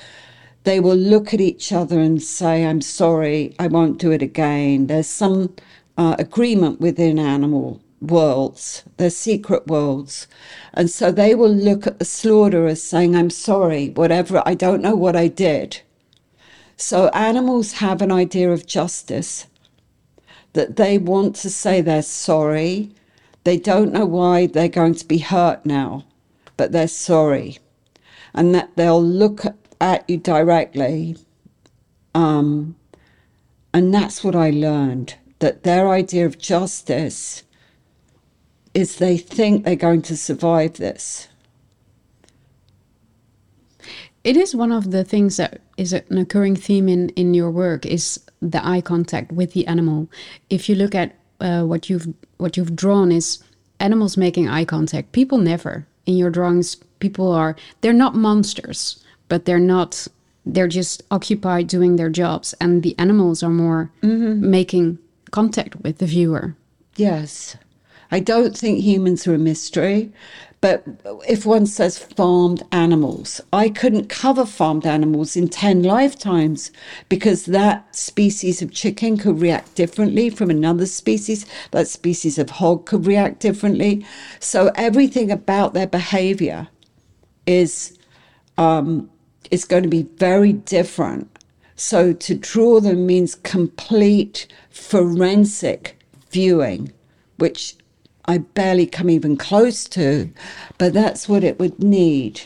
they 0.64 0.80
will 0.80 0.96
look 0.96 1.32
at 1.32 1.40
each 1.40 1.72
other 1.72 2.00
and 2.00 2.22
say, 2.22 2.64
I'm 2.64 2.80
sorry, 2.80 3.54
I 3.58 3.66
won't 3.68 3.98
do 3.98 4.10
it 4.10 4.22
again. 4.22 4.86
There's 4.86 5.06
some 5.06 5.54
uh, 5.96 6.16
agreement 6.18 6.80
within 6.80 7.18
animal 7.18 7.80
worlds, 8.00 8.82
their 8.96 9.10
secret 9.10 9.66
worlds. 9.66 10.26
And 10.72 10.90
so 10.90 11.12
they 11.12 11.34
will 11.34 11.52
look 11.52 11.86
at 11.86 11.98
the 11.98 12.04
slaughter 12.04 12.66
as 12.66 12.82
saying, 12.82 13.14
I'm 13.14 13.30
sorry, 13.30 13.90
whatever, 13.90 14.42
I 14.44 14.54
don't 14.54 14.82
know 14.82 14.96
what 14.96 15.16
I 15.16 15.28
did. 15.28 15.80
So 16.76 17.08
animals 17.08 17.74
have 17.74 18.02
an 18.02 18.10
idea 18.10 18.50
of 18.50 18.66
justice 18.66 19.46
that 20.54 20.76
they 20.76 20.98
want 20.98 21.36
to 21.36 21.50
say 21.50 21.80
they're 21.80 22.02
sorry. 22.02 22.90
They 23.44 23.58
don't 23.58 23.92
know 23.92 24.06
why 24.06 24.46
they're 24.46 24.68
going 24.68 24.94
to 24.94 25.06
be 25.06 25.18
hurt 25.18 25.64
now, 25.66 26.04
but 26.56 26.72
they're 26.72 26.88
sorry. 26.88 27.58
And 28.32 28.54
that 28.54 28.74
they'll 28.76 29.02
look 29.02 29.44
at 29.44 29.63
you 30.08 30.18
directly. 30.18 31.16
Um, 32.14 32.76
and 33.72 33.92
that's 33.92 34.22
what 34.22 34.36
I 34.36 34.50
learned 34.50 35.16
that 35.40 35.62
their 35.64 35.90
idea 35.90 36.26
of 36.26 36.38
justice 36.38 37.42
is 38.72 38.96
they 38.96 39.16
think 39.16 39.64
they're 39.64 39.76
going 39.76 40.02
to 40.02 40.16
survive 40.16 40.74
this. 40.74 41.28
It 44.22 44.36
is 44.36 44.54
one 44.54 44.72
of 44.72 44.90
the 44.90 45.04
things 45.04 45.36
that 45.36 45.60
is 45.76 45.92
an 45.92 46.16
occurring 46.16 46.56
theme 46.56 46.88
in, 46.88 47.10
in 47.10 47.34
your 47.34 47.50
work 47.50 47.84
is 47.84 48.20
the 48.40 48.66
eye 48.66 48.80
contact 48.80 49.32
with 49.32 49.52
the 49.52 49.66
animal. 49.66 50.08
If 50.48 50.68
you 50.68 50.76
look 50.76 50.94
at 50.94 51.14
uh, 51.40 51.62
what 51.64 51.90
you've 51.90 52.08
what 52.38 52.56
you've 52.56 52.74
drawn 52.74 53.12
is 53.12 53.42
animals 53.80 54.16
making 54.16 54.48
eye 54.48 54.64
contact. 54.64 55.12
People 55.12 55.38
never 55.38 55.86
in 56.06 56.16
your 56.16 56.30
drawings. 56.30 56.76
People 57.00 57.30
are 57.32 57.56
they're 57.80 57.92
not 57.92 58.14
monsters, 58.14 59.03
but 59.28 59.44
they're 59.44 59.58
not. 59.58 60.06
They're 60.46 60.68
just 60.68 61.02
occupied 61.10 61.68
doing 61.68 61.96
their 61.96 62.10
jobs, 62.10 62.54
and 62.60 62.82
the 62.82 62.94
animals 62.98 63.42
are 63.42 63.50
more 63.50 63.90
making 64.02 64.98
contact 65.30 65.76
with 65.76 65.98
the 65.98 66.06
viewer. 66.06 66.54
Yes. 66.96 67.56
I 68.10 68.20
don't 68.20 68.56
think 68.56 68.78
humans 68.80 69.26
are 69.26 69.34
a 69.34 69.38
mystery, 69.38 70.12
but 70.60 70.84
if 71.28 71.44
one 71.44 71.66
says 71.66 71.98
farmed 71.98 72.62
animals, 72.72 73.40
I 73.52 73.68
couldn't 73.68 74.08
cover 74.08 74.46
farmed 74.46 74.86
animals 74.86 75.36
in 75.36 75.48
10 75.48 75.82
lifetimes 75.82 76.70
because 77.08 77.46
that 77.46 77.94
species 77.94 78.62
of 78.62 78.72
chicken 78.72 79.18
could 79.18 79.40
react 79.40 79.74
differently 79.74 80.30
from 80.30 80.50
another 80.50 80.86
species. 80.86 81.44
That 81.72 81.88
species 81.88 82.38
of 82.38 82.48
hog 82.48 82.86
could 82.86 83.04
react 83.04 83.40
differently. 83.40 84.06
So 84.40 84.70
everything 84.74 85.30
about 85.30 85.74
their 85.74 85.86
behavior 85.86 86.68
is 87.46 87.98
um, 88.56 89.10
is 89.50 89.64
going 89.64 89.82
to 89.82 89.88
be 89.88 90.02
very 90.16 90.52
different. 90.52 91.30
So 91.76 92.12
to 92.12 92.34
draw 92.34 92.80
them 92.80 93.06
means 93.06 93.34
complete 93.34 94.46
forensic 94.70 95.98
viewing, 96.30 96.92
which 97.36 97.76
I 98.26 98.38
barely 98.38 98.86
come 98.86 99.10
even 99.10 99.36
close 99.36 99.84
to, 99.90 100.30
but 100.78 100.92
that's 100.92 101.28
what 101.28 101.44
it 101.44 101.58
would 101.58 101.82
need. 101.82 102.42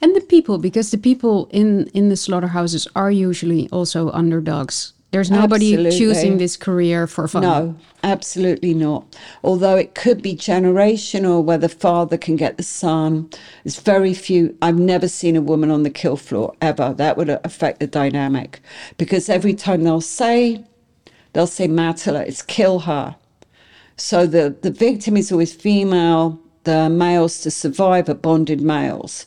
And 0.00 0.14
the 0.14 0.20
people, 0.20 0.58
because 0.58 0.90
the 0.90 0.98
people 0.98 1.48
in 1.50 1.86
in 1.88 2.08
the 2.08 2.16
slaughterhouses 2.16 2.86
are 2.94 3.10
usually 3.10 3.68
also 3.70 4.10
underdogs. 4.10 4.92
There's 5.12 5.30
nobody 5.30 5.74
Absolutely. 5.74 5.98
choosing 5.98 6.38
this 6.38 6.56
career 6.56 7.06
for 7.06 7.28
fun. 7.28 7.42
No, 7.42 7.76
absolutely 8.02 8.72
not. 8.72 9.14
Although 9.44 9.76
it 9.76 9.94
could 9.94 10.22
be 10.22 10.34
generational, 10.34 11.44
where 11.44 11.58
the 11.58 11.68
father 11.68 12.16
can 12.16 12.34
get 12.36 12.56
the 12.56 12.62
son. 12.62 13.28
There's 13.62 13.78
very 13.78 14.14
few. 14.14 14.56
I've 14.62 14.78
never 14.78 15.08
seen 15.08 15.36
a 15.36 15.42
woman 15.42 15.70
on 15.70 15.82
the 15.82 15.90
kill 15.90 16.16
floor 16.16 16.54
ever. 16.62 16.94
That 16.94 17.18
would 17.18 17.28
affect 17.28 17.80
the 17.80 17.86
dynamic 17.86 18.62
because 18.96 19.28
every 19.28 19.52
time 19.52 19.84
they'll 19.84 20.00
say, 20.00 20.64
they'll 21.34 21.46
say 21.46 21.68
Matala, 21.68 22.26
it's 22.26 22.40
kill 22.40 22.80
her. 22.80 23.16
So 23.98 24.26
the, 24.26 24.56
the 24.62 24.70
victim 24.70 25.18
is 25.18 25.30
always 25.30 25.52
female. 25.52 26.40
The 26.64 26.88
males 26.88 27.42
to 27.42 27.50
survive 27.50 28.08
are 28.08 28.14
bonded 28.14 28.62
males. 28.62 29.26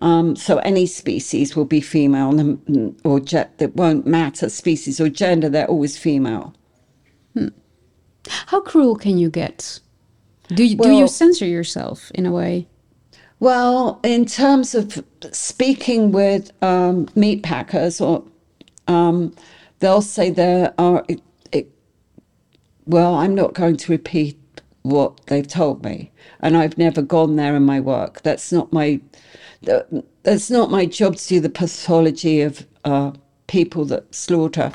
Um, 0.00 0.34
so 0.36 0.58
any 0.58 0.86
species 0.86 1.54
will 1.54 1.64
be 1.64 1.80
female 1.80 2.58
or 3.04 3.20
that 3.20 3.72
won't 3.74 4.06
matter 4.06 4.48
species 4.48 5.00
or 5.00 5.08
gender. 5.08 5.48
They're 5.48 5.66
always 5.66 5.96
female. 5.96 6.54
How 8.28 8.60
cruel 8.60 8.96
can 8.96 9.18
you 9.18 9.30
get? 9.30 9.80
Do 10.48 10.64
you, 10.64 10.76
do 10.76 10.92
you 10.92 11.08
censor 11.08 11.46
yourself 11.46 12.10
in 12.14 12.26
a 12.26 12.32
way? 12.32 12.66
Well, 13.40 14.00
in 14.02 14.26
terms 14.26 14.74
of 14.74 15.04
speaking 15.32 16.12
with 16.12 16.52
um, 16.62 17.08
meat 17.14 17.42
packers, 17.42 18.00
or 18.00 18.24
um, 18.86 19.34
they'll 19.80 20.02
say 20.02 20.30
there 20.30 20.72
are. 20.78 21.04
It, 21.08 21.20
it, 21.52 21.70
well, 22.86 23.14
I'm 23.14 23.34
not 23.34 23.54
going 23.54 23.76
to 23.76 23.92
repeat 23.92 24.38
what 24.82 25.26
they've 25.26 25.46
told 25.46 25.84
me, 25.84 26.12
and 26.40 26.56
I've 26.56 26.78
never 26.78 27.02
gone 27.02 27.36
there 27.36 27.56
in 27.56 27.64
my 27.64 27.80
work. 27.80 28.22
That's 28.22 28.52
not 28.52 28.72
my. 28.72 29.00
That's 30.22 30.50
not 30.50 30.70
my 30.70 30.86
job 30.86 31.16
to 31.16 31.28
do 31.28 31.40
the 31.40 31.48
pathology 31.48 32.40
of 32.40 32.66
uh, 32.84 33.12
people 33.46 33.84
that 33.86 34.14
slaughter, 34.14 34.72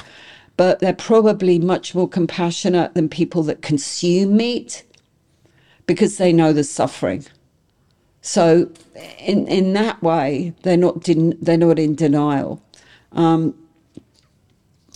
but 0.58 0.80
they're 0.80 0.94
probably 0.94 1.60
much 1.60 1.96
more 1.96 2.08
compassionate 2.08 2.94
than 2.94 3.10
people 3.10 3.44
that 3.44 3.62
consume 3.62 4.38
meat 4.38 4.84
because 5.86 6.18
they 6.18 6.32
know 6.34 6.54
the 6.54 6.64
suffering. 6.64 7.26
So, 8.22 8.70
in 9.20 9.48
in 9.48 9.74
that 9.74 10.04
way, 10.04 10.54
they're 10.64 10.78
not 10.78 11.02
den- 11.04 11.38
they're 11.42 11.58
not 11.58 11.80
in 11.80 11.96
denial. 11.96 12.62
Um, 13.14 13.56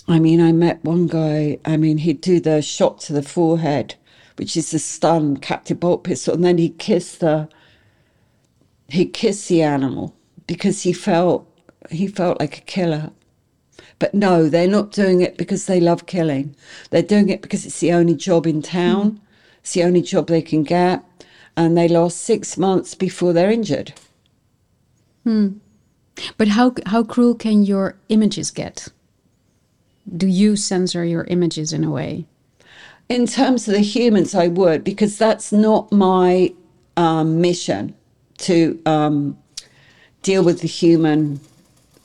I 0.08 0.19
mean, 0.19 0.41
I 0.41 0.52
met 0.52 0.84
one 0.84 1.08
guy. 1.08 1.60
I 1.65 1.78
mean, 1.78 1.99
he'd 1.99 2.21
do 2.21 2.39
the 2.39 2.62
shot 2.62 2.99
to 3.02 3.13
the 3.13 3.23
forehead, 3.23 3.95
which 4.36 4.58
is 4.58 4.71
the 4.71 4.80
stun 4.80 5.38
captive 5.38 5.80
bolt 5.80 6.04
pistol, 6.04 6.34
and 6.34 6.43
then 6.43 6.58
he'd 6.58 6.78
kiss 6.78 7.15
the 7.15 7.47
he'd 8.93 9.13
kiss 9.13 9.47
the 9.47 9.62
animal 9.62 10.15
because 10.47 10.84
he 10.84 10.93
felt 10.93 11.49
he 11.89 12.08
felt 12.08 12.39
like 12.39 12.60
a 12.60 12.62
killer. 12.62 13.12
But 13.99 14.13
no, 14.13 14.49
they're 14.49 14.67
not 14.67 14.91
doing 14.91 15.21
it 15.21 15.38
because 15.38 15.65
they 15.65 15.79
love 15.79 16.06
killing. 16.06 16.56
They're 16.89 17.01
doing 17.01 17.29
it 17.29 17.41
because 17.41 17.65
it's 17.65 17.79
the 17.79 17.91
only 17.91 18.15
job 18.15 18.47
in 18.47 18.62
town. 18.62 19.19
It's 19.60 19.73
the 19.73 19.84
only 19.84 20.01
job 20.01 20.27
they 20.27 20.41
can 20.41 20.63
get. 20.63 21.03
And 21.56 21.77
they 21.77 21.88
last 21.88 22.17
six 22.17 22.58
months 22.58 22.95
before 22.95 23.34
they're 23.34 23.51
injured. 23.51 23.93
But 26.38 26.49
how 26.49 26.75
how 26.86 27.03
cruel 27.03 27.36
can 27.36 27.63
your 27.63 27.97
images 28.10 28.51
get? 28.51 28.88
Do 30.17 30.27
you 30.27 30.56
censor 30.56 31.03
your 31.03 31.23
images 31.25 31.73
in 31.73 31.84
a 31.84 31.89
way? 31.89 32.27
In 33.10 33.25
terms 33.25 33.67
of 33.67 33.73
the 33.73 33.79
humans, 33.79 34.36
I 34.36 34.47
would, 34.47 34.84
because 34.84 35.17
that's 35.17 35.51
not 35.51 35.91
my 35.91 36.53
um, 36.95 37.41
mission 37.41 37.95
to 38.43 38.82
um, 38.86 39.38
deal 40.21 40.43
with 40.43 40.62
the 40.62 40.67
human. 40.67 41.39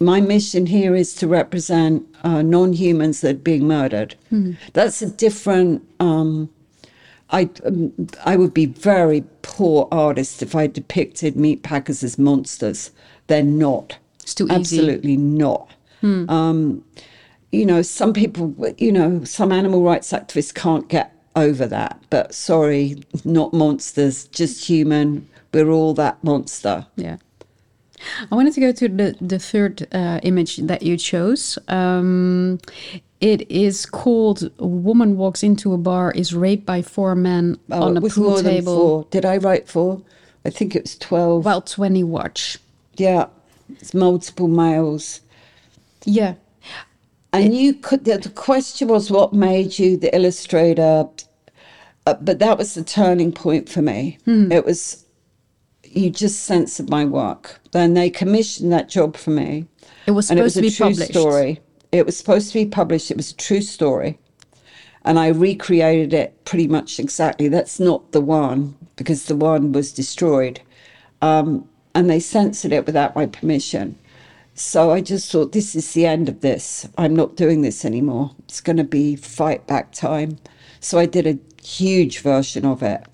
My 0.01 0.20
mission 0.20 0.66
here 0.66 0.94
is 0.94 1.14
to 1.16 1.27
represent 1.27 2.07
uh, 2.22 2.42
non 2.42 2.72
humans 2.72 3.20
that 3.22 3.37
are 3.37 3.38
being 3.38 3.66
murdered. 3.66 4.14
That's 4.72 5.03
a 5.03 5.11
different. 5.11 5.87
Um, 6.01 6.51
I, 7.31 7.51
um, 7.66 7.92
I 8.24 8.37
would 8.37 8.55
be 8.55 8.64
very 8.66 9.22
poor 9.42 9.87
artist 9.92 10.42
if 10.42 10.55
I 10.55 10.66
depicted 10.66 11.37
meat 11.37 11.62
packers 11.62 12.03
as 12.03 12.18
monsters. 12.18 12.90
They're 13.27 13.42
not. 13.42 13.98
It's 14.22 14.35
too 14.35 14.46
easy. 14.46 14.55
Absolutely 14.79 15.16
not. 15.18 15.70
Um, 16.03 16.85
you 17.51 17.66
know, 17.66 17.83
some 17.83 18.12
people, 18.12 18.55
you 18.79 18.92
know, 18.92 19.24
some 19.24 19.53
animal 19.53 19.83
rights 19.83 20.12
activists 20.12 20.55
can't 20.55 20.88
get 20.88 21.12
over 21.35 21.66
that. 21.66 22.01
But 22.09 22.35
sorry, 22.35 23.03
not 23.24 23.53
monsters, 23.53 24.27
just 24.29 24.64
human. 24.66 25.29
We're 25.52 25.70
all 25.70 25.94
that 25.94 26.22
monster. 26.22 26.87
Yeah. 26.96 27.16
I 28.30 28.34
wanted 28.34 28.54
to 28.54 28.61
go 28.61 28.72
to 28.72 28.88
the 28.88 29.16
the 29.20 29.38
third 29.38 29.88
uh, 29.92 30.20
image 30.22 30.56
that 30.58 30.82
you 30.82 30.96
chose. 30.96 31.58
Um, 31.68 32.58
It 33.20 33.50
is 33.50 33.84
called 33.87 34.50
"A 34.61 34.66
Woman 34.66 35.16
Walks 35.16 35.42
into 35.42 35.72
a 35.74 35.78
Bar, 35.78 36.12
is 36.12 36.32
Raped 36.32 36.64
by 36.64 36.82
Four 36.82 37.14
Men 37.16 37.56
Oh, 37.70 37.82
on 37.82 37.96
it 37.96 38.04
a 38.04 38.08
Pool 38.08 38.40
Table 38.42 38.76
four. 38.76 39.06
Did 39.11 39.24
I 39.24 39.38
write 39.38 39.68
four? 39.68 40.02
I 40.44 40.50
think 40.50 40.76
it 40.76 40.82
was 40.84 40.96
12. 40.98 41.44
while 41.44 41.61
20 41.62 42.04
watch." 42.04 42.58
yeah, 42.96 43.26
it's 43.70 43.92
multiple 43.94 44.46
males. 44.48 45.20
Yeah. 46.04 46.34
And 47.32 47.54
you 47.54 47.74
could, 47.74 48.04
the, 48.04 48.18
the 48.18 48.30
question 48.30 48.88
was 48.88 49.11
what 49.11 49.32
made 49.32 49.78
you 49.78 49.96
the 49.96 50.14
illustrator? 50.14 51.06
Uh, 52.06 52.14
but 52.14 52.38
that 52.38 52.56
was 52.58 52.74
the 52.74 52.82
turning 52.84 53.32
point 53.32 53.68
for 53.68 53.82
me. 53.82 54.18
It 54.26 54.64
was, 54.64 55.04
you 55.92 56.11
just 56.11 56.44
censored 56.44 56.90
my 56.90 57.05
work. 57.05 57.61
Then 57.72 57.94
they 57.94 58.11
commissioned 58.11 58.72
that 58.72 58.88
job 58.88 59.16
for 59.16 59.31
me. 59.31 59.66
It 60.07 60.12
was 60.12 60.31
and 60.31 60.38
it 60.38 60.51
supposed 60.51 60.55
was 60.55 60.55
to 60.55 60.59
a 60.61 60.62
be 60.62 60.70
true 60.70 60.87
published. 61.05 61.11
story. 61.20 61.61
It 61.92 62.07
was 62.07 62.16
supposed 62.16 62.48
to 62.48 62.55
be 62.55 62.66
published. 62.66 63.11
It 63.11 63.16
was 63.16 63.31
a 63.33 63.37
true 63.37 63.62
story, 63.62 64.18
and 65.05 65.18
I 65.18 65.29
recreated 65.29 66.12
it 66.12 66.44
pretty 66.44 66.68
much 66.68 66.98
exactly. 66.98 67.48
That's 67.48 67.81
not 67.81 68.12
the 68.12 68.20
one 68.20 68.77
because 68.96 69.24
the 69.24 69.37
one 69.37 69.72
was 69.72 69.92
destroyed, 69.92 70.61
um, 71.22 71.68
and 71.94 72.09
they 72.11 72.20
censored 72.20 72.72
it 72.72 72.87
without 72.87 73.16
my 73.16 73.27
permission. 73.27 73.98
So 74.55 74.90
I 74.90 75.01
just 75.01 75.31
thought, 75.31 75.53
this 75.53 75.77
is 75.77 75.92
the 75.92 76.05
end 76.05 76.29
of 76.29 76.40
this. 76.40 76.88
I'm 76.98 77.14
not 77.14 77.37
doing 77.37 77.62
this 77.62 77.85
anymore. 77.85 78.33
It's 78.40 78.61
going 78.61 78.77
to 78.79 78.85
be 78.85 79.14
fight 79.14 79.66
back 79.68 79.92
time. 79.92 80.38
So 80.81 80.98
I 80.98 81.07
did 81.07 81.27
a 81.29 81.38
huge 81.64 82.18
version 82.20 82.64
of 82.64 82.83
it, 82.83 83.07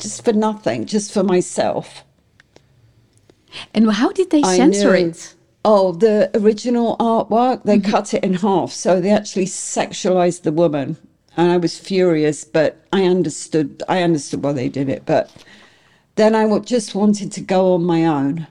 just 0.00 0.24
for 0.24 0.32
nothing, 0.32 0.86
just 0.86 1.12
for 1.12 1.22
myself. 1.22 2.04
And 3.74 3.90
how 3.90 4.12
did 4.12 4.30
they 4.30 4.42
I 4.42 4.56
censor 4.56 4.92
knew- 4.92 5.08
it? 5.08 5.34
Oh, 5.62 5.92
the 5.92 6.30
original 6.34 6.96
artwork, 6.96 7.64
they 7.64 7.78
mm-hmm. 7.78 7.90
cut 7.90 8.14
it 8.14 8.24
in 8.24 8.32
half. 8.34 8.72
So 8.72 8.98
they 8.98 9.10
actually 9.10 9.44
sexualized 9.44 10.42
the 10.42 10.52
woman. 10.52 10.96
And 11.36 11.52
I 11.52 11.58
was 11.58 11.78
furious, 11.78 12.44
but 12.44 12.84
I 12.92 13.04
understood 13.04 13.82
I 13.88 14.02
understood 14.02 14.42
why 14.42 14.52
they 14.52 14.68
did 14.68 14.88
it. 14.88 15.04
But 15.04 15.30
then 16.16 16.34
I 16.34 16.58
just 16.60 16.94
wanted 16.94 17.30
to 17.32 17.40
go 17.40 17.74
on 17.74 17.84
my 17.84 18.04
own. 18.06 18.46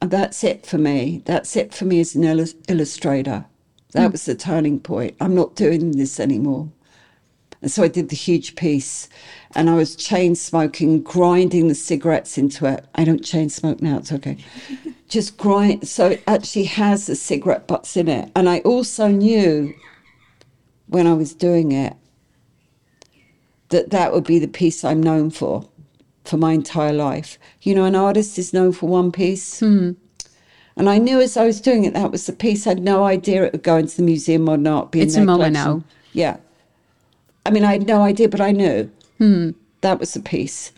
And 0.00 0.10
that's 0.10 0.42
it 0.44 0.64
for 0.64 0.78
me. 0.78 1.22
That's 1.24 1.56
it 1.56 1.74
for 1.74 1.84
me 1.84 2.00
as 2.00 2.14
an 2.14 2.24
illus- 2.24 2.54
illustrator. 2.68 3.44
That 3.92 4.08
mm. 4.08 4.12
was 4.12 4.24
the 4.24 4.34
turning 4.34 4.80
point. 4.80 5.16
I'm 5.20 5.34
not 5.34 5.54
doing 5.54 5.92
this 5.92 6.18
anymore. 6.18 6.68
And 7.62 7.70
so 7.70 7.84
I 7.84 7.88
did 7.88 8.08
the 8.08 8.16
huge 8.16 8.56
piece 8.56 9.08
and 9.54 9.70
I 9.70 9.74
was 9.74 9.94
chain 9.94 10.34
smoking, 10.34 11.02
grinding 11.02 11.68
the 11.68 11.74
cigarettes 11.74 12.36
into 12.36 12.66
it. 12.66 12.84
I 12.96 13.04
don't 13.04 13.24
chain 13.24 13.48
smoke 13.48 13.80
now, 13.80 13.98
it's 13.98 14.12
okay. 14.12 14.36
Just 15.08 15.36
grind. 15.38 15.86
So 15.86 16.10
it 16.10 16.22
actually 16.26 16.64
has 16.64 17.06
the 17.06 17.14
cigarette 17.14 17.68
butts 17.68 17.96
in 17.96 18.08
it. 18.08 18.30
And 18.34 18.48
I 18.48 18.58
also 18.60 19.08
knew 19.08 19.74
when 20.88 21.06
I 21.06 21.14
was 21.14 21.34
doing 21.34 21.72
it 21.72 21.94
that 23.68 23.90
that 23.90 24.12
would 24.12 24.24
be 24.24 24.38
the 24.38 24.48
piece 24.48 24.84
I'm 24.84 25.02
known 25.02 25.30
for 25.30 25.68
for 26.24 26.36
my 26.36 26.52
entire 26.52 26.92
life. 26.92 27.38
You 27.62 27.74
know, 27.74 27.84
an 27.84 27.96
artist 27.96 28.38
is 28.38 28.52
known 28.52 28.72
for 28.72 28.88
one 28.88 29.12
piece. 29.12 29.60
Hmm. 29.60 29.92
And 30.76 30.88
I 30.88 30.98
knew 30.98 31.20
as 31.20 31.36
I 31.36 31.44
was 31.44 31.60
doing 31.60 31.84
it, 31.84 31.94
that 31.94 32.10
was 32.10 32.26
the 32.26 32.32
piece. 32.32 32.66
I 32.66 32.70
had 32.70 32.82
no 32.82 33.04
idea 33.04 33.44
it 33.44 33.52
would 33.52 33.62
go 33.62 33.76
into 33.76 33.96
the 33.96 34.02
Museum 34.02 34.42
of 34.42 34.46
Modern 34.46 34.66
Art. 34.66 34.92
Be 34.92 35.00
in 35.00 35.06
It's 35.06 35.16
moment 35.16 35.52
now. 35.52 35.84
Yeah. 36.12 36.38
I 37.44 37.50
mean, 37.50 37.64
I 37.64 37.72
had 37.72 37.86
no 37.86 38.02
idea, 38.02 38.28
but 38.28 38.40
I 38.40 38.52
knew 38.52 38.90
hmm. 39.18 39.50
that 39.80 39.98
was 39.98 40.14
the 40.14 40.20
piece. 40.20 40.72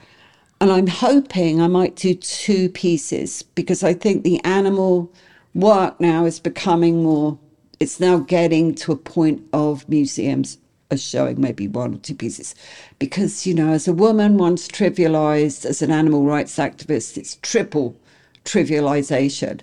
And 0.60 0.70
I'm 0.70 0.86
hoping 0.86 1.60
I 1.60 1.66
might 1.66 1.96
do 1.96 2.14
two 2.14 2.68
pieces 2.70 3.42
because 3.42 3.82
I 3.82 3.92
think 3.92 4.22
the 4.22 4.42
animal 4.44 5.12
work 5.54 6.00
now 6.00 6.24
is 6.24 6.40
becoming 6.40 7.02
more, 7.02 7.38
it's 7.80 8.00
now 8.00 8.18
getting 8.18 8.74
to 8.76 8.92
a 8.92 8.96
point 8.96 9.42
of 9.52 9.88
museums 9.88 10.58
are 10.90 10.96
showing 10.96 11.40
maybe 11.40 11.68
one 11.68 11.94
or 11.94 11.98
two 11.98 12.14
pieces. 12.14 12.54
Because, 12.98 13.46
you 13.46 13.54
know, 13.54 13.72
as 13.72 13.88
a 13.88 13.92
woman 13.92 14.38
once 14.38 14.68
trivialized, 14.68 15.66
as 15.66 15.82
an 15.82 15.90
animal 15.90 16.24
rights 16.24 16.56
activist, 16.56 17.16
it's 17.16 17.36
triple 17.42 17.96
trivialization, 18.44 19.60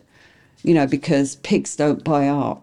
you 0.63 0.73
know, 0.73 0.87
because 0.87 1.37
pigs 1.37 1.75
don't 1.75 2.03
buy 2.03 2.27
art. 2.27 2.61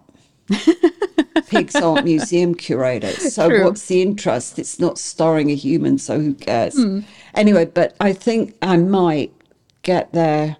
pigs 1.47 1.75
aren't 1.75 2.05
museum 2.05 2.55
curators. 2.55 3.33
So 3.33 3.49
True. 3.49 3.65
what's 3.65 3.87
the 3.87 4.01
interest? 4.01 4.59
It's 4.59 4.79
not 4.79 4.97
starring 4.97 5.51
a 5.51 5.55
human, 5.55 5.97
so 5.97 6.19
who 6.19 6.33
cares? 6.33 6.77
Anyway, 7.35 7.65
but 7.65 7.95
I 7.99 8.13
think 8.13 8.55
I 8.61 8.77
might 8.77 9.33
get 9.83 10.11
there. 10.13 10.57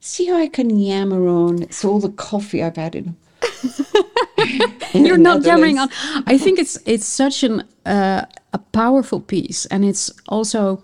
See 0.00 0.26
how 0.26 0.36
I 0.36 0.48
can 0.48 0.78
yammer 0.78 1.28
on. 1.28 1.62
It's 1.62 1.84
all 1.84 2.00
the 2.00 2.10
coffee 2.10 2.62
I've 2.62 2.76
had 2.76 2.94
in. 2.94 3.16
in 4.94 5.06
You're 5.06 5.18
not 5.18 5.42
yammering 5.42 5.78
on. 5.78 5.88
I 6.26 6.38
think 6.38 6.58
it's 6.58 6.78
it's 6.86 7.06
such 7.06 7.42
an 7.42 7.64
uh, 7.86 8.24
a 8.52 8.58
powerful 8.58 9.20
piece, 9.20 9.66
and 9.66 9.84
it's 9.84 10.10
also 10.28 10.82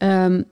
um, 0.00 0.46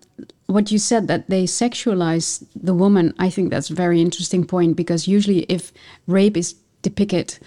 what 0.47 0.71
you 0.71 0.79
said 0.79 1.09
that 1.09 1.29
they 1.29 1.45
sexualize 1.45 2.45
the 2.55 2.75
woman. 2.75 3.15
I 3.19 3.31
think 3.31 3.51
that's 3.51 3.71
a 3.71 3.75
very 3.75 4.01
interesting 4.01 4.45
point 4.45 4.77
because 4.77 5.09
usually 5.09 5.41
if 5.49 5.73
rape 6.07 6.37
is 6.37 6.55
depicted, 6.83 7.39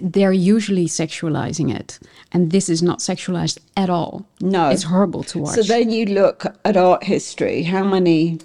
they're 0.00 0.32
usually 0.32 0.86
sexualizing 0.86 1.74
it, 1.74 1.98
and 2.32 2.50
this 2.50 2.68
is 2.68 2.82
not 2.82 3.00
sexualized 3.00 3.58
at 3.76 3.90
all. 3.90 4.26
No. 4.40 4.68
it's 4.70 4.84
horrible 4.84 5.22
to 5.24 5.38
watch. 5.40 5.54
So 5.54 5.62
then 5.62 5.90
you 5.90 6.06
look 6.06 6.44
at 6.64 6.76
art 6.76 7.04
history. 7.04 7.62
How 7.62 7.84
many? 7.84 8.38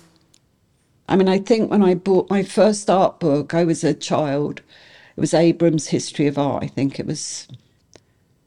I 1.08 1.16
mean, 1.16 1.28
I 1.28 1.39
think 1.39 1.70
when 1.70 1.84
I 1.84 1.96
bought 1.96 2.30
my 2.30 2.44
first 2.44 2.89
art 2.89 3.20
book, 3.20 3.54
I 3.54 3.63
was 3.63 3.84
a 3.84 3.94
child. 3.94 4.62
It 5.16 5.22
was 5.22 5.34
Abrams' 5.34 5.88
History 5.88 6.28
of 6.28 6.38
Art. 6.38 6.63
I 6.63 6.68
think 6.68 7.00
it 7.00 7.06
was. 7.06 7.48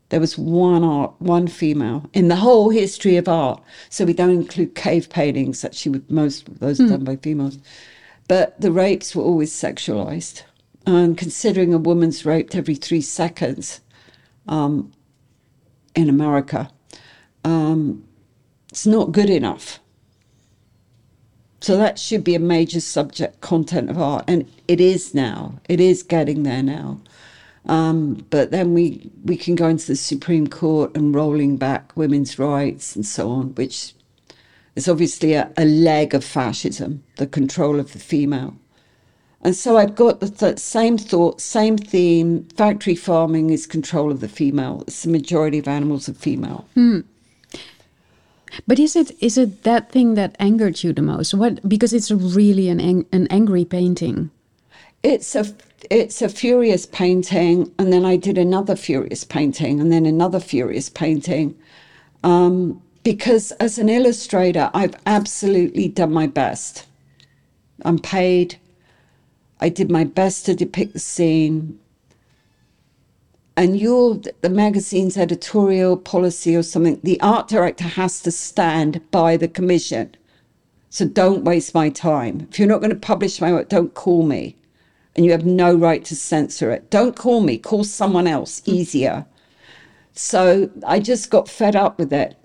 There 0.09 0.21
was 0.21 0.39
one 0.39 0.85
art, 0.85 1.15
one 1.19 1.49
female 1.49 2.09
in 2.13 2.29
the 2.29 2.37
whole 2.37 2.71
history 2.71 3.17
of 3.17 3.29
art. 3.29 3.61
So 3.91 4.05
we 4.05 4.13
don't 4.13 4.31
include 4.31 4.75
cave 4.75 5.09
paintings. 5.11 5.65
Actually, 5.65 5.93
with 5.93 6.11
most 6.11 6.47
of 6.49 6.61
those 6.61 6.81
are 6.81 6.85
hmm. 6.85 6.91
done 6.91 7.05
by 7.05 7.17
females, 7.17 7.59
but 8.29 8.61
the 8.61 8.73
rapes 8.73 9.17
were 9.17 9.25
always 9.25 9.53
sexualized. 9.53 10.43
And 10.87 11.19
considering 11.19 11.75
a 11.75 11.79
woman's 11.79 12.25
raped 12.25 12.55
every 12.55 12.77
three 12.77 13.01
seconds, 13.01 13.81
um, 14.47 14.93
in 15.97 16.09
America, 16.09 16.71
um, 17.45 18.05
it's 18.71 18.87
not 18.87 19.13
good 19.13 19.31
enough. 19.31 19.81
So 21.61 21.77
that 21.77 21.99
should 21.99 22.23
be 22.23 22.35
a 22.35 22.41
major 22.41 22.81
subject 22.81 23.41
content 23.41 23.91
of 23.91 23.99
art, 23.99 24.25
and 24.29 24.49
it 24.69 24.81
is 24.81 25.15
now. 25.15 25.59
It 25.69 25.81
is 25.81 26.03
getting 26.03 26.43
there 26.43 26.63
now. 26.63 27.01
Um, 27.65 28.25
but 28.31 28.53
then 28.53 28.75
we 28.75 29.11
we 29.25 29.37
can 29.37 29.57
go 29.57 29.67
into 29.67 29.87
the 29.89 29.97
Supreme 29.97 30.47
Court 30.47 30.97
and 30.97 31.15
rolling 31.15 31.57
back 31.57 31.97
women's 31.97 32.39
rights 32.39 32.95
and 32.95 33.05
so 33.05 33.31
on, 33.31 33.55
which 33.55 33.95
is 34.77 34.89
obviously 34.89 35.33
a, 35.33 35.51
a 35.57 35.65
leg 35.65 36.15
of 36.15 36.25
fascism, 36.25 37.03
the 37.17 37.27
control 37.27 37.81
of 37.81 37.93
the 37.93 37.99
female. 37.99 38.55
And 39.47 39.55
so 39.55 39.77
I've 39.77 39.95
got 39.95 40.19
the 40.19 40.29
th- 40.29 40.59
same 40.59 40.99
thought, 40.99 41.41
same 41.41 41.79
theme. 41.79 42.49
Factory 42.57 42.97
farming 42.97 43.51
is 43.51 43.65
control 43.65 44.11
of 44.11 44.19
the 44.19 44.27
female. 44.27 44.83
It's 44.89 45.05
the 45.05 45.11
majority 45.11 45.61
of 45.61 45.69
animals 45.69 46.09
are 46.09 46.15
female. 46.15 46.67
But 48.67 48.81
is 48.81 48.97
it 48.97 49.13
is 49.21 49.39
it 49.39 49.63
that 49.63 49.93
thing 49.93 50.15
that 50.15 50.35
angered 50.41 50.83
you 50.83 50.93
the 50.93 51.01
most? 51.01 51.33
What 51.33 51.69
because 51.69 51.93
it's 51.93 52.11
really 52.11 52.69
an 52.69 52.81
ang- 52.81 53.07
an 53.13 53.29
angry 53.29 53.65
painting. 53.65 54.31
It's 55.05 55.37
a 55.37 55.47
it's 55.91 56.21
a 56.23 56.29
furious 56.29 56.85
painting, 56.85 57.73
and 57.79 57.93
then 57.93 58.05
I 58.05 58.17
did 58.17 58.39
another 58.39 58.75
furious 58.75 59.23
painting, 59.23 59.81
and 59.81 59.93
then 59.93 60.07
another 60.07 60.41
furious 60.41 60.89
painting. 60.89 61.55
Um, 62.25 62.83
because 63.05 63.53
as 63.61 63.79
an 63.79 63.91
illustrator, 63.91 64.73
I've 64.75 64.97
absolutely 65.07 65.87
done 65.87 66.13
my 66.13 66.27
best. 66.27 66.85
I'm 67.85 68.01
paid. 68.01 68.59
I 69.61 69.69
did 69.69 69.91
my 69.91 70.05
best 70.05 70.47
to 70.47 70.55
depict 70.55 70.93
the 70.93 70.99
scene. 70.99 71.79
And 73.57 73.79
you're 73.81 74.21
the 74.43 74.51
magazine's 74.51 75.17
editorial 75.17 75.97
policy 75.97 76.55
or 76.55 76.63
something. 76.63 77.01
The 77.03 77.21
art 77.23 77.49
director 77.49 77.85
has 77.85 78.21
to 78.23 78.31
stand 78.31 79.01
by 79.11 79.39
the 79.39 79.49
commission. 79.49 80.15
So 80.91 81.07
don't 81.07 81.45
waste 81.45 81.75
my 81.75 81.89
time. 81.89 82.47
If 82.51 82.59
you're 82.59 82.69
not 82.69 82.81
going 82.81 82.91
to 82.91 82.97
publish 82.97 83.41
my 83.41 83.53
work, 83.53 83.71
don't 83.71 83.95
call 83.95 84.25
me. 84.25 84.57
And 85.15 85.25
you 85.25 85.33
have 85.33 85.47
no 85.47 85.75
right 85.75 86.05
to 86.05 86.15
censor 86.15 86.71
it. 86.71 86.91
Don't 86.91 87.17
call 87.17 87.41
me, 87.41 87.57
call 87.57 87.85
someone 87.85 88.27
else, 88.27 88.61
easier. 88.67 89.25
So 90.13 90.71
I 90.87 91.01
just 91.01 91.31
got 91.31 91.49
fed 91.49 91.75
up 91.75 91.99
with 91.99 92.13
it. 92.13 92.37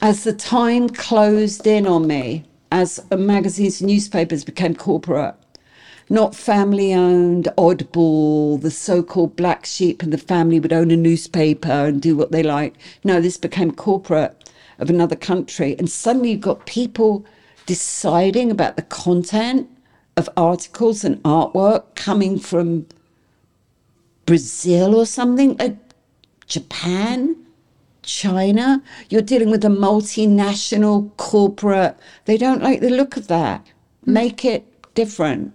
As 0.00 0.24
the 0.24 0.34
time 0.34 0.90
closed 0.90 1.66
in 1.66 1.86
on 1.86 2.06
me, 2.06 2.44
as 2.70 3.00
magazines 3.10 3.80
and 3.80 3.88
newspapers 3.88 4.44
became 4.44 4.74
corporate, 4.74 5.34
not 6.10 6.34
family 6.34 6.94
owned, 6.94 7.48
oddball, 7.58 8.60
the 8.60 8.70
so 8.70 9.02
called 9.02 9.36
black 9.36 9.66
sheep 9.66 10.02
and 10.02 10.12
the 10.12 10.18
family 10.18 10.58
would 10.58 10.72
own 10.72 10.90
a 10.90 10.96
newspaper 10.96 11.70
and 11.70 12.00
do 12.00 12.16
what 12.16 12.32
they 12.32 12.42
like. 12.42 12.74
No, 13.04 13.20
this 13.20 13.36
became 13.36 13.72
corporate 13.72 14.50
of 14.78 14.88
another 14.88 15.16
country. 15.16 15.76
And 15.78 15.90
suddenly 15.90 16.32
you've 16.32 16.40
got 16.40 16.66
people 16.66 17.24
deciding 17.66 18.50
about 18.50 18.76
the 18.76 18.82
content 18.82 19.68
of 20.16 20.28
articles 20.36 21.04
and 21.04 21.22
artwork 21.22 21.94
coming 21.94 22.38
from 22.38 22.86
Brazil 24.24 24.94
or 24.94 25.06
something, 25.06 25.56
like 25.58 25.76
Japan, 26.46 27.36
China. 28.02 28.82
You're 29.10 29.22
dealing 29.22 29.50
with 29.50 29.64
a 29.64 29.68
multinational 29.68 31.14
corporate. 31.18 31.96
They 32.24 32.36
don't 32.36 32.62
like 32.62 32.80
the 32.80 32.90
look 32.90 33.16
of 33.16 33.28
that. 33.28 33.66
Hmm. 34.04 34.12
Make 34.14 34.44
it 34.44 34.94
different. 34.94 35.52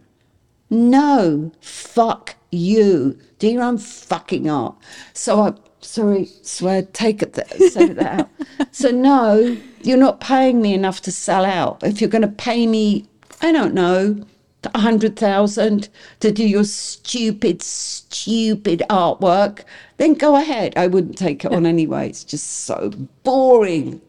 No, 0.74 1.52
fuck 1.62 2.36
you. 2.52 3.18
Do 3.38 3.48
your 3.48 3.64
own 3.64 3.78
fucking 3.78 4.50
art. 4.50 4.76
So 5.14 5.42
I, 5.42 5.54
sorry, 5.82 6.26
swear, 6.42 6.82
take 6.82 7.22
it, 7.22 7.36
th- 7.36 7.72
say 7.72 7.90
that 7.90 8.20
out. 8.22 8.30
So 8.72 8.90
no, 8.90 9.58
you're 9.84 9.98
not 9.98 10.20
paying 10.20 10.62
me 10.62 10.74
enough 10.74 11.02
to 11.02 11.12
sell 11.12 11.46
out. 11.46 11.84
If 11.84 12.02
you're 12.02 12.10
going 12.10 12.24
to 12.24 12.28
pay 12.28 12.66
me, 12.66 13.06
I 13.42 13.52
don't 13.52 13.74
know, 13.76 14.26
a 14.74 14.80
hundred 14.80 15.16
thousand 15.16 15.90
to 16.22 16.32
do 16.32 16.48
your 16.48 16.64
stupid, 16.64 17.62
stupid 17.62 18.82
artwork, 18.90 19.64
then 19.98 20.14
go 20.16 20.36
ahead. 20.36 20.74
I 20.76 20.88
wouldn't 20.88 21.18
take 21.18 21.46
it 21.46 21.52
on 21.52 21.66
anyway. 21.66 22.10
It's 22.10 22.24
just 22.24 22.50
so 22.66 22.92
boring. 23.24 24.02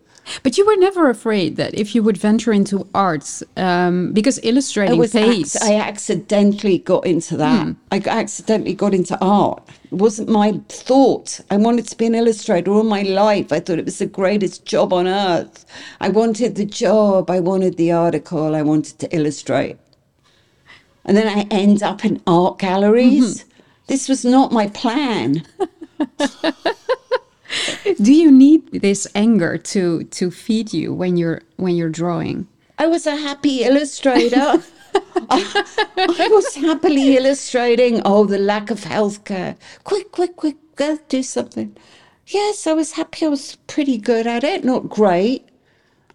But 0.42 0.56
you 0.56 0.66
were 0.66 0.76
never 0.76 1.10
afraid 1.10 1.56
that 1.56 1.74
if 1.74 1.94
you 1.94 2.02
would 2.02 2.16
venture 2.16 2.52
into 2.52 2.86
arts, 2.94 3.42
um, 3.56 4.12
because 4.12 4.38
I 4.38 4.42
illustrating 4.42 4.98
was 4.98 5.12
pays. 5.12 5.54
acc- 5.56 5.62
I 5.64 5.74
accidentally 5.76 6.78
got 6.78 7.06
into 7.06 7.36
that. 7.36 7.74
I 7.92 7.98
accidentally 8.06 8.74
got 8.74 8.94
into 8.94 9.18
art. 9.20 9.62
It 9.84 9.96
wasn't 9.98 10.28
my 10.28 10.60
thought. 10.68 11.40
I 11.50 11.56
wanted 11.56 11.86
to 11.88 11.96
be 11.96 12.06
an 12.06 12.14
illustrator 12.14 12.70
all 12.70 12.84
my 12.84 13.02
life. 13.02 13.52
I 13.52 13.60
thought 13.60 13.78
it 13.78 13.84
was 13.84 13.98
the 13.98 14.06
greatest 14.06 14.64
job 14.64 14.92
on 14.92 15.06
earth. 15.06 15.64
I 16.00 16.08
wanted 16.08 16.56
the 16.56 16.64
job. 16.64 17.30
I 17.30 17.40
wanted 17.40 17.76
the 17.76 17.92
article. 17.92 18.54
I 18.54 18.62
wanted 18.62 18.98
to 19.00 19.14
illustrate. 19.14 19.76
And 21.04 21.16
then 21.16 21.28
I 21.28 21.42
end 21.50 21.82
up 21.82 22.04
in 22.04 22.22
art 22.26 22.58
galleries. 22.58 23.44
This 23.88 24.08
was 24.08 24.24
not 24.24 24.52
my 24.52 24.68
plan. 24.68 25.44
Do 28.02 28.12
you 28.12 28.30
need 28.30 28.82
this 28.82 29.06
anger 29.14 29.58
to 29.58 30.04
to 30.04 30.30
feed 30.30 30.72
you 30.72 30.92
when 30.94 31.16
you're 31.16 31.42
when 31.56 31.76
you're 31.76 31.90
drawing? 31.90 32.46
I 32.78 32.86
was 32.86 33.06
a 33.06 33.16
happy 33.16 33.62
illustrator. 33.62 34.62
I, 35.30 36.28
was 36.30 36.54
happily 36.54 37.16
illustrating. 37.16 38.02
Oh, 38.04 38.24
the 38.24 38.38
lack 38.38 38.70
of 38.70 38.80
healthcare. 38.80 39.56
Quick, 39.84 40.12
quick, 40.12 40.36
quick, 40.36 40.56
go 40.76 40.98
do 41.08 41.22
something. 41.22 41.76
Yes, 42.26 42.66
I 42.66 42.72
was 42.72 42.92
happy. 42.92 43.26
I 43.26 43.28
was 43.28 43.56
pretty 43.66 43.98
good 43.98 44.26
at 44.26 44.44
it. 44.44 44.64
Not 44.64 44.88
great. 44.88 45.48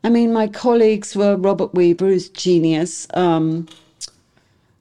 I 0.03 0.09
mean, 0.09 0.33
my 0.33 0.47
colleagues 0.47 1.15
were 1.15 1.35
Robert 1.35 1.73
Weaver, 1.73 2.07
who's 2.07 2.29
genius. 2.29 3.07
Um, 3.13 3.67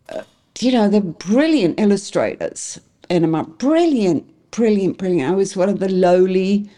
uh, 0.09 0.23
you 0.61 0.73
know, 0.73 0.89
they're 0.89 1.01
brilliant 1.01 1.79
illustrators 1.81 2.81
in 3.11 3.25
America. 3.25 3.51
Brilliant, 3.59 4.29
brilliant, 4.51 4.99
brilliant. 4.99 5.31
I 5.33 5.35
was 5.35 5.57
one 5.57 5.69
of 5.69 5.79
the 5.79 5.89
lowly 5.89 6.69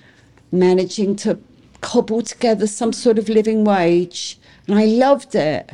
managing 0.52 1.16
to 1.16 1.38
cobble 1.80 2.22
together 2.22 2.66
some 2.66 2.92
sort 2.92 3.18
of 3.18 3.28
living 3.28 3.64
wage, 3.64 4.38
and 4.66 4.78
I 4.78 4.84
loved 4.84 5.34
it. 5.34 5.70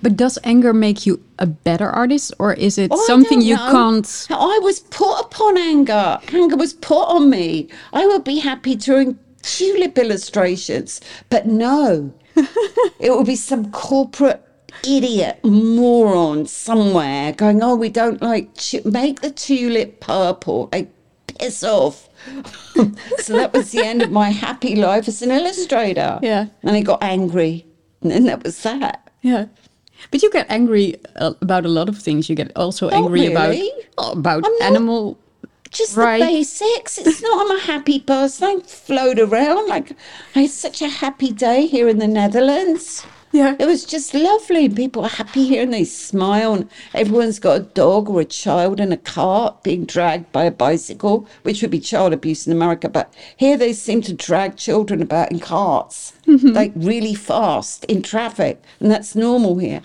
But 0.00 0.16
does 0.16 0.38
anger 0.44 0.72
make 0.72 1.06
you 1.06 1.22
a 1.38 1.46
better 1.46 1.88
artist, 1.88 2.32
or 2.38 2.52
is 2.54 2.78
it 2.78 2.90
Oh, 2.92 3.04
something 3.06 3.40
you 3.40 3.56
know. 3.56 3.70
can't? 3.70 4.26
I 4.30 4.60
was 4.62 4.80
put 4.80 5.20
upon 5.20 5.58
anger. 5.58 6.18
Anger 6.32 6.56
was 6.56 6.72
put 6.72 7.02
on 7.08 7.28
me. 7.30 7.68
I 7.92 8.06
would 8.06 8.22
be 8.24 8.38
happy 8.38 8.76
doing 8.76 9.18
tulip 9.42 9.98
illustrations, 9.98 11.00
but 11.30 11.46
no, 11.46 12.12
it 13.00 13.10
would 13.10 13.26
be 13.26 13.34
some 13.36 13.70
corporate 13.72 14.42
idiot 14.86 15.40
moron 15.44 16.46
somewhere 16.46 17.32
going, 17.32 17.62
"Oh, 17.62 17.74
we 17.76 17.88
don't 17.88 18.20
like 18.22 18.54
tu- 18.54 18.82
make 18.84 19.20
the 19.20 19.30
tulip 19.30 20.00
purple." 20.00 20.68
Like, 20.72 20.90
piss 21.26 21.62
off. 21.64 22.08
so 23.18 23.32
that 23.36 23.52
was 23.52 23.72
the 23.72 23.84
end 23.84 24.02
of 24.02 24.10
my 24.10 24.30
happy 24.30 24.76
life 24.76 25.08
as 25.08 25.22
an 25.22 25.30
illustrator. 25.30 26.18
Yeah. 26.22 26.46
and 26.62 26.76
I 26.76 26.80
got 26.82 27.02
angry, 27.02 27.66
and 28.00 28.10
then 28.10 28.24
that 28.24 28.44
was 28.44 28.62
that. 28.62 29.10
Yeah. 29.22 29.46
But 30.10 30.22
you 30.22 30.30
get 30.30 30.46
angry 30.50 30.96
uh, 31.16 31.34
about 31.40 31.64
a 31.64 31.68
lot 31.68 31.88
of 31.88 31.96
things. 31.98 32.28
You 32.28 32.34
get 32.34 32.50
also 32.56 32.88
angry 32.90 33.26
about 33.26 33.50
really. 33.50 33.70
about 33.98 34.42
not- 34.42 34.62
animal. 34.62 35.16
just 35.70 35.96
Right. 35.96 36.20
the 36.20 36.26
basics. 36.26 36.98
It's 36.98 37.22
not. 37.22 37.40
I'm 37.50 37.56
a 37.56 37.60
happy 37.60 38.00
person. 38.00 38.46
I 38.48 38.60
float 38.66 39.18
around 39.18 39.68
like 39.68 39.92
I 40.34 40.40
had 40.42 40.50
such 40.50 40.82
a 40.82 40.88
happy 40.88 41.32
day 41.32 41.66
here 41.66 41.88
in 41.88 41.98
the 41.98 42.08
Netherlands. 42.08 43.06
Yeah. 43.32 43.56
It 43.58 43.66
was 43.66 43.84
just 43.84 44.12
lovely. 44.12 44.68
People 44.68 45.04
are 45.04 45.08
happy 45.08 45.46
here 45.46 45.62
and 45.62 45.72
they 45.72 45.84
smile. 45.84 46.52
And 46.52 46.70
everyone's 46.94 47.38
got 47.38 47.56
a 47.56 47.64
dog 47.64 48.10
or 48.10 48.20
a 48.20 48.26
child 48.26 48.78
in 48.78 48.92
a 48.92 48.96
cart 48.98 49.62
being 49.62 49.86
dragged 49.86 50.30
by 50.32 50.44
a 50.44 50.50
bicycle, 50.50 51.26
which 51.42 51.62
would 51.62 51.70
be 51.70 51.80
child 51.80 52.12
abuse 52.12 52.46
in 52.46 52.52
America. 52.52 52.88
But 52.90 53.12
here 53.36 53.56
they 53.56 53.72
seem 53.72 54.02
to 54.02 54.12
drag 54.12 54.56
children 54.56 55.00
about 55.00 55.32
in 55.32 55.40
carts, 55.40 56.12
like 56.26 56.72
really 56.76 57.14
fast 57.14 57.84
in 57.86 58.02
traffic. 58.02 58.62
And 58.80 58.90
that's 58.90 59.14
normal 59.16 59.58
here. 59.58 59.80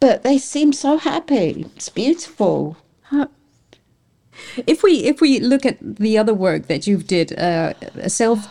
But 0.00 0.22
they 0.22 0.38
seem 0.38 0.72
so 0.72 0.96
happy. 0.96 1.66
It's 1.76 1.90
beautiful. 1.90 2.76
If 4.66 4.82
we 4.82 5.04
if 5.04 5.20
we 5.20 5.40
look 5.40 5.64
at 5.64 5.78
the 5.80 6.18
other 6.18 6.34
work 6.34 6.66
that 6.66 6.86
you've 6.86 7.06
did, 7.06 7.38
uh, 7.38 7.72
self 8.08 8.46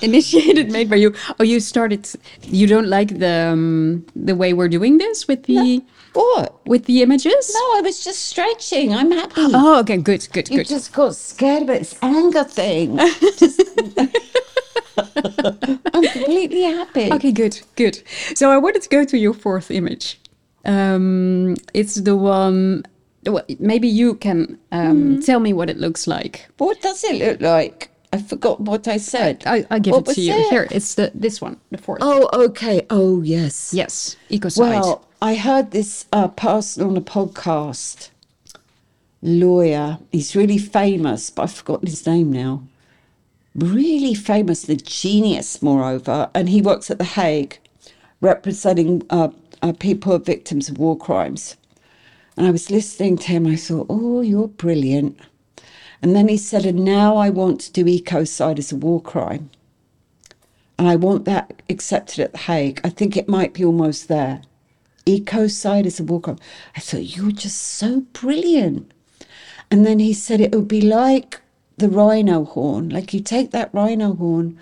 initiated 0.08 0.70
made 0.70 0.88
by 0.90 0.96
you. 0.96 1.14
Oh, 1.38 1.44
you 1.44 1.60
started. 1.60 2.08
You 2.42 2.66
don't 2.66 2.88
like 2.88 3.18
the 3.18 3.50
um, 3.52 4.06
the 4.16 4.34
way 4.34 4.52
we're 4.52 4.68
doing 4.68 4.98
this 4.98 5.26
with 5.28 5.44
the 5.44 5.82
What? 6.14 6.66
with 6.66 6.84
the 6.86 7.02
images. 7.02 7.52
No, 7.54 7.78
I 7.78 7.80
was 7.82 8.02
just 8.04 8.26
stretching. 8.26 8.94
I'm 8.94 9.10
happy. 9.10 9.32
Oh, 9.36 9.80
okay, 9.80 9.96
good, 9.98 10.26
good, 10.32 10.48
you 10.50 10.58
good. 10.58 10.68
just 10.68 10.92
got 10.92 11.14
scared 11.14 11.62
about 11.64 11.78
this 11.78 11.96
anger 12.02 12.44
thing. 12.44 12.96
Just- 13.38 13.60
I'm 15.94 16.02
completely 16.08 16.62
happy. 16.62 17.12
Okay, 17.12 17.32
good, 17.32 17.60
good. 17.76 18.02
So 18.34 18.50
I 18.50 18.58
wanted 18.58 18.82
to 18.82 18.88
go 18.88 19.04
to 19.04 19.16
your 19.18 19.32
fourth 19.34 19.70
image. 19.70 20.20
Um, 20.64 21.56
it's 21.74 21.94
the 21.96 22.16
one. 22.16 22.84
Well, 23.26 23.44
maybe 23.58 23.86
you 23.88 24.14
can 24.14 24.58
um, 24.72 25.22
tell 25.22 25.40
me 25.40 25.52
what 25.52 25.68
it 25.70 25.78
looks 25.78 26.06
like. 26.06 26.48
What 26.58 26.80
does 26.80 27.04
it 27.04 27.16
look 27.16 27.40
like? 27.40 27.89
I 28.12 28.18
forgot 28.20 28.60
what 28.60 28.88
I 28.88 28.96
said. 28.96 29.44
I, 29.46 29.64
I 29.70 29.78
give 29.78 29.92
What 29.92 30.08
it 30.08 30.14
to 30.14 30.20
you. 30.20 30.34
it? 30.34 30.50
Here, 30.50 30.66
it's 30.70 30.94
the 30.96 31.12
this 31.14 31.40
one, 31.40 31.60
the 31.70 31.78
fourth. 31.78 32.00
Oh, 32.02 32.28
okay. 32.46 32.86
Oh, 32.90 33.22
yes. 33.22 33.72
Yes, 33.72 34.16
ecocide. 34.30 34.58
Well, 34.58 35.06
I 35.22 35.36
heard 35.36 35.70
this 35.70 36.06
uh, 36.12 36.28
person 36.28 36.84
on 36.84 36.96
a 36.96 37.00
podcast, 37.00 38.10
lawyer. 39.22 39.98
He's 40.10 40.34
really 40.34 40.58
famous, 40.58 41.30
but 41.30 41.42
I've 41.42 41.52
forgotten 41.54 41.86
his 41.86 42.06
name 42.06 42.32
now. 42.32 42.62
Really 43.54 44.14
famous, 44.14 44.62
the 44.62 44.76
genius, 44.76 45.60
moreover, 45.62 46.30
and 46.34 46.48
he 46.48 46.62
works 46.62 46.90
at 46.90 46.98
The 46.98 47.04
Hague, 47.04 47.58
representing 48.20 49.02
uh, 49.10 49.28
uh, 49.62 49.72
people 49.72 50.18
victims 50.18 50.68
of 50.68 50.78
war 50.78 50.96
crimes. 50.96 51.56
And 52.36 52.46
I 52.46 52.50
was 52.52 52.70
listening 52.70 53.18
to 53.18 53.26
him. 53.28 53.46
I 53.46 53.56
thought, 53.56 53.86
oh, 53.90 54.20
you're 54.20 54.48
brilliant. 54.48 55.18
And 56.02 56.16
then 56.16 56.28
he 56.28 56.36
said, 56.36 56.64
and 56.64 56.84
now 56.84 57.16
I 57.16 57.30
want 57.30 57.60
to 57.60 57.72
do 57.72 57.84
ecocide 57.84 58.58
as 58.58 58.72
a 58.72 58.76
war 58.76 59.02
crime. 59.02 59.50
And 60.78 60.88
I 60.88 60.96
want 60.96 61.26
that 61.26 61.62
accepted 61.68 62.20
at 62.20 62.32
The 62.32 62.38
Hague. 62.38 62.80
I 62.82 62.88
think 62.88 63.16
it 63.16 63.28
might 63.28 63.52
be 63.52 63.64
almost 63.64 64.08
there. 64.08 64.42
Ecocide 65.04 65.84
is 65.84 66.00
a 66.00 66.04
war 66.04 66.20
crime. 66.20 66.38
I 66.74 66.80
thought, 66.80 67.16
you're 67.16 67.32
just 67.32 67.60
so 67.60 68.00
brilliant. 68.14 68.92
And 69.70 69.84
then 69.84 69.98
he 69.98 70.14
said 70.14 70.40
it 70.40 70.54
would 70.54 70.68
be 70.68 70.80
like 70.80 71.40
the 71.76 71.88
rhino 71.88 72.44
horn. 72.44 72.88
Like 72.88 73.12
you 73.12 73.20
take 73.20 73.50
that 73.50 73.72
rhino 73.74 74.14
horn 74.14 74.58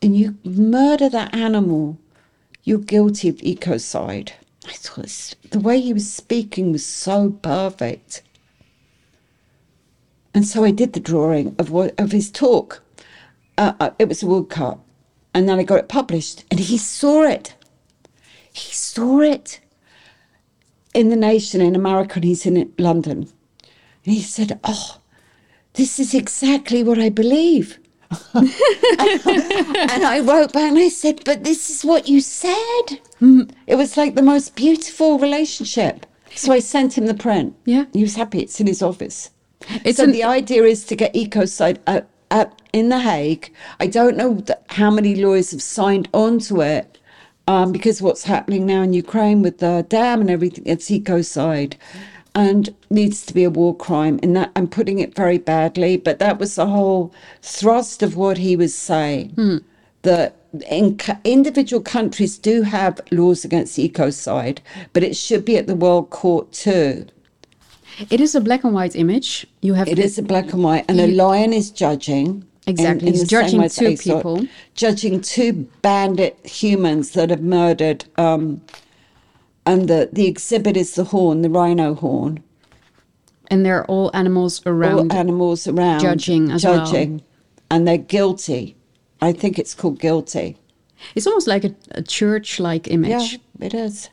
and 0.00 0.16
you 0.16 0.38
murder 0.44 1.08
that 1.08 1.34
animal, 1.34 1.98
you're 2.64 2.78
guilty 2.78 3.28
of 3.28 3.36
ecocide. 3.36 4.30
I 4.66 4.72
thought 4.72 5.34
the 5.50 5.60
way 5.60 5.80
he 5.80 5.92
was 5.92 6.10
speaking 6.10 6.72
was 6.72 6.86
so 6.86 7.30
perfect. 7.42 8.22
And 10.34 10.46
so 10.46 10.64
I 10.64 10.70
did 10.70 10.92
the 10.92 11.00
drawing 11.00 11.54
of 11.58 11.70
what 11.70 11.98
of 11.98 12.12
his 12.12 12.30
talk. 12.30 12.82
Uh, 13.58 13.72
uh, 13.80 13.90
it 13.98 14.08
was 14.08 14.22
a 14.22 14.26
woodcut, 14.26 14.78
and 15.34 15.48
then 15.48 15.58
I 15.58 15.64
got 15.64 15.78
it 15.80 15.88
published, 15.88 16.44
and 16.50 16.60
he 16.60 16.78
saw 16.78 17.22
it. 17.24 17.54
He 18.52 18.72
saw 18.72 19.20
it 19.20 19.60
in 20.94 21.08
the 21.08 21.16
Nation 21.16 21.60
in 21.60 21.74
America, 21.76 22.14
and 22.16 22.24
he's 22.24 22.46
in 22.46 22.72
London, 22.78 23.28
and 24.04 24.14
he 24.14 24.22
said, 24.22 24.58
"Oh, 24.64 24.98
this 25.74 25.98
is 25.98 26.14
exactly 26.14 26.82
what 26.82 26.98
I 26.98 27.08
believe." 27.08 27.78
and 28.34 28.50
I 30.04 30.20
wrote 30.24 30.52
back 30.52 30.70
and 30.70 30.78
I 30.78 30.88
said, 30.88 31.22
"But 31.24 31.44
this 31.44 31.70
is 31.70 31.84
what 31.84 32.08
you 32.08 32.20
said." 32.20 33.00
It 33.66 33.76
was 33.76 33.96
like 33.96 34.14
the 34.14 34.22
most 34.22 34.56
beautiful 34.56 35.18
relationship. 35.18 36.06
So 36.34 36.52
I 36.52 36.60
sent 36.60 36.96
him 36.96 37.06
the 37.06 37.14
print. 37.14 37.54
Yeah. 37.64 37.84
he 37.92 38.02
was 38.02 38.14
happy. 38.14 38.40
It's 38.40 38.60
in 38.60 38.66
his 38.66 38.82
office. 38.82 39.30
It's 39.84 39.98
so 39.98 40.04
an- 40.04 40.12
the 40.12 40.24
idea 40.24 40.64
is 40.64 40.84
to 40.86 40.96
get 40.96 41.14
ecocide 41.14 41.78
in 42.72 42.88
the 42.88 43.00
Hague. 43.00 43.52
I 43.80 43.86
don't 43.86 44.16
know 44.16 44.36
th- 44.36 44.58
how 44.68 44.90
many 44.90 45.14
lawyers 45.16 45.50
have 45.50 45.62
signed 45.62 46.08
on 46.14 46.38
to 46.40 46.60
it 46.60 46.98
um, 47.48 47.72
because 47.72 48.00
what's 48.00 48.24
happening 48.24 48.64
now 48.66 48.82
in 48.82 48.92
Ukraine 48.92 49.42
with 49.42 49.58
the 49.58 49.84
dam 49.88 50.20
and 50.20 50.30
everything, 50.30 50.64
it's 50.66 50.88
ecocide. 50.90 51.74
and 52.32 52.72
needs 52.90 53.26
to 53.26 53.34
be 53.34 53.42
a 53.42 53.50
war 53.50 53.74
crime. 53.76 54.20
And 54.22 54.36
that 54.36 54.52
I'm 54.54 54.68
putting 54.68 55.00
it 55.00 55.16
very 55.16 55.38
badly, 55.38 55.96
but 55.96 56.20
that 56.20 56.38
was 56.38 56.54
the 56.54 56.66
whole 56.66 57.12
thrust 57.42 58.04
of 58.04 58.14
what 58.16 58.38
he 58.38 58.54
was 58.54 58.72
saying. 58.74 59.34
That 60.02 60.36
in, 60.70 60.98
individual 61.24 61.82
countries 61.82 62.38
do 62.38 62.62
have 62.62 63.00
laws 63.10 63.44
against 63.44 63.76
ecocide, 63.78 64.58
but 64.92 65.02
it 65.02 65.16
should 65.16 65.44
be 65.44 65.56
at 65.56 65.66
the 65.66 65.74
World 65.74 66.10
Court 66.10 66.52
too. 66.52 67.06
It 68.08 68.20
is 68.20 68.34
a 68.34 68.40
black 68.40 68.64
and 68.64 68.72
white 68.72 68.96
image. 68.96 69.46
You 69.60 69.74
have 69.74 69.88
It 69.88 69.98
is 69.98 70.18
a 70.18 70.22
black 70.22 70.52
and 70.52 70.62
white, 70.64 70.84
and 70.88 71.00
a 71.00 71.06
lion 71.08 71.52
is 71.52 71.70
judging. 71.70 72.44
Exactly. 72.66 73.08
in 73.08 73.14
He's 73.14 73.28
judging 73.28 73.68
two 73.68 73.96
people. 73.96 74.46
Judging 74.74 75.20
two 75.20 75.68
bandit 75.82 76.38
humans 76.46 77.10
that 77.12 77.30
have 77.30 77.42
murdered. 77.42 78.04
Um, 78.16 78.62
and 79.66 79.88
the, 79.88 80.08
the 80.12 80.26
exhibit 80.26 80.76
is 80.76 80.94
the 80.94 81.04
horn, 81.04 81.42
the 81.42 81.50
rhino 81.50 81.94
horn. 81.94 82.42
and 83.48 83.64
they're 83.66 83.84
all 83.86 84.10
animals 84.14 84.62
around. 84.66 85.10
All 85.10 85.12
animals 85.12 85.66
around. 85.66 86.00
judging 86.00 86.50
as 86.52 86.64
well. 86.64 86.84
Judging. 86.86 87.22
And 87.70 87.86
they're 87.86 87.98
guilty. 87.98 88.76
I 89.20 89.32
think 89.32 89.58
it's 89.58 89.74
called 89.74 89.98
guilty. 89.98 90.56
It's 91.14 91.26
almost 91.26 91.46
like 91.46 91.64
a, 91.64 91.74
a 91.92 92.02
church-like 92.02 92.88
image. 92.88 93.38
Yeah, 93.58 93.66
it 93.66 93.74
is. 93.74 94.08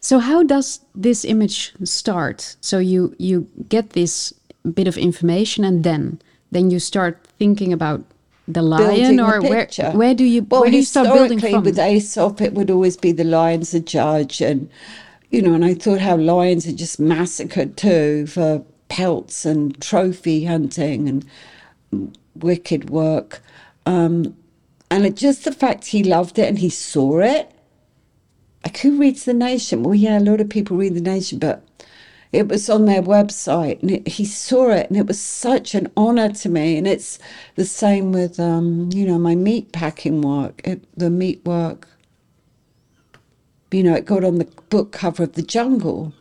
So 0.00 0.18
how 0.18 0.42
does 0.42 0.80
this 0.94 1.24
image 1.24 1.74
start? 1.84 2.56
So 2.60 2.78
you 2.78 3.14
you 3.18 3.48
get 3.68 3.90
this 3.90 4.32
bit 4.74 4.88
of 4.88 4.96
information 4.96 5.64
and 5.64 5.84
then 5.84 6.20
then 6.50 6.70
you 6.70 6.78
start 6.78 7.26
thinking 7.38 7.72
about 7.72 8.04
the 8.48 8.62
lion 8.62 8.86
building 8.86 9.16
the 9.16 9.24
or 9.24 9.40
where 9.42 9.66
picture. 9.66 9.90
where 9.90 10.14
do 10.14 10.24
you 10.24 10.42
well, 10.48 10.62
where 10.62 10.70
do 10.70 10.76
you 10.76 10.82
start 10.82 11.06
building 11.08 11.38
from? 11.38 11.62
with 11.62 11.78
Aesop, 11.78 12.40
it 12.40 12.54
would 12.54 12.70
always 12.70 12.96
be 12.96 13.12
the 13.12 13.24
lion's 13.24 13.74
a 13.74 13.80
judge, 13.80 14.40
and 14.40 14.70
you 15.30 15.42
know, 15.42 15.54
and 15.54 15.64
I 15.64 15.74
thought 15.74 16.00
how 16.00 16.16
lions 16.16 16.66
are 16.66 16.72
just 16.72 16.98
massacred 16.98 17.76
too 17.76 18.26
for 18.26 18.64
pelts 18.88 19.44
and 19.44 19.78
trophy 19.82 20.46
hunting 20.46 21.08
and 21.92 22.16
wicked 22.34 22.88
work, 22.88 23.42
um, 23.84 24.34
and 24.90 25.04
it, 25.04 25.16
just 25.16 25.44
the 25.44 25.52
fact 25.52 25.86
he 25.86 26.02
loved 26.02 26.38
it 26.38 26.48
and 26.48 26.58
he 26.58 26.70
saw 26.70 27.18
it. 27.18 27.52
Like 28.64 28.78
who 28.78 28.98
reads 28.98 29.24
the 29.24 29.34
Nation? 29.34 29.82
Well, 29.82 29.94
yeah, 29.94 30.18
a 30.18 30.20
lot 30.20 30.40
of 30.40 30.48
people 30.48 30.76
read 30.76 30.94
the 30.94 31.00
Nation, 31.00 31.38
but 31.38 31.64
it 32.32 32.48
was 32.48 32.68
on 32.68 32.84
their 32.84 33.02
website 33.02 33.80
and 33.80 33.90
it, 33.90 34.08
he 34.08 34.24
saw 34.24 34.70
it 34.70 34.88
and 34.88 34.98
it 34.98 35.06
was 35.06 35.20
such 35.20 35.74
an 35.74 35.90
honor 35.96 36.30
to 36.30 36.48
me. 36.48 36.76
And 36.76 36.86
it's 36.86 37.18
the 37.54 37.64
same 37.64 38.12
with 38.12 38.38
um 38.40 38.90
you 38.92 39.06
know 39.06 39.18
my 39.18 39.34
meat 39.34 39.72
packing 39.72 40.22
work. 40.22 40.60
It, 40.64 40.84
the 40.98 41.10
meat 41.10 41.44
work 41.44 41.88
you 43.70 43.82
know 43.82 43.94
it 43.94 44.04
got 44.04 44.24
on 44.24 44.38
the 44.38 44.48
book 44.70 44.92
cover 44.92 45.24
of 45.24 45.34
the 45.34 45.42
jungle 45.42 46.12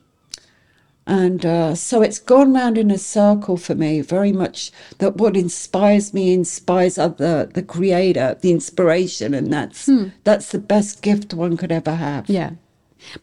and 1.07 1.45
uh, 1.45 1.73
so 1.73 2.01
it's 2.01 2.19
gone 2.19 2.53
round 2.53 2.77
in 2.77 2.91
a 2.91 2.97
circle 2.97 3.55
for 3.57 3.73
me 3.73 4.01
very 4.01 4.31
much 4.33 4.71
that 4.99 5.15
what 5.15 5.35
inspires 5.37 6.13
me 6.13 6.33
inspires 6.33 6.97
other 6.97 7.45
the 7.45 7.63
creator 7.63 8.37
the 8.41 8.51
inspiration 8.51 9.33
and 9.33 9.51
that's 9.51 9.89
that's 10.23 10.51
the 10.51 10.59
best 10.59 11.01
gift 11.01 11.33
one 11.33 11.55
could 11.57 11.71
ever 11.71 11.95
have 11.95 12.29
Yeah, 12.29 12.51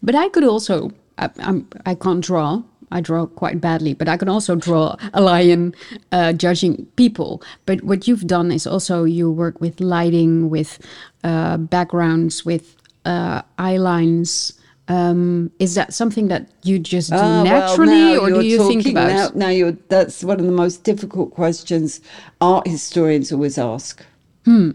but 0.02 0.14
I 0.14 0.28
could 0.30 0.44
also 0.44 0.90
I, 1.18 1.30
I'm 1.38 1.68
I 1.86 1.94
can't 1.94 2.24
draw. 2.24 2.62
I 2.90 3.00
draw 3.00 3.26
quite 3.26 3.60
badly, 3.60 3.92
but 3.94 4.08
I 4.08 4.16
can 4.16 4.28
also 4.28 4.54
draw 4.54 4.96
a 5.12 5.20
lion 5.20 5.74
uh, 6.12 6.32
judging 6.32 6.86
people. 6.94 7.42
But 7.66 7.82
what 7.82 8.06
you've 8.06 8.26
done 8.26 8.52
is 8.52 8.66
also 8.66 9.02
you 9.04 9.30
work 9.32 9.60
with 9.60 9.80
lighting, 9.80 10.48
with 10.48 10.78
uh, 11.24 11.56
backgrounds, 11.56 12.44
with 12.44 12.76
uh, 13.04 13.42
eye 13.58 13.78
lines. 13.78 14.52
Um, 14.86 15.50
is 15.58 15.74
that 15.76 15.94
something 15.94 16.28
that 16.28 16.50
you 16.62 16.78
just 16.78 17.10
do 17.10 17.16
Ah, 17.16 17.42
naturally, 17.42 18.14
now 18.14 18.18
or 18.18 18.30
do 18.30 18.46
you 18.46 18.68
think 18.68 18.86
about? 18.86 19.34
Now, 19.34 19.46
now 19.46 19.48
you're, 19.48 19.72
that's 19.88 20.22
one 20.22 20.38
of 20.38 20.44
the 20.44 20.52
most 20.52 20.84
difficult 20.84 21.30
questions 21.32 22.00
art 22.40 22.66
historians 22.66 23.32
always 23.32 23.56
ask. 23.56 24.04
Hmm. 24.44 24.72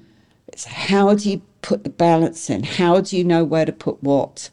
It's 0.47 0.65
how 0.65 1.13
do 1.13 1.29
you 1.29 1.43
put 1.61 1.83
the 1.83 1.91
balance 1.91 2.49
in? 2.49 2.63
How 2.63 3.01
do 3.01 3.17
you 3.17 3.23
know 3.23 3.43
where 3.43 3.65
to 3.65 3.71
put 3.71 4.01
what? 4.01 4.49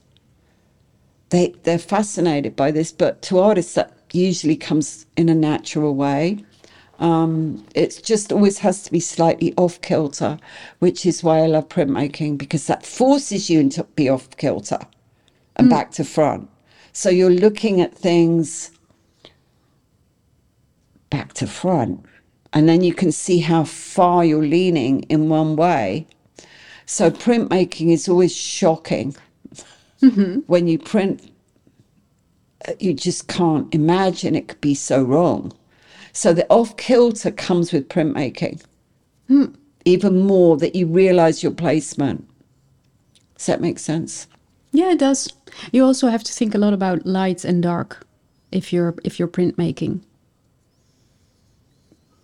They 1.31 1.55
they're 1.63 1.79
fascinated 1.79 2.55
by 2.55 2.71
this, 2.71 2.93
but 2.93 3.23
to 3.23 3.39
artists 3.39 3.75
that 3.75 3.97
usually 4.13 4.57
comes 4.57 5.07
in 5.17 5.31
a 5.31 5.35
natural 5.35 5.95
way. 5.95 6.45
Um, 6.99 7.65
it 7.75 8.01
just 8.05 8.33
always 8.33 8.59
has 8.59 8.83
to 8.85 8.93
be 8.93 9.01
slightly 9.01 9.53
off 9.57 9.81
kilter, 9.83 10.39
which 10.79 11.05
is 11.05 11.23
why 11.23 11.41
I 11.41 11.47
love 11.47 11.69
printmaking 11.69 12.39
because 12.39 12.67
that 12.69 12.87
forces 12.87 13.51
you 13.51 13.69
to 13.71 13.85
be 13.85 14.09
off 14.09 14.35
kilter 14.37 14.79
and 15.57 15.67
mm. 15.67 15.71
back 15.71 15.91
to 15.93 16.05
front. 16.05 16.49
So 16.93 17.11
you're 17.11 17.31
looking 17.31 17.81
at 17.81 17.95
things 17.95 18.71
back 21.11 21.35
to 21.35 21.47
front, 21.47 22.05
and 22.53 22.69
then 22.69 22.83
you 22.83 22.95
can 22.95 23.13
see 23.13 23.41
how 23.41 23.65
far 23.65 24.25
you're 24.25 24.47
leaning 24.47 25.03
in 25.05 25.29
one 25.29 25.57
way. 25.57 26.07
So 26.87 27.11
printmaking 27.11 27.93
is 27.93 28.09
always 28.09 28.35
shocking. 28.35 29.17
Mm-hmm. 30.03 30.41
When 30.47 30.67
you 30.69 30.79
print, 30.79 31.31
uh, 32.69 32.73
you 32.79 32.95
just 32.95 33.29
can't 33.29 33.75
imagine 33.75 34.35
it 34.35 34.49
could 34.49 34.61
be 34.61 34.75
so 34.75 35.03
wrong. 35.03 35.53
So 36.13 36.33
the 36.33 36.47
off 36.49 36.77
kilter 36.77 37.31
comes 37.31 37.73
with 37.73 37.89
printmaking. 37.89 38.63
Hmm. 39.29 39.47
Even 39.85 40.23
more 40.23 40.57
that 40.57 40.75
you 40.75 40.87
realize 40.87 41.43
your 41.43 41.53
placement. 41.53 42.27
Does 43.37 43.47
that 43.47 43.61
make 43.61 43.79
sense? 43.79 44.27
Yeah, 44.73 44.93
it 44.93 44.99
does. 44.99 45.33
You 45.73 45.85
also 45.85 46.09
have 46.09 46.25
to 46.25 46.33
think 46.33 46.55
a 46.55 46.59
lot 46.59 46.73
about 46.73 47.07
light 47.07 47.45
and 47.45 47.63
dark 47.63 48.07
if 48.53 48.73
you're 48.73 48.95
if 49.05 49.19
you're 49.19 49.29
printmaking. 49.29 50.01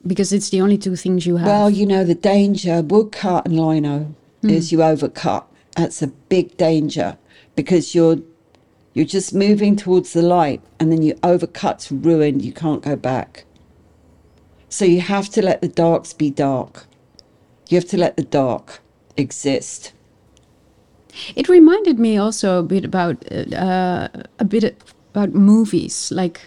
Because 0.07 0.33
it's 0.33 0.51
the 0.51 0.61
only 0.61 0.79
two 0.79 0.97
things 0.97 1.27
you 1.27 1.37
have. 1.37 1.47
Well, 1.47 1.71
you 1.71 1.87
know, 1.87 2.05
the 2.05 2.15
danger, 2.15 2.83
woodcut 2.83 3.47
and 3.47 3.59
lino, 3.59 4.15
hmm. 4.41 4.51
is 4.51 4.73
you 4.73 4.79
overcut. 4.79 5.45
That's 5.77 6.03
a 6.03 6.09
big 6.09 6.57
danger 6.57 7.17
because 7.55 7.95
you're 7.95 8.19
you're 8.95 9.07
just 9.07 9.33
moving 9.33 9.77
towards 9.77 10.13
the 10.13 10.23
light 10.23 10.61
and 10.79 10.93
then 10.93 11.03
you 11.03 11.19
overcut's 11.23 11.91
ruined, 11.91 12.43
you 12.43 12.53
can't 12.53 12.83
go 12.83 12.97
back. 12.97 13.45
So 14.69 14.85
you 14.85 15.01
have 15.01 15.29
to 15.31 15.43
let 15.43 15.61
the 15.61 15.69
darks 15.69 16.13
be 16.13 16.31
dark. 16.31 16.85
You 17.69 17.77
have 17.77 17.89
to 17.89 17.97
let 17.97 18.17
the 18.17 18.25
dark 18.25 18.81
exist. 19.17 19.93
It 21.37 21.49
reminded 21.49 21.99
me 21.99 22.17
also 22.17 22.59
a 22.59 22.63
bit 22.63 22.85
about 22.85 23.17
uh, 23.33 24.09
a 24.39 24.45
bit 24.45 24.83
about 25.15 25.35
movies. 25.35 26.11
Like 26.11 26.41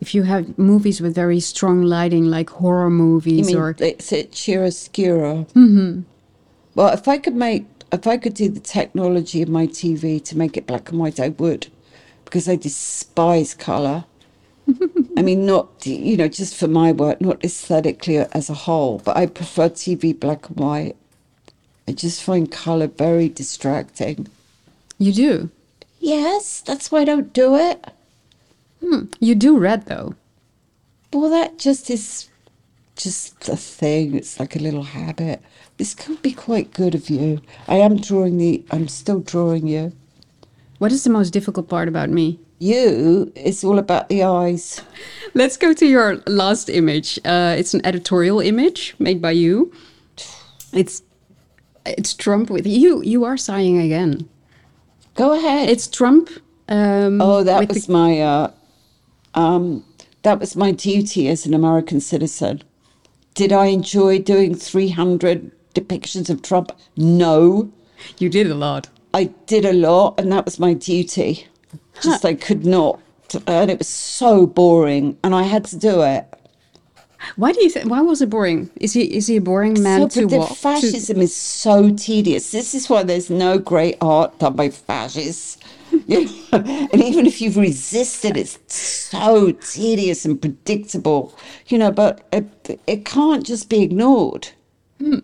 if 0.00 0.14
you 0.14 0.24
have 0.24 0.58
movies 0.58 1.00
with 1.00 1.14
very 1.14 1.40
strong 1.40 1.82
lighting, 1.82 2.26
like 2.26 2.50
horror 2.50 2.90
You 2.90 2.96
movies, 2.96 3.46
mean 3.46 3.56
or 3.56 3.76
it's 3.78 4.12
it 4.12 4.32
chiaroscuro? 4.32 5.46
Mm-hmm. 5.52 6.02
Well, 6.74 6.88
if 6.92 7.06
I 7.06 7.18
could 7.18 7.36
make, 7.36 7.66
if 7.92 8.06
I 8.06 8.16
could 8.16 8.34
do 8.34 8.48
the 8.48 8.60
technology 8.60 9.42
of 9.42 9.48
my 9.48 9.66
TV 9.66 10.22
to 10.24 10.36
make 10.36 10.56
it 10.56 10.66
black 10.66 10.90
and 10.90 10.98
white, 10.98 11.20
I 11.20 11.28
would, 11.28 11.68
because 12.24 12.48
I 12.48 12.56
despise 12.56 13.54
color. 13.54 14.04
I 15.16 15.22
mean, 15.22 15.44
not 15.44 15.86
you 15.86 16.16
know, 16.16 16.28
just 16.28 16.56
for 16.56 16.68
my 16.68 16.92
work, 16.92 17.20
not 17.20 17.44
aesthetically 17.44 18.18
as 18.18 18.48
a 18.48 18.54
whole, 18.54 18.98
but 19.04 19.16
I 19.16 19.26
prefer 19.26 19.68
TV 19.68 20.18
black 20.18 20.48
and 20.48 20.58
white. 20.58 20.96
I 21.88 21.92
just 21.92 22.22
find 22.22 22.50
color 22.50 22.86
very 22.86 23.28
distracting. 23.28 24.28
you 24.98 25.12
do. 25.12 25.50
Yes, 26.00 26.60
that's 26.60 26.90
why 26.90 27.00
I 27.00 27.04
don't 27.04 27.32
do 27.32 27.56
it. 27.56 27.84
You 29.20 29.34
do 29.34 29.58
red 29.58 29.86
though. 29.86 30.14
Well, 31.12 31.30
that 31.30 31.58
just 31.58 31.90
is 31.90 32.28
just 32.96 33.48
a 33.48 33.56
thing. 33.56 34.14
It's 34.14 34.40
like 34.40 34.56
a 34.56 34.60
little 34.60 34.82
habit. 34.82 35.40
This 35.76 35.94
could 35.94 36.20
be 36.22 36.32
quite 36.32 36.74
good 36.74 36.94
of 36.94 37.08
you. 37.08 37.40
I 37.68 37.76
am 37.76 37.96
drawing 37.96 38.38
the. 38.38 38.64
I'm 38.70 38.88
still 38.88 39.20
drawing 39.20 39.66
you. 39.66 39.92
What 40.78 40.92
is 40.92 41.04
the 41.04 41.10
most 41.10 41.30
difficult 41.30 41.68
part 41.68 41.88
about 41.88 42.10
me? 42.10 42.38
You. 42.58 43.32
It's 43.34 43.62
all 43.64 43.78
about 43.78 44.08
the 44.08 44.24
eyes. 44.24 44.80
Let's 45.34 45.56
go 45.56 45.72
to 45.72 45.86
your 45.86 46.16
last 46.26 46.68
image. 46.68 47.18
Uh, 47.24 47.54
it's 47.58 47.74
an 47.74 47.84
editorial 47.86 48.40
image 48.40 48.94
made 48.98 49.22
by 49.22 49.32
you. 49.32 49.72
It's 50.72 51.02
it's 51.86 52.14
Trump 52.14 52.50
with 52.50 52.66
you. 52.66 53.02
You 53.02 53.24
are 53.24 53.36
sighing 53.36 53.78
again. 53.78 54.28
Go 55.14 55.32
ahead. 55.32 55.68
It's 55.68 55.88
Trump. 55.88 56.30
Um, 56.68 57.20
oh, 57.20 57.42
that 57.44 57.68
was 57.68 57.86
the- 57.86 57.92
my. 57.92 58.20
Uh, 58.20 58.50
um, 59.34 59.84
that 60.22 60.38
was 60.38 60.54
my 60.56 60.70
duty 60.70 61.28
as 61.28 61.46
an 61.46 61.54
American 61.54 62.00
citizen. 62.00 62.62
Did 63.34 63.52
I 63.52 63.66
enjoy 63.66 64.18
doing 64.20 64.54
300 64.54 65.50
depictions 65.74 66.30
of 66.30 66.42
Trump? 66.42 66.70
No. 66.96 67.70
you 68.18 68.28
did 68.28 68.46
a 68.50 68.54
lot. 68.54 68.88
I 69.14 69.24
did 69.46 69.64
a 69.64 69.72
lot, 69.72 70.18
and 70.18 70.30
that 70.32 70.44
was 70.44 70.58
my 70.58 70.74
duty. 70.74 71.46
Just 72.02 72.24
I 72.24 72.34
could 72.34 72.64
not, 72.64 73.00
and 73.46 73.70
it 73.70 73.78
was 73.78 73.88
so 73.88 74.46
boring, 74.46 75.18
and 75.22 75.34
I 75.34 75.42
had 75.42 75.64
to 75.66 75.76
do 75.76 76.02
it. 76.02 76.26
Why 77.36 77.52
do 77.52 77.62
you 77.62 77.70
think? 77.70 77.88
Why 77.90 78.00
was 78.00 78.20
it 78.22 78.30
boring? 78.30 78.70
Is 78.76 78.92
he 78.92 79.02
is 79.16 79.26
he 79.26 79.36
a 79.36 79.40
boring 79.40 79.82
man 79.82 80.10
so, 80.10 80.20
to 80.20 80.26
but 80.26 80.30
the 80.30 80.38
walk? 80.38 80.48
to- 80.48 80.54
fascism 80.54 81.20
is 81.20 81.34
so 81.34 81.94
tedious. 81.94 82.50
This 82.50 82.74
is 82.74 82.88
why 82.90 83.02
there's 83.02 83.30
no 83.30 83.58
great 83.58 83.96
art 84.00 84.38
done 84.38 84.56
by 84.56 84.70
fascists. 84.70 85.58
You 86.06 86.24
know? 86.24 86.32
and 86.92 87.02
even 87.02 87.26
if 87.26 87.40
you've 87.40 87.56
resisted, 87.58 88.36
it's 88.36 88.58
so 88.74 89.52
tedious 89.52 90.24
and 90.24 90.40
predictable. 90.40 91.34
You 91.68 91.78
know, 91.78 91.90
but 91.92 92.26
it, 92.32 92.80
it 92.86 93.04
can't 93.04 93.44
just 93.44 93.68
be 93.68 93.82
ignored. 93.82 94.48
Hmm. 94.98 95.18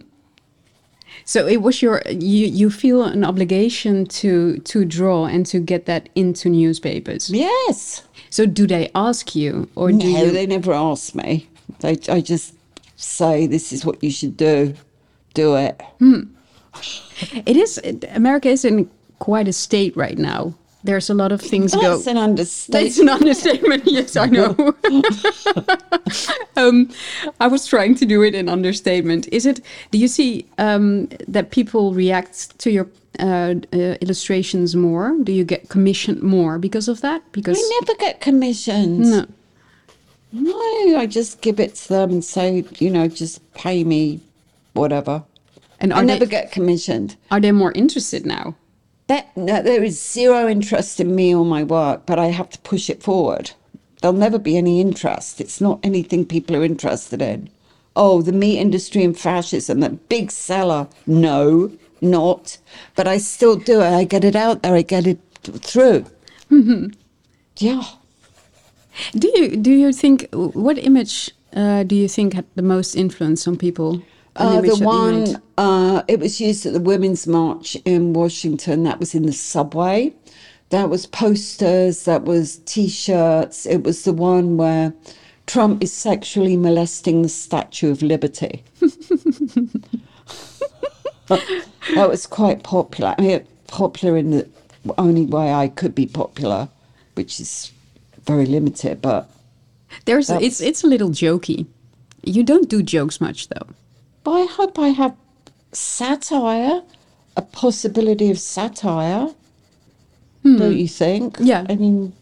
So 1.24 1.46
it 1.46 1.62
was 1.62 1.82
your 1.82 2.03
you 2.09 2.46
you 2.46 2.70
feel 2.70 3.03
an 3.05 3.24
obligation 3.24 4.07
to 4.07 4.59
to 4.59 4.84
draw 4.84 5.26
and 5.26 5.44
to 5.46 5.59
get 5.59 5.86
that 5.86 6.09
into 6.14 6.49
newspapers. 6.49 7.28
Yes. 7.30 8.03
So 8.30 8.46
do 8.46 8.66
they 8.66 8.90
ask 8.94 9.34
you 9.34 9.68
or 9.74 9.90
do 9.90 9.96
No, 9.99 10.24
you? 10.24 10.30
they 10.32 10.46
never 10.46 10.72
ask 10.72 11.14
me. 11.14 11.49
They, 11.81 11.99
I 12.09 12.20
just 12.20 12.55
say, 12.97 13.47
this 13.47 13.72
is 13.72 13.85
what 13.85 14.03
you 14.03 14.11
should 14.11 14.37
do. 14.37 14.74
Do 15.35 15.57
it. 15.57 15.81
It 17.47 17.57
is 17.57 17.79
it- 17.79 18.05
America 18.14 18.49
is 18.49 18.64
in 18.64 18.91
quite 19.18 19.49
a 19.49 19.53
state 19.53 19.97
right 19.97 20.18
now. 20.18 20.55
There's 20.85 21.11
a 21.11 21.14
lot 21.14 21.33
of 21.33 21.41
things 21.41 21.74
go. 21.74 21.97
That's 21.97 22.07
an 22.07 22.16
understatement. 22.16 22.85
That's 22.85 22.99
an 22.99 23.09
understatement. 23.09 23.83
Yes, 23.87 24.16
I 24.16 24.26
know. 24.26 24.55
um, 26.57 26.89
I 27.41 27.49
was 27.49 27.66
trying 27.66 27.95
to 27.97 28.07
do 28.07 28.22
it 28.22 28.35
in 28.35 28.49
understatement. 28.49 29.29
Is 29.33 29.45
it? 29.45 29.61
Do 29.91 29.99
you 29.99 30.07
see 30.09 30.47
um, 30.59 31.09
that 31.26 31.51
people 31.51 31.95
react 31.95 32.57
to 32.61 32.70
your 32.70 32.89
uh, 33.18 33.55
uh, 33.72 33.76
illustrations 34.01 34.76
more? 34.76 35.16
Do 35.24 35.33
you 35.33 35.45
get 35.45 35.68
commissioned 35.68 36.22
more 36.22 36.59
because 36.59 36.87
of 36.89 37.01
that? 37.01 37.22
Because 37.33 37.59
I 37.59 37.81
never 37.81 37.99
get 37.99 38.20
commissions. 38.20 39.11
no. 39.11 39.26
No, 40.33 40.97
I 40.99 41.07
just 41.07 41.41
give 41.41 41.59
it 41.59 41.74
to 41.76 41.89
them 41.89 42.11
and 42.11 42.24
say, 42.24 42.64
you 42.79 42.91
know, 42.91 43.09
just 43.09 43.53
pay 43.55 43.85
me 43.85 44.20
whatever. 44.74 45.24
And 45.81 45.93
I 45.93 45.99
are 45.99 46.05
never 46.05 46.26
they 46.26 46.31
get 46.31 46.53
commissioned. 46.53 47.16
are 47.31 47.41
they 47.41 47.53
more 47.53 47.72
interested 47.72 48.26
now? 48.26 48.57
That, 49.07 49.35
no, 49.37 49.62
there 49.62 49.83
is 49.83 50.03
zero 50.03 50.49
interest 50.49 51.01
in 51.01 51.14
me 51.14 51.35
or 51.35 51.45
my 51.45 51.62
work, 51.62 52.05
but 52.05 52.18
I 52.18 52.26
have 52.26 52.51
to 52.51 52.59
push 52.59 52.91
it 52.91 53.03
forward. 53.03 53.53
There'll 54.03 54.16
never 54.16 54.39
be 54.39 54.57
any 54.57 54.81
interest. 54.81 55.41
It's 55.41 55.61
not 55.61 55.81
anything 55.83 56.26
people 56.26 56.57
are 56.57 56.64
interested 56.64 57.22
in. 57.22 57.49
Oh, 57.97 58.20
the 58.22 58.33
meat 58.33 58.59
industry 58.59 59.03
and 59.03 59.18
fascism, 59.18 59.81
that 59.81 60.09
big 60.09 60.31
seller. 60.31 60.89
No, 61.07 61.72
not. 62.01 62.59
But 62.95 63.09
I 63.09 63.18
still 63.18 63.57
do 63.57 63.81
it. 63.81 63.93
I 63.93 64.05
get 64.05 64.24
it 64.24 64.37
out 64.37 64.62
there. 64.62 64.74
I 64.74 64.83
get 64.83 65.07
it 65.07 65.18
through. 65.43 66.05
Yeah. 67.61 67.83
Do 69.12 69.28
you 69.34 69.57
do 69.57 69.70
you 69.70 69.92
think 69.92 70.28
what 70.32 70.78
image 70.78 71.30
uh, 71.55 71.82
do 71.84 71.94
you 71.94 72.09
think 72.09 72.34
had 72.34 72.46
the 72.55 72.62
most 72.62 72.94
influence 72.94 73.46
on 73.46 73.57
people? 73.57 74.03
Uh, 74.36 74.61
the 74.61 74.62
that 74.62 74.66
you 74.66 74.80
made? 74.80 74.86
one, 74.86 75.42
uh, 75.57 76.03
it 76.07 76.20
was 76.20 76.40
used 76.40 76.64
at 76.66 76.72
the 76.72 76.80
Women's 76.80 77.26
March 77.26 77.76
in 77.84 78.12
Washington. 78.12 78.84
That 78.84 79.01
was 79.01 79.14
in 79.14 79.24
the 79.24 79.32
subway. 79.32 80.14
That 80.70 80.90
was 80.90 81.07
posters, 81.07 82.05
that 82.05 82.24
was 82.24 82.59
t 82.59 82.88
shirts. 82.88 83.66
It 83.66 83.82
was 83.84 84.05
the 84.05 84.12
one 84.12 84.57
where 84.57 84.92
Trump 85.46 85.82
is 85.82 85.92
sexually 85.92 86.57
molesting 86.57 87.22
the 87.22 87.28
Statue 87.28 87.90
of 87.90 88.03
Liberty. 88.03 88.62
that 91.28 92.09
was 92.09 92.26
quite 92.26 92.62
popular. 92.62 93.14
I 93.18 93.22
mean, 93.22 93.46
popular 93.66 94.16
in 94.18 94.30
the 94.30 94.49
only 94.99 95.24
way 95.24 95.53
I 95.53 95.68
could 95.68 95.94
be 95.94 96.07
popular, 96.07 96.68
which 97.14 97.40
is 97.40 97.72
very 98.29 98.47
limited, 98.47 99.01
but 99.03 99.29
There's 100.05 100.31
it's 100.31 100.61
it's 100.61 100.85
a 100.85 100.87
little 100.87 101.11
jokey. 101.11 101.66
You 102.22 102.45
don't 102.45 102.68
do 102.68 102.83
jokes 102.83 103.20
much 103.20 103.49
though. 103.49 103.66
But 104.22 104.33
I 104.33 104.45
hope 104.45 104.79
I 104.79 104.89
have 104.89 105.16
satire, 105.72 106.83
a 107.37 107.43
possibility 107.43 108.31
of 108.31 108.39
satire. 108.39 109.29
Don't 110.45 110.72
hmm. 110.72 110.79
you 110.83 110.89
think? 110.89 111.37
Yeah. 111.41 111.66
I 111.68 111.74
mean, 111.74 112.12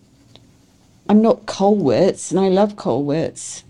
I'm 1.09 1.21
not 1.23 1.47
Kollwitz, 1.47 2.31
and 2.31 2.41
I 2.41 2.49
love 2.49 2.77
Kollwitz. 2.77 3.63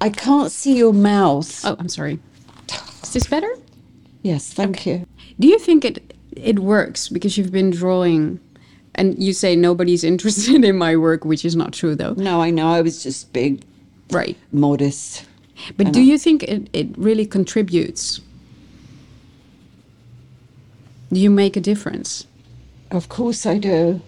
I 0.00 0.10
can't 0.10 0.50
see 0.50 0.76
your 0.76 0.92
mouth. 0.92 1.64
Oh, 1.64 1.76
I'm 1.78 1.88
sorry. 1.88 2.18
Is 3.02 3.12
this 3.12 3.26
better? 3.26 3.52
Yes, 4.22 4.52
thank 4.52 4.84
you. 4.86 5.06
Do 5.38 5.46
you 5.46 5.58
think 5.58 5.84
it 5.84 6.14
it 6.32 6.58
works 6.58 7.08
because 7.08 7.38
you've 7.38 7.52
been 7.52 7.70
drawing 7.70 8.40
and 8.94 9.22
you 9.22 9.32
say 9.32 9.56
nobody's 9.56 10.04
interested 10.12 10.64
in 10.64 10.76
my 10.76 10.96
work, 10.96 11.24
which 11.24 11.44
is 11.44 11.56
not 11.56 11.72
true 11.72 11.94
though. 11.94 12.14
No, 12.14 12.40
I 12.40 12.50
know. 12.50 12.68
I 12.68 12.80
was 12.82 13.02
just 13.02 13.32
big, 13.32 13.62
Right. 14.10 14.36
modest. 14.52 15.24
But 15.76 15.92
do 15.92 16.02
you 16.02 16.18
think 16.18 16.42
it, 16.42 16.68
it 16.72 16.88
really 16.98 17.24
contributes? 17.26 18.20
Do 21.12 21.20
you 21.20 21.30
make 21.30 21.56
a 21.56 21.60
difference? 21.60 22.26
Of 22.90 23.08
course, 23.08 23.46
I 23.46 23.58
do. 23.58 24.00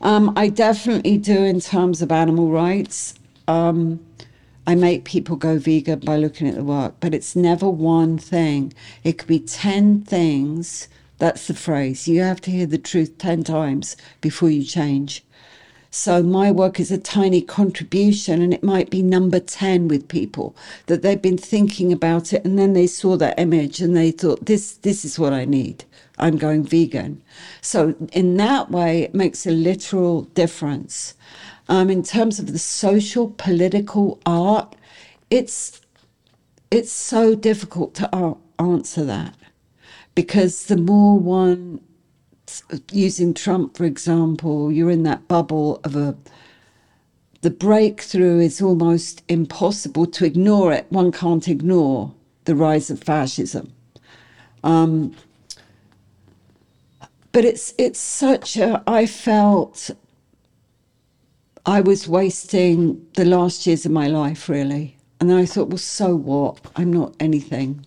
Um, 0.00 0.32
I 0.36 0.48
definitely 0.48 1.16
do 1.18 1.44
in 1.44 1.60
terms 1.60 2.02
of 2.02 2.12
animal 2.12 2.50
rights. 2.50 3.14
Um, 3.48 4.00
I 4.66 4.74
make 4.74 5.04
people 5.04 5.36
go 5.36 5.58
vegan 5.58 6.00
by 6.00 6.16
looking 6.16 6.46
at 6.48 6.54
the 6.54 6.62
work, 6.64 6.94
but 7.00 7.14
it's 7.14 7.34
never 7.34 7.68
one 7.68 8.18
thing. 8.18 8.72
It 9.02 9.18
could 9.18 9.28
be 9.28 9.40
10 9.40 10.02
things. 10.02 10.88
That's 11.18 11.46
the 11.46 11.54
phrase. 11.54 12.08
You 12.08 12.22
have 12.22 12.40
to 12.42 12.50
hear 12.50 12.66
the 12.66 12.78
truth 12.78 13.18
10 13.18 13.44
times 13.44 13.96
before 14.20 14.50
you 14.50 14.64
change. 14.64 15.24
So 15.94 16.22
my 16.22 16.50
work 16.50 16.80
is 16.80 16.90
a 16.90 16.96
tiny 16.96 17.42
contribution, 17.42 18.40
and 18.40 18.54
it 18.54 18.64
might 18.64 18.88
be 18.88 19.02
number 19.02 19.38
10 19.38 19.88
with 19.88 20.08
people 20.08 20.56
that 20.86 21.02
they've 21.02 21.20
been 21.20 21.36
thinking 21.36 21.92
about 21.92 22.32
it, 22.32 22.42
and 22.46 22.58
then 22.58 22.72
they 22.72 22.86
saw 22.86 23.16
that 23.18 23.38
image 23.38 23.80
and 23.80 23.94
they 23.94 24.10
thought, 24.10 24.46
this, 24.46 24.72
this 24.78 25.04
is 25.04 25.18
what 25.18 25.34
I 25.34 25.44
need. 25.44 25.84
I'm 26.18 26.38
going 26.38 26.64
vegan. 26.64 27.20
So 27.60 27.94
in 28.12 28.38
that 28.38 28.70
way, 28.70 29.02
it 29.02 29.14
makes 29.14 29.46
a 29.46 29.50
literal 29.50 30.22
difference. 30.22 31.12
Um, 31.68 31.90
in 31.90 32.02
terms 32.02 32.38
of 32.38 32.52
the 32.52 32.58
social, 32.58 33.34
political 33.36 34.18
art, 34.24 34.74
it's 35.30 35.80
it's 36.70 36.90
so 36.92 37.34
difficult 37.34 37.94
to 37.96 38.36
answer 38.58 39.04
that 39.04 39.34
because 40.14 40.66
the 40.66 40.76
more 40.76 41.18
one 41.18 41.80
using 42.90 43.34
Trump, 43.34 43.76
for 43.76 43.84
example, 43.84 44.70
you're 44.70 44.90
in 44.90 45.04
that 45.04 45.28
bubble 45.28 45.80
of 45.84 45.96
a. 45.96 46.16
The 47.40 47.50
breakthrough 47.50 48.38
is 48.38 48.62
almost 48.62 49.22
impossible 49.28 50.06
to 50.06 50.24
ignore 50.24 50.72
it. 50.72 50.86
One 50.90 51.10
can't 51.10 51.48
ignore 51.48 52.14
the 52.44 52.54
rise 52.54 52.88
of 52.88 53.02
fascism. 53.02 53.72
Um, 54.62 55.16
but 57.32 57.44
it's 57.44 57.74
it's 57.78 57.98
such 57.98 58.56
a. 58.56 58.82
I 58.86 59.06
felt 59.06 59.90
I 61.64 61.80
was 61.80 62.06
wasting 62.06 63.06
the 63.14 63.24
last 63.24 63.66
years 63.66 63.86
of 63.86 63.92
my 63.92 64.08
life 64.08 64.48
really, 64.48 64.96
and 65.18 65.30
then 65.30 65.38
I 65.38 65.46
thought, 65.46 65.68
well, 65.68 65.78
so 65.78 66.14
what? 66.14 66.60
I'm 66.76 66.92
not 66.92 67.14
anything 67.18 67.86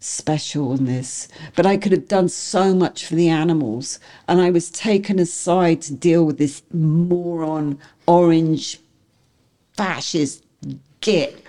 special 0.00 0.72
in 0.72 0.84
this, 0.84 1.28
but 1.56 1.66
I 1.66 1.76
could 1.76 1.92
have 1.92 2.08
done 2.08 2.28
so 2.28 2.74
much 2.74 3.04
for 3.04 3.14
the 3.14 3.28
animals. 3.28 3.98
And 4.26 4.40
I 4.40 4.50
was 4.50 4.70
taken 4.70 5.18
aside 5.18 5.82
to 5.82 5.94
deal 5.94 6.24
with 6.24 6.38
this 6.38 6.62
moron, 6.72 7.78
orange, 8.06 8.80
fascist 9.76 10.44
git. 11.00 11.42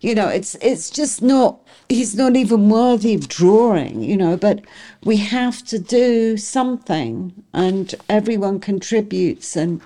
You 0.00 0.14
know, 0.14 0.28
it's 0.28 0.56
it's 0.56 0.90
just 0.90 1.22
not. 1.22 1.60
He's 1.88 2.16
not 2.16 2.36
even 2.36 2.68
worthy 2.68 3.14
of 3.14 3.28
drawing. 3.28 4.02
You 4.02 4.16
know, 4.16 4.36
but 4.36 4.60
we 5.04 5.16
have 5.18 5.64
to 5.66 5.78
do 5.78 6.36
something, 6.36 7.32
and 7.52 7.94
everyone 8.08 8.58
contributes, 8.58 9.56
and 9.56 9.80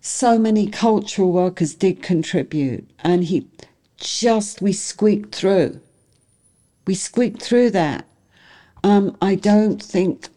so 0.00 0.38
many 0.38 0.66
cultural 0.66 1.32
workers 1.32 1.74
did 1.74 2.02
contribute, 2.02 2.88
and 3.00 3.24
he 3.24 3.46
just 3.98 4.60
we 4.60 4.72
squeaked 4.72 5.34
through 5.34 5.80
we 6.86 6.94
squeaked 6.94 7.42
through 7.42 7.70
that. 7.70 8.06
Um, 8.84 9.16
I 9.20 9.34
don't 9.34 9.82
think, 9.82 10.28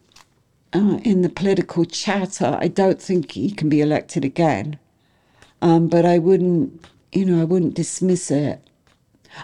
uh, 0.72 0.98
in 1.04 1.22
the 1.22 1.28
political 1.28 1.84
chatter, 1.84 2.58
I 2.60 2.68
don't 2.68 3.00
think 3.00 3.32
he 3.32 3.50
can 3.50 3.68
be 3.68 3.80
elected 3.80 4.24
again. 4.24 4.78
Um, 5.62 5.88
but 5.88 6.04
I 6.04 6.18
wouldn't, 6.18 6.84
you 7.12 7.24
know, 7.24 7.40
I 7.40 7.44
wouldn't 7.44 7.74
dismiss 7.74 8.30
it. 8.30 8.62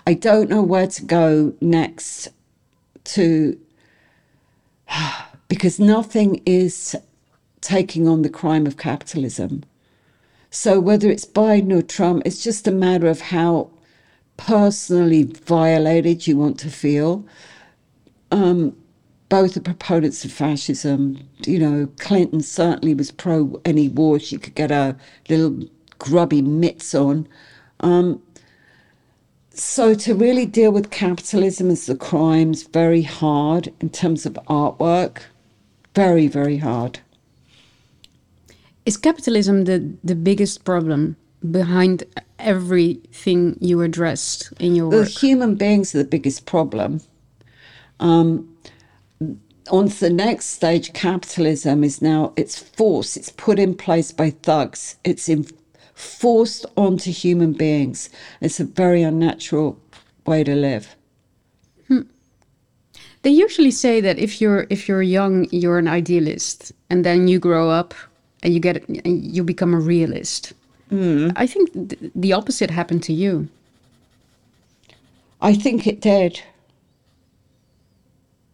I 0.07 0.15
don't 0.15 0.51
know 0.51 0.63
where 0.63 0.89
to 0.89 1.05
go 1.05 1.55
next 1.61 2.29
to, 3.05 3.59
because 5.49 5.79
nothing 5.79 6.43
is 6.45 6.97
taking 7.61 8.09
on 8.09 8.23
the 8.23 8.29
crime 8.29 8.67
of 8.67 8.77
capitalism. 8.77 9.63
So 10.51 10.81
whether 10.81 11.11
it's 11.11 11.27
Biden 11.27 11.73
or 11.73 11.83
Trump, 11.83 12.23
it's 12.25 12.43
just 12.43 12.67
a 12.67 12.73
matter 12.73 13.09
of 13.09 13.21
how 13.21 13.71
personally 14.37 15.25
violated 15.25 16.27
you 16.27 16.37
want 16.37 16.59
to 16.61 16.71
feel. 16.71 17.25
Um, 18.31 18.77
both 19.29 19.55
the 19.55 19.61
proponents 19.61 20.25
of 20.25 20.33
fascism, 20.33 21.29
you 21.45 21.59
know, 21.59 21.89
Clinton 21.99 22.41
certainly 22.41 22.95
was 22.95 23.11
pro 23.11 23.61
any 23.65 23.89
war 23.89 24.19
she 24.19 24.39
could 24.39 24.55
get 24.55 24.71
her 24.71 24.97
little 25.29 25.69
grubby 25.99 26.43
mitts 26.43 26.95
on. 26.95 27.27
Um, 27.81 28.23
so 29.57 29.95
to 29.95 30.15
really 30.15 30.45
deal 30.45 30.71
with 30.71 30.91
capitalism 30.91 31.71
as 31.71 31.87
the 31.87 31.97
crimes 31.97 32.65
very 32.65 33.03
hard 33.03 33.73
in 33.81 33.89
terms 33.89 34.27
of 34.27 34.35
artwork 34.49 35.23
very 35.95 36.29
very 36.29 36.59
hard 36.59 37.01
Is 38.85 38.99
capitalism 38.99 39.65
the, 39.65 39.95
the 40.05 40.15
biggest 40.15 40.65
problem 40.65 41.17
behind 41.51 42.05
everything 42.39 43.57
you 43.61 43.83
addressed 43.83 44.53
in 44.59 44.75
your 44.75 44.91
the 44.91 44.99
work? 44.99 45.09
human 45.09 45.55
beings 45.55 45.95
are 45.95 45.99
the 45.99 46.05
biggest 46.05 46.47
problem. 46.47 47.01
Um, 48.01 48.57
on 49.71 49.89
to 49.89 50.01
the 50.01 50.11
next 50.11 50.47
stage 50.47 50.93
capitalism 50.93 51.83
is 51.83 52.01
now 52.01 52.33
it's 52.37 52.57
forced 52.57 53.17
it's 53.17 53.31
put 53.31 53.59
in 53.59 53.75
place 53.75 54.13
by 54.13 54.31
thugs. 54.31 54.97
It's 55.03 55.29
in, 55.29 55.47
forced 55.95 56.67
onto 56.77 57.11
human 57.11 57.53
beings. 57.53 58.11
It's 58.41 58.61
a 58.61 58.65
very 58.65 59.03
unnatural 59.03 59.79
way 60.25 60.45
to 60.45 60.55
live. 60.55 60.95
They 63.27 63.33
usually 63.33 63.73
say 63.73 64.01
that 64.03 64.21
if 64.21 64.41
you're 64.41 64.69
if 64.71 64.87
you're 64.87 65.03
young, 65.03 65.49
you're 65.51 65.79
an 65.79 65.89
idealist, 65.89 66.71
and 66.91 67.05
then 67.05 67.27
you 67.27 67.41
grow 67.41 67.69
up 67.69 67.93
and 68.45 68.55
you 68.55 68.61
get 68.61 68.89
and 68.89 69.03
you 69.05 69.43
become 69.43 69.75
a 69.75 69.81
realist. 69.81 70.53
I 70.91 71.47
think 71.47 71.73
th- 71.73 72.13
the 72.15 72.33
opposite 72.33 72.71
happened 72.71 73.03
to 73.05 73.13
you. 73.13 73.49
i 75.41 75.53
think 75.53 75.87
it 75.87 76.01
did 76.01 76.41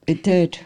it 0.07 0.22
did 0.22 0.59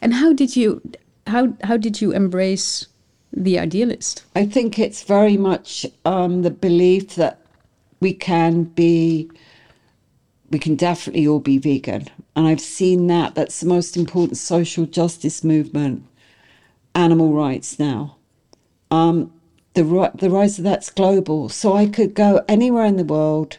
And 0.00 0.14
how 0.14 0.32
did 0.32 0.56
you 0.56 0.80
how 1.26 1.54
how 1.62 1.76
did 1.76 2.00
you 2.00 2.12
embrace 2.12 2.86
the 3.32 3.58
idealist? 3.58 4.24
I 4.34 4.46
think 4.46 4.78
it's 4.78 5.02
very 5.02 5.36
much 5.36 5.86
um, 6.04 6.42
the 6.42 6.50
belief 6.50 7.14
that 7.16 7.38
we 8.00 8.12
can 8.14 8.64
be, 8.64 9.30
we 10.50 10.58
can 10.58 10.76
definitely 10.76 11.26
all 11.28 11.40
be 11.40 11.58
vegan. 11.58 12.08
And 12.34 12.46
I've 12.46 12.60
seen 12.60 13.06
that. 13.08 13.34
That's 13.34 13.60
the 13.60 13.66
most 13.66 13.96
important 13.96 14.38
social 14.38 14.86
justice 14.86 15.44
movement, 15.44 16.04
animal 16.94 17.32
rights 17.34 17.78
now. 17.78 18.16
Um, 18.90 19.32
the, 19.74 20.12
the 20.14 20.30
rise 20.30 20.58
of 20.58 20.64
that's 20.64 20.90
global. 20.90 21.48
So 21.48 21.74
I 21.74 21.86
could 21.86 22.14
go 22.14 22.44
anywhere 22.48 22.84
in 22.84 22.96
the 22.96 23.04
world 23.04 23.58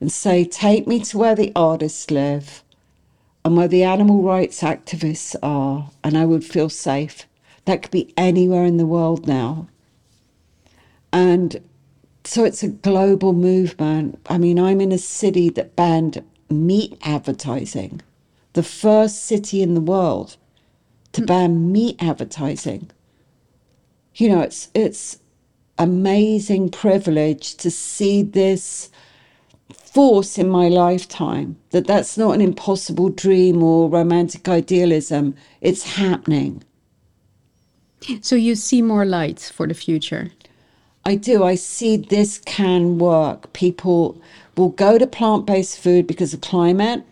and 0.00 0.10
say, 0.12 0.44
take 0.44 0.86
me 0.86 1.00
to 1.00 1.18
where 1.18 1.34
the 1.34 1.52
artists 1.56 2.10
live 2.10 2.62
and 3.44 3.56
where 3.56 3.68
the 3.68 3.82
animal 3.82 4.22
rights 4.22 4.62
activists 4.62 5.36
are, 5.42 5.90
and 6.02 6.16
I 6.16 6.24
would 6.24 6.44
feel 6.44 6.70
safe. 6.70 7.26
That 7.66 7.82
could 7.82 7.90
be 7.90 8.12
anywhere 8.16 8.64
in 8.64 8.78
the 8.78 8.86
world 8.86 9.26
now. 9.26 9.68
And 11.12 11.62
so 12.24 12.44
it's 12.44 12.62
a 12.62 12.68
global 12.68 13.32
movement. 13.32 14.18
I 14.28 14.38
mean, 14.38 14.58
I'm 14.58 14.80
in 14.80 14.92
a 14.92 14.98
city 14.98 15.50
that 15.50 15.76
banned 15.76 16.24
meat 16.50 16.98
advertising, 17.02 18.00
the 18.54 18.62
first 18.62 19.24
city 19.24 19.62
in 19.62 19.74
the 19.74 19.80
world 19.80 20.36
to 21.12 21.20
hmm. 21.20 21.26
ban 21.26 21.72
meat 21.72 21.96
advertising. 22.00 22.90
You 24.14 24.28
know, 24.30 24.40
it's 24.40 24.68
it's 24.74 25.18
amazing 25.78 26.70
privilege 26.70 27.54
to 27.56 27.70
see 27.70 28.22
this 28.22 28.90
force 29.72 30.38
in 30.38 30.48
my 30.48 30.68
lifetime 30.68 31.56
that 31.70 31.86
that's 31.86 32.18
not 32.18 32.34
an 32.34 32.40
impossible 32.40 33.08
dream 33.08 33.62
or 33.62 33.88
romantic 33.88 34.48
idealism 34.48 35.34
it's 35.60 35.96
happening 35.96 36.62
So 38.22 38.36
you 38.36 38.54
see 38.54 38.82
more 38.82 39.04
light 39.04 39.40
for 39.54 39.66
the 39.66 39.74
future. 39.74 40.32
I 41.04 41.16
do. 41.16 41.44
I 41.44 41.54
see 41.54 41.96
this 41.96 42.38
can 42.38 42.98
work. 42.98 43.52
People 43.52 44.20
will 44.56 44.70
go 44.70 44.98
to 44.98 45.06
plant 45.06 45.46
based 45.46 45.78
food 45.78 46.06
because 46.06 46.34
of 46.34 46.40
climate. 46.40 47.04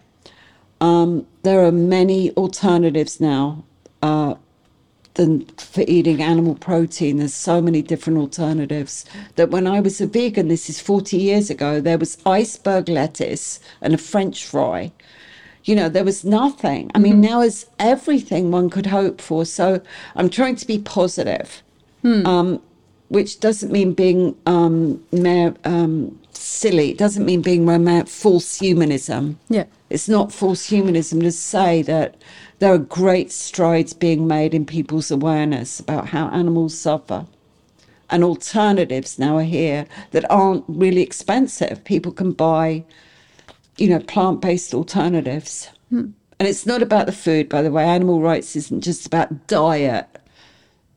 Um, 0.81 1.27
there 1.43 1.65
are 1.65 1.73
many 1.73 2.31
alternatives 2.33 3.21
now 3.21 3.65
uh, 4.03 4.35
than 5.15 5.47
for 5.57 5.85
eating 5.87 6.23
animal 6.23 6.55
protein. 6.55 7.19
There's 7.19 7.35
so 7.35 7.61
many 7.61 7.83
different 7.83 8.19
alternatives 8.19 9.05
that 9.37 9.51
when 9.51 9.67
I 9.67 9.81
was 9.81 10.01
a 10.01 10.07
vegan, 10.07 10.49
this 10.49 10.71
is 10.71 10.81
40 10.81 11.17
years 11.17 11.51
ago, 11.51 11.81
there 11.81 11.99
was 11.99 12.19
iceberg 12.25 12.89
lettuce 12.89 13.61
and 13.81 13.93
a 13.93 13.99
French 13.99 14.45
fry. 14.45 14.93
You 15.65 15.77
know, 15.77 15.89
there 15.89 16.05
was 16.05 16.25
nothing. 16.25 16.91
I 16.95 16.99
mean, 16.99 17.21
now 17.21 17.41
is 17.41 17.67
everything 17.79 18.51
one 18.51 18.69
could 18.69 18.87
hope 18.87 19.21
for. 19.21 19.45
So 19.45 19.81
I'm 20.17 20.29
trying 20.29 20.57
to 20.57 20.67
be 20.67 20.79
positive 20.79 21.63
um, 22.05 22.61
which 23.09 23.41
doesn't 23.41 23.71
mean 23.71 23.93
being 23.93 24.37
um, 24.47 25.03
mer- 25.13 25.55
um, 25.65 26.19
silly. 26.33 26.91
It 26.91 26.99
doesn't 26.99 27.25
mean 27.25 27.43
being 27.43 27.67
romantic, 27.67 28.09
false 28.13 28.59
humanism. 28.59 29.39
Yeah. 29.49 29.65
It's 29.91 30.09
not 30.09 30.33
false 30.33 30.67
humanism 30.67 31.21
to 31.21 31.31
say 31.31 31.83
that 31.83 32.17
there 32.63 32.73
are 32.73 32.79
great 32.79 33.33
strides 33.33 33.93
being 33.93 34.29
made 34.29 34.55
in 34.55 34.65
people's 34.65 35.11
awareness 35.11 35.81
about 35.81 36.11
how 36.11 36.29
animals 36.29 36.79
suffer. 36.79 37.27
And 38.09 38.23
alternatives 38.23 39.19
now 39.19 39.39
are 39.39 39.43
here 39.43 39.85
that 40.13 40.31
aren't 40.31 40.65
really 40.69 41.03
expensive. 41.03 41.83
People 41.83 42.13
can 42.13 42.31
buy, 42.31 42.85
you 43.79 43.89
know, 43.89 43.99
plant 43.99 44.41
based 44.41 44.75
alternatives. 44.75 45.71
Hmm. 45.89 46.11
And 46.39 46.49
it's 46.49 46.65
not 46.65 46.83
about 46.83 47.07
the 47.07 47.13
food, 47.13 47.49
by 47.49 47.63
the 47.63 47.73
way. 47.73 47.83
Animal 47.83 48.21
rights 48.21 48.55
isn't 48.55 48.83
just 48.83 49.07
about 49.07 49.49
diet 49.49 50.07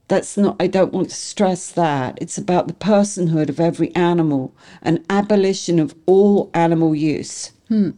that's 0.07 0.37
not 0.37 0.55
i 0.59 0.67
don't 0.67 0.93
want 0.93 1.09
to 1.09 1.15
stress 1.15 1.71
that 1.71 2.15
it's 2.21 2.37
about 2.37 2.67
the 2.67 2.75
personhood 2.75 3.49
of 3.49 3.59
every 3.59 3.91
animal 3.95 4.53
and 4.83 5.03
abolition 5.09 5.79
of 5.79 5.95
all 6.05 6.51
animal 6.53 6.93
use 6.93 7.53
hmm. 7.69 7.89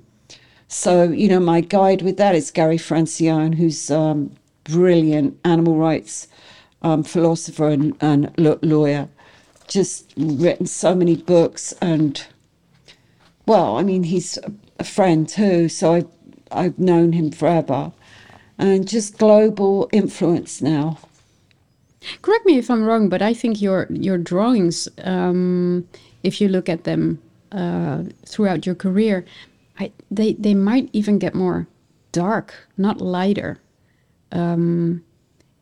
So 0.68 1.04
you 1.04 1.28
know 1.28 1.40
my 1.40 1.62
guide 1.62 2.02
with 2.02 2.18
that 2.18 2.36
is 2.36 2.52
gary 2.52 2.78
francione 2.78 3.56
who's 3.56 3.90
um, 3.92 4.32
brilliant 4.64 5.38
animal 5.46 5.76
rights 5.76 6.28
um, 6.84 7.04
philosopher 7.04 7.70
and, 7.70 7.96
and 8.02 8.32
lawyer. 8.62 9.10
Just 9.68 10.14
written 10.16 10.66
so 10.68 10.96
many 10.96 11.16
books 11.16 11.74
and 11.82 12.26
well 13.46 13.78
i 13.78 13.84
mean 13.84 14.04
he's 14.04 14.38
a- 14.80 14.84
friend 14.84 15.28
too 15.28 15.68
so 15.68 15.94
i've, 15.94 16.08
I've 16.52 16.80
known 16.80 17.14
him 17.14 17.32
forever. 17.32 17.92
And 18.60 18.88
just 18.88 19.18
global 19.18 19.88
influence 19.92 20.62
now. 20.62 20.98
Correct 22.22 22.46
me 22.46 22.58
if 22.58 22.72
I'm 22.72 22.84
wrong, 22.86 23.10
but 23.10 23.22
I 23.22 23.34
think 23.34 23.62
your 23.62 23.88
your 23.92 24.18
drawings, 24.18 24.88
um, 25.04 25.88
if 26.24 26.42
you 26.42 26.48
look 26.48 26.68
at 26.70 26.84
them 26.84 27.22
uh, 27.52 28.04
throughout 28.26 28.66
your 28.66 28.76
career, 28.76 29.26
I, 29.80 29.92
they 30.12 30.34
they 30.34 30.54
might 30.54 30.90
even 30.94 31.20
get 31.20 31.34
more 31.36 31.68
dark, 32.12 32.54
not 32.78 33.00
lighter. 33.02 33.60
Um, 34.32 35.04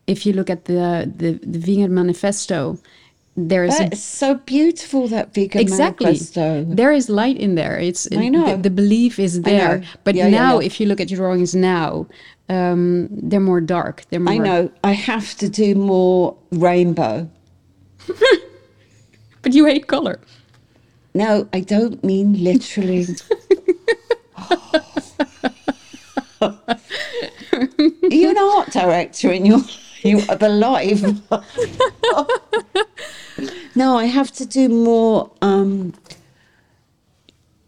if 0.08 0.26
you 0.26 0.34
look 0.34 0.50
at 0.50 0.66
the 0.66 1.12
the, 1.16 1.40
the 1.44 1.60
vegan 1.60 1.94
manifesto, 1.94 2.78
there 3.36 3.66
is 3.66 3.78
That 3.78 3.94
is 3.94 4.04
so 4.04 4.36
beautiful, 4.36 5.08
that 5.10 5.34
vegan 5.34 5.60
exactly 5.62 6.06
manifesto. 6.06 6.64
there 6.68 6.94
is 6.94 7.10
light 7.10 7.38
in 7.38 7.56
there 7.56 7.78
it's 7.78 8.08
I 8.14 8.30
know. 8.30 8.56
The, 8.56 8.64
the 8.64 8.70
belief 8.70 9.20
is 9.20 9.42
there 9.42 9.84
but 10.06 10.16
Yeah, 10.16 10.28
yeah, 10.28 10.38
now 10.40 10.60
yeah. 10.60 10.66
if 10.68 10.80
you 10.80 10.86
look 10.88 11.02
at 11.02 11.12
your 11.12 11.18
drawings 11.18 11.54
now 11.54 12.08
um, 12.48 13.10
they're 13.12 13.42
more 13.42 13.60
dark 13.60 14.04
they're 14.10 14.22
more 14.22 14.34
I 14.34 14.38
know. 14.38 14.72
I 14.86 14.94
have 14.94 15.36
to 15.40 15.50
do 15.50 15.76
more 15.76 16.38
rainbow. 16.52 17.30
but 19.42 19.54
you 19.54 19.66
hate 19.66 19.88
color 19.88 20.20
No, 21.14 21.48
I 21.54 21.60
don't 21.62 22.04
mean 22.04 22.42
literally. 22.44 23.06
You're 28.10 28.32
an 28.32 28.38
art 28.38 28.72
director 28.72 29.32
and 29.32 29.48
you're, 29.48 29.62
you 30.04 30.22
are 30.30 30.38
alive. 30.42 31.04
no, 33.76 33.98
I 33.98 34.06
have 34.06 34.32
to 34.34 34.46
do 34.46 34.70
more. 34.70 35.32
Um, 35.42 35.94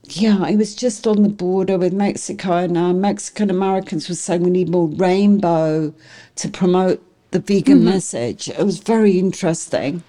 yeah, 0.09 0.37
I 0.41 0.55
was 0.55 0.75
just 0.75 1.05
on 1.05 1.23
the 1.23 1.29
border 1.29 1.77
with 1.77 1.93
Mexico, 1.93 2.53
and 2.53 2.77
uh, 2.77 2.93
Mexican 2.93 3.49
Americans 3.49 4.07
were 4.07 4.15
saying 4.15 4.43
we 4.43 4.49
need 4.49 4.69
more 4.69 4.87
rainbow 4.87 5.93
to 6.35 6.49
promote 6.49 7.03
the 7.31 7.39
vegan 7.39 7.83
message. 7.83 8.47
It 8.49 8.63
was 8.63 8.79
very 8.79 9.19
interesting. 9.19 10.03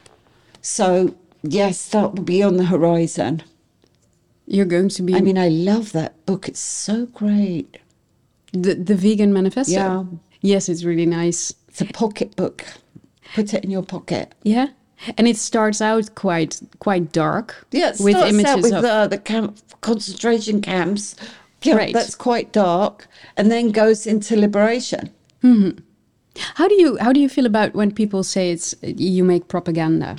So, 0.62 1.14
yes, 1.42 1.88
that 1.90 2.14
will 2.14 2.22
be 2.22 2.42
on 2.42 2.56
the 2.56 2.66
horizon. 2.66 3.42
You're 4.50 4.64
going 4.76 4.88
to 4.88 5.02
be 5.02 5.14
I 5.14 5.20
mean, 5.20 5.38
I 5.38 5.48
love 5.48 5.92
that 5.92 6.12
book. 6.26 6.48
It's 6.48 6.60
so 6.60 7.06
great. 7.06 7.78
the, 8.52 8.74
the 8.74 8.94
vegan 8.94 9.32
manifesto 9.32 9.72
Yeah. 9.74 10.04
yes 10.40 10.68
it's 10.68 10.84
really 10.84 11.06
nice 11.06 11.54
It's 11.68 11.80
a 11.82 11.86
pocket 11.86 12.34
book. 12.36 12.64
Put 13.34 13.52
it 13.54 13.64
in 13.64 13.70
your 13.70 13.82
pocket. 13.84 14.34
yeah 14.42 14.68
and 15.16 15.28
it 15.28 15.36
starts 15.36 15.80
out 15.80 16.14
quite 16.14 16.60
quite 16.80 17.12
dark 17.12 17.66
Yeah, 17.70 17.90
it 17.90 18.00
with 18.00 18.16
starts 18.16 18.32
images 18.32 18.48
out 18.54 18.62
with 18.62 18.72
of 18.72 18.84
uh, 18.84 19.06
the 19.06 19.18
camp, 19.18 19.58
concentration 19.80 20.60
camps. 20.60 21.14
Yeah, 21.62 21.76
Right. 21.76 21.92
that's 21.94 22.14
quite 22.16 22.52
dark, 22.52 23.06
and 23.36 23.50
then 23.50 23.70
goes 23.72 24.06
into 24.06 24.36
liberation. 24.36 25.10
how 26.54 26.68
do 26.68 26.74
you 26.82 26.96
how 27.00 27.12
do 27.12 27.20
you 27.20 27.28
feel 27.28 27.46
about 27.46 27.74
when 27.74 27.90
people 27.92 28.22
say 28.22 28.50
it's 28.52 28.74
you 28.82 29.24
make 29.24 29.48
propaganda 29.48 30.16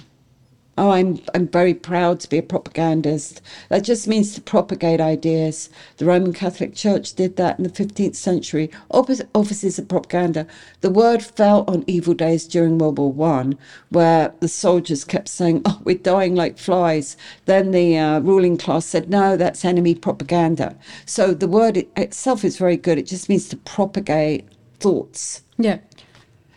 oh, 0.80 0.92
I'm, 0.92 1.20
I'm 1.36 1.48
very 1.48 1.74
proud 1.74 2.22
to 2.22 2.30
be 2.30 2.38
a 2.38 2.42
propagandist. 2.44 3.42
That 3.68 3.84
just 3.84 4.08
means 4.08 4.34
to 4.34 4.42
propagate 4.42 5.02
ideas. 5.02 5.70
The 5.98 6.06
Roman 6.06 6.32
Catholic 6.32 6.74
Church 6.74 7.14
did 7.14 7.36
that 7.36 7.60
in 7.60 7.64
the 7.64 7.70
15th 7.70 8.16
century. 8.16 8.72
Offices 8.90 9.78
of 9.78 9.88
propaganda. 9.90 10.48
The 10.82 10.90
word 10.90 11.22
fell 11.22 11.66
on 11.68 11.84
evil 11.86 12.14
days 12.14 12.48
during 12.48 12.78
World 12.78 12.98
War 12.98 13.12
One, 13.12 13.58
where 13.90 14.34
the 14.40 14.48
soldiers 14.48 15.04
kept 15.04 15.28
saying, 15.28 15.64
oh, 15.66 15.82
we're 15.84 15.98
dying 15.98 16.34
like 16.34 16.58
flies. 16.58 17.18
Then 17.46 17.72
the 17.72 17.98
uh, 17.98 18.20
ruling 18.22 18.58
class 18.58 18.86
said, 18.86 19.10
no, 19.10 19.36
that's 19.36 19.66
enemy 19.66 19.96
propaganda. 19.96 20.78
So 21.06 21.34
the 21.34 21.48
word 21.48 21.86
itself 21.98 22.46
is 22.46 22.58
very 22.58 22.78
good. 22.78 22.98
It 22.98 23.08
just 23.08 23.28
means 23.28 23.50
to 23.50 23.58
propagate 23.58 24.48
thoughts. 24.80 25.44
Yeah. 25.58 25.80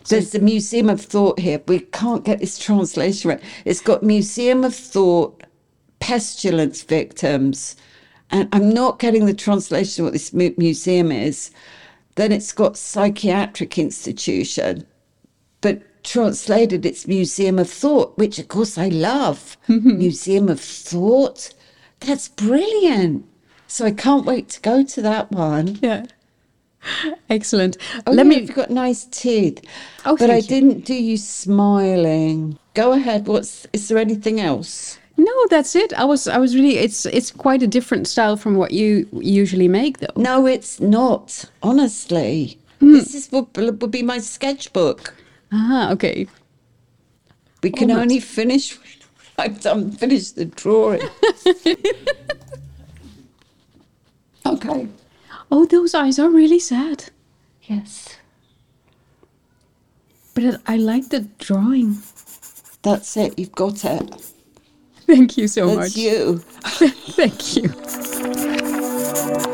There's 0.08 0.30
the 0.32 0.40
Museum 0.40 0.88
of 0.88 1.00
Thought 1.00 1.38
here. 1.40 1.62
We 1.66 1.80
can't 1.80 2.24
get 2.24 2.40
this 2.40 2.58
translation 2.58 3.30
right. 3.30 3.42
It's 3.64 3.80
got 3.80 4.02
Museum 4.02 4.64
of 4.64 4.74
Thought, 4.74 5.44
pestilence 6.00 6.82
victims, 6.82 7.76
and 8.30 8.48
I'm 8.52 8.70
not 8.70 8.98
getting 8.98 9.26
the 9.26 9.34
translation 9.34 10.02
of 10.02 10.06
what 10.06 10.12
this 10.12 10.32
mu- 10.32 10.54
museum 10.56 11.12
is. 11.12 11.50
Then 12.16 12.32
it's 12.32 12.52
got 12.52 12.76
psychiatric 12.76 13.78
institution, 13.78 14.86
but 15.60 15.82
translated 16.02 16.84
it's 16.84 17.06
Museum 17.06 17.58
of 17.58 17.70
Thought, 17.70 18.18
which 18.18 18.38
of 18.38 18.48
course 18.48 18.76
I 18.76 18.88
love. 18.88 19.56
Museum 19.68 20.48
of 20.48 20.60
Thought. 20.60 21.54
That's 22.00 22.28
brilliant. 22.28 23.26
So 23.68 23.86
I 23.86 23.92
can't 23.92 24.26
wait 24.26 24.48
to 24.50 24.60
go 24.60 24.82
to 24.82 25.02
that 25.02 25.30
one. 25.30 25.78
Yeah. 25.80 26.06
Excellent. 27.30 27.76
Oh, 28.06 28.12
Let 28.12 28.26
yeah, 28.26 28.30
me. 28.30 28.40
You've 28.40 28.54
got 28.54 28.70
nice 28.70 29.04
teeth. 29.04 29.64
Oh, 30.04 30.16
but 30.16 30.30
I 30.30 30.36
you. 30.36 30.42
didn't 30.42 30.84
do 30.84 30.94
you 30.94 31.16
smiling. 31.16 32.58
Go 32.74 32.92
ahead. 32.92 33.26
What's? 33.26 33.66
Is 33.72 33.88
there 33.88 33.98
anything 33.98 34.40
else? 34.40 34.98
No, 35.16 35.32
that's 35.50 35.76
it. 35.76 35.92
I 35.92 36.04
was 36.04 36.26
I 36.26 36.38
was 36.38 36.54
really 36.54 36.78
it's 36.78 37.06
it's 37.06 37.30
quite 37.30 37.62
a 37.62 37.66
different 37.66 38.08
style 38.08 38.36
from 38.36 38.56
what 38.56 38.72
you 38.72 39.06
usually 39.12 39.68
make 39.68 39.98
though. 39.98 40.12
No, 40.16 40.46
it's 40.46 40.80
not. 40.80 41.44
Honestly. 41.62 42.58
Mm. 42.80 42.94
This 42.94 43.14
is 43.14 43.30
what 43.30 43.56
would 43.56 43.90
be 43.90 44.02
my 44.02 44.18
sketchbook. 44.18 45.14
Ah, 45.52 45.92
okay. 45.92 46.26
We 47.62 47.70
can 47.70 47.90
Almost. 47.90 48.02
only 48.02 48.20
finish 48.20 48.78
I've 49.38 49.60
done 49.60 49.92
finished 49.92 50.36
the 50.36 50.46
drawing. 50.46 51.02
okay. 54.46 54.88
Oh, 55.54 55.66
those 55.66 55.94
eyes 55.94 56.18
are 56.18 56.30
really 56.30 56.58
sad. 56.58 57.10
Yes. 57.64 58.16
But 60.32 60.62
I 60.66 60.78
like 60.78 61.10
the 61.10 61.28
drawing. 61.38 61.98
That's 62.80 63.18
it. 63.18 63.38
You've 63.38 63.52
got 63.52 63.84
it. 63.84 64.32
Thank 65.06 65.36
you 65.36 65.46
so 65.48 65.66
That's 65.76 65.94
much. 65.94 65.96
you. 65.96 66.38
Thank 67.18 67.56
you. 67.56 69.51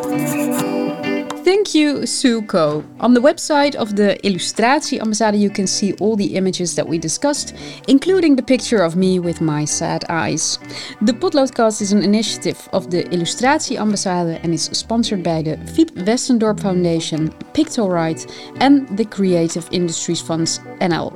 Thank 1.69 1.85
you, 1.85 2.07
Sue 2.07 2.41
Coe. 2.41 2.83
On 2.99 3.13
the 3.13 3.21
website 3.21 3.75
of 3.75 3.95
the 3.95 4.19
Illustratie 4.25 4.99
Ambassade, 5.01 5.39
you 5.39 5.51
can 5.51 5.67
see 5.67 5.93
all 6.01 6.17
the 6.17 6.35
images 6.35 6.75
that 6.75 6.89
we 6.89 6.97
discussed, 6.97 7.55
including 7.89 8.37
the 8.37 8.43
picture 8.43 8.79
of 8.79 8.97
me 8.97 9.19
with 9.19 9.43
my 9.43 9.67
sad 9.67 10.07
eyes. 10.09 10.59
The 11.03 11.13
Potloodcast 11.13 11.83
is 11.83 11.93
an 11.93 12.03
initiative 12.03 12.71
of 12.73 12.91
the 12.91 13.05
Illustratie 13.11 13.77
Ambassade 13.77 14.41
and 14.43 14.55
is 14.55 14.71
sponsored 14.73 15.23
by 15.23 15.43
the 15.43 15.59
Fiep 15.75 15.91
Westendorp 16.07 16.59
Foundation, 16.59 17.29
Pictoright, 17.53 18.25
and 18.63 18.89
the 18.97 19.05
Creative 19.05 19.69
Industries 19.71 20.23
Funds 20.23 20.61
NL. 20.81 21.13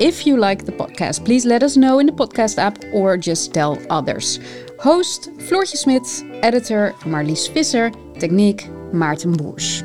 If 0.00 0.26
you 0.26 0.36
like 0.36 0.64
the 0.64 0.72
podcast, 0.72 1.24
please 1.24 1.46
let 1.46 1.62
us 1.62 1.76
know 1.76 2.00
in 2.00 2.06
the 2.06 2.12
podcast 2.12 2.58
app 2.58 2.76
or 2.92 3.16
just 3.16 3.54
tell 3.54 3.78
others. 3.88 4.40
Host 4.80 5.30
Floortje 5.38 5.76
Smit, 5.76 6.42
editor 6.42 6.92
Marlies 7.04 7.48
Visser, 7.54 7.92
techniek 8.18 8.68
Maarten 8.96 9.36
Boers. 9.36 9.84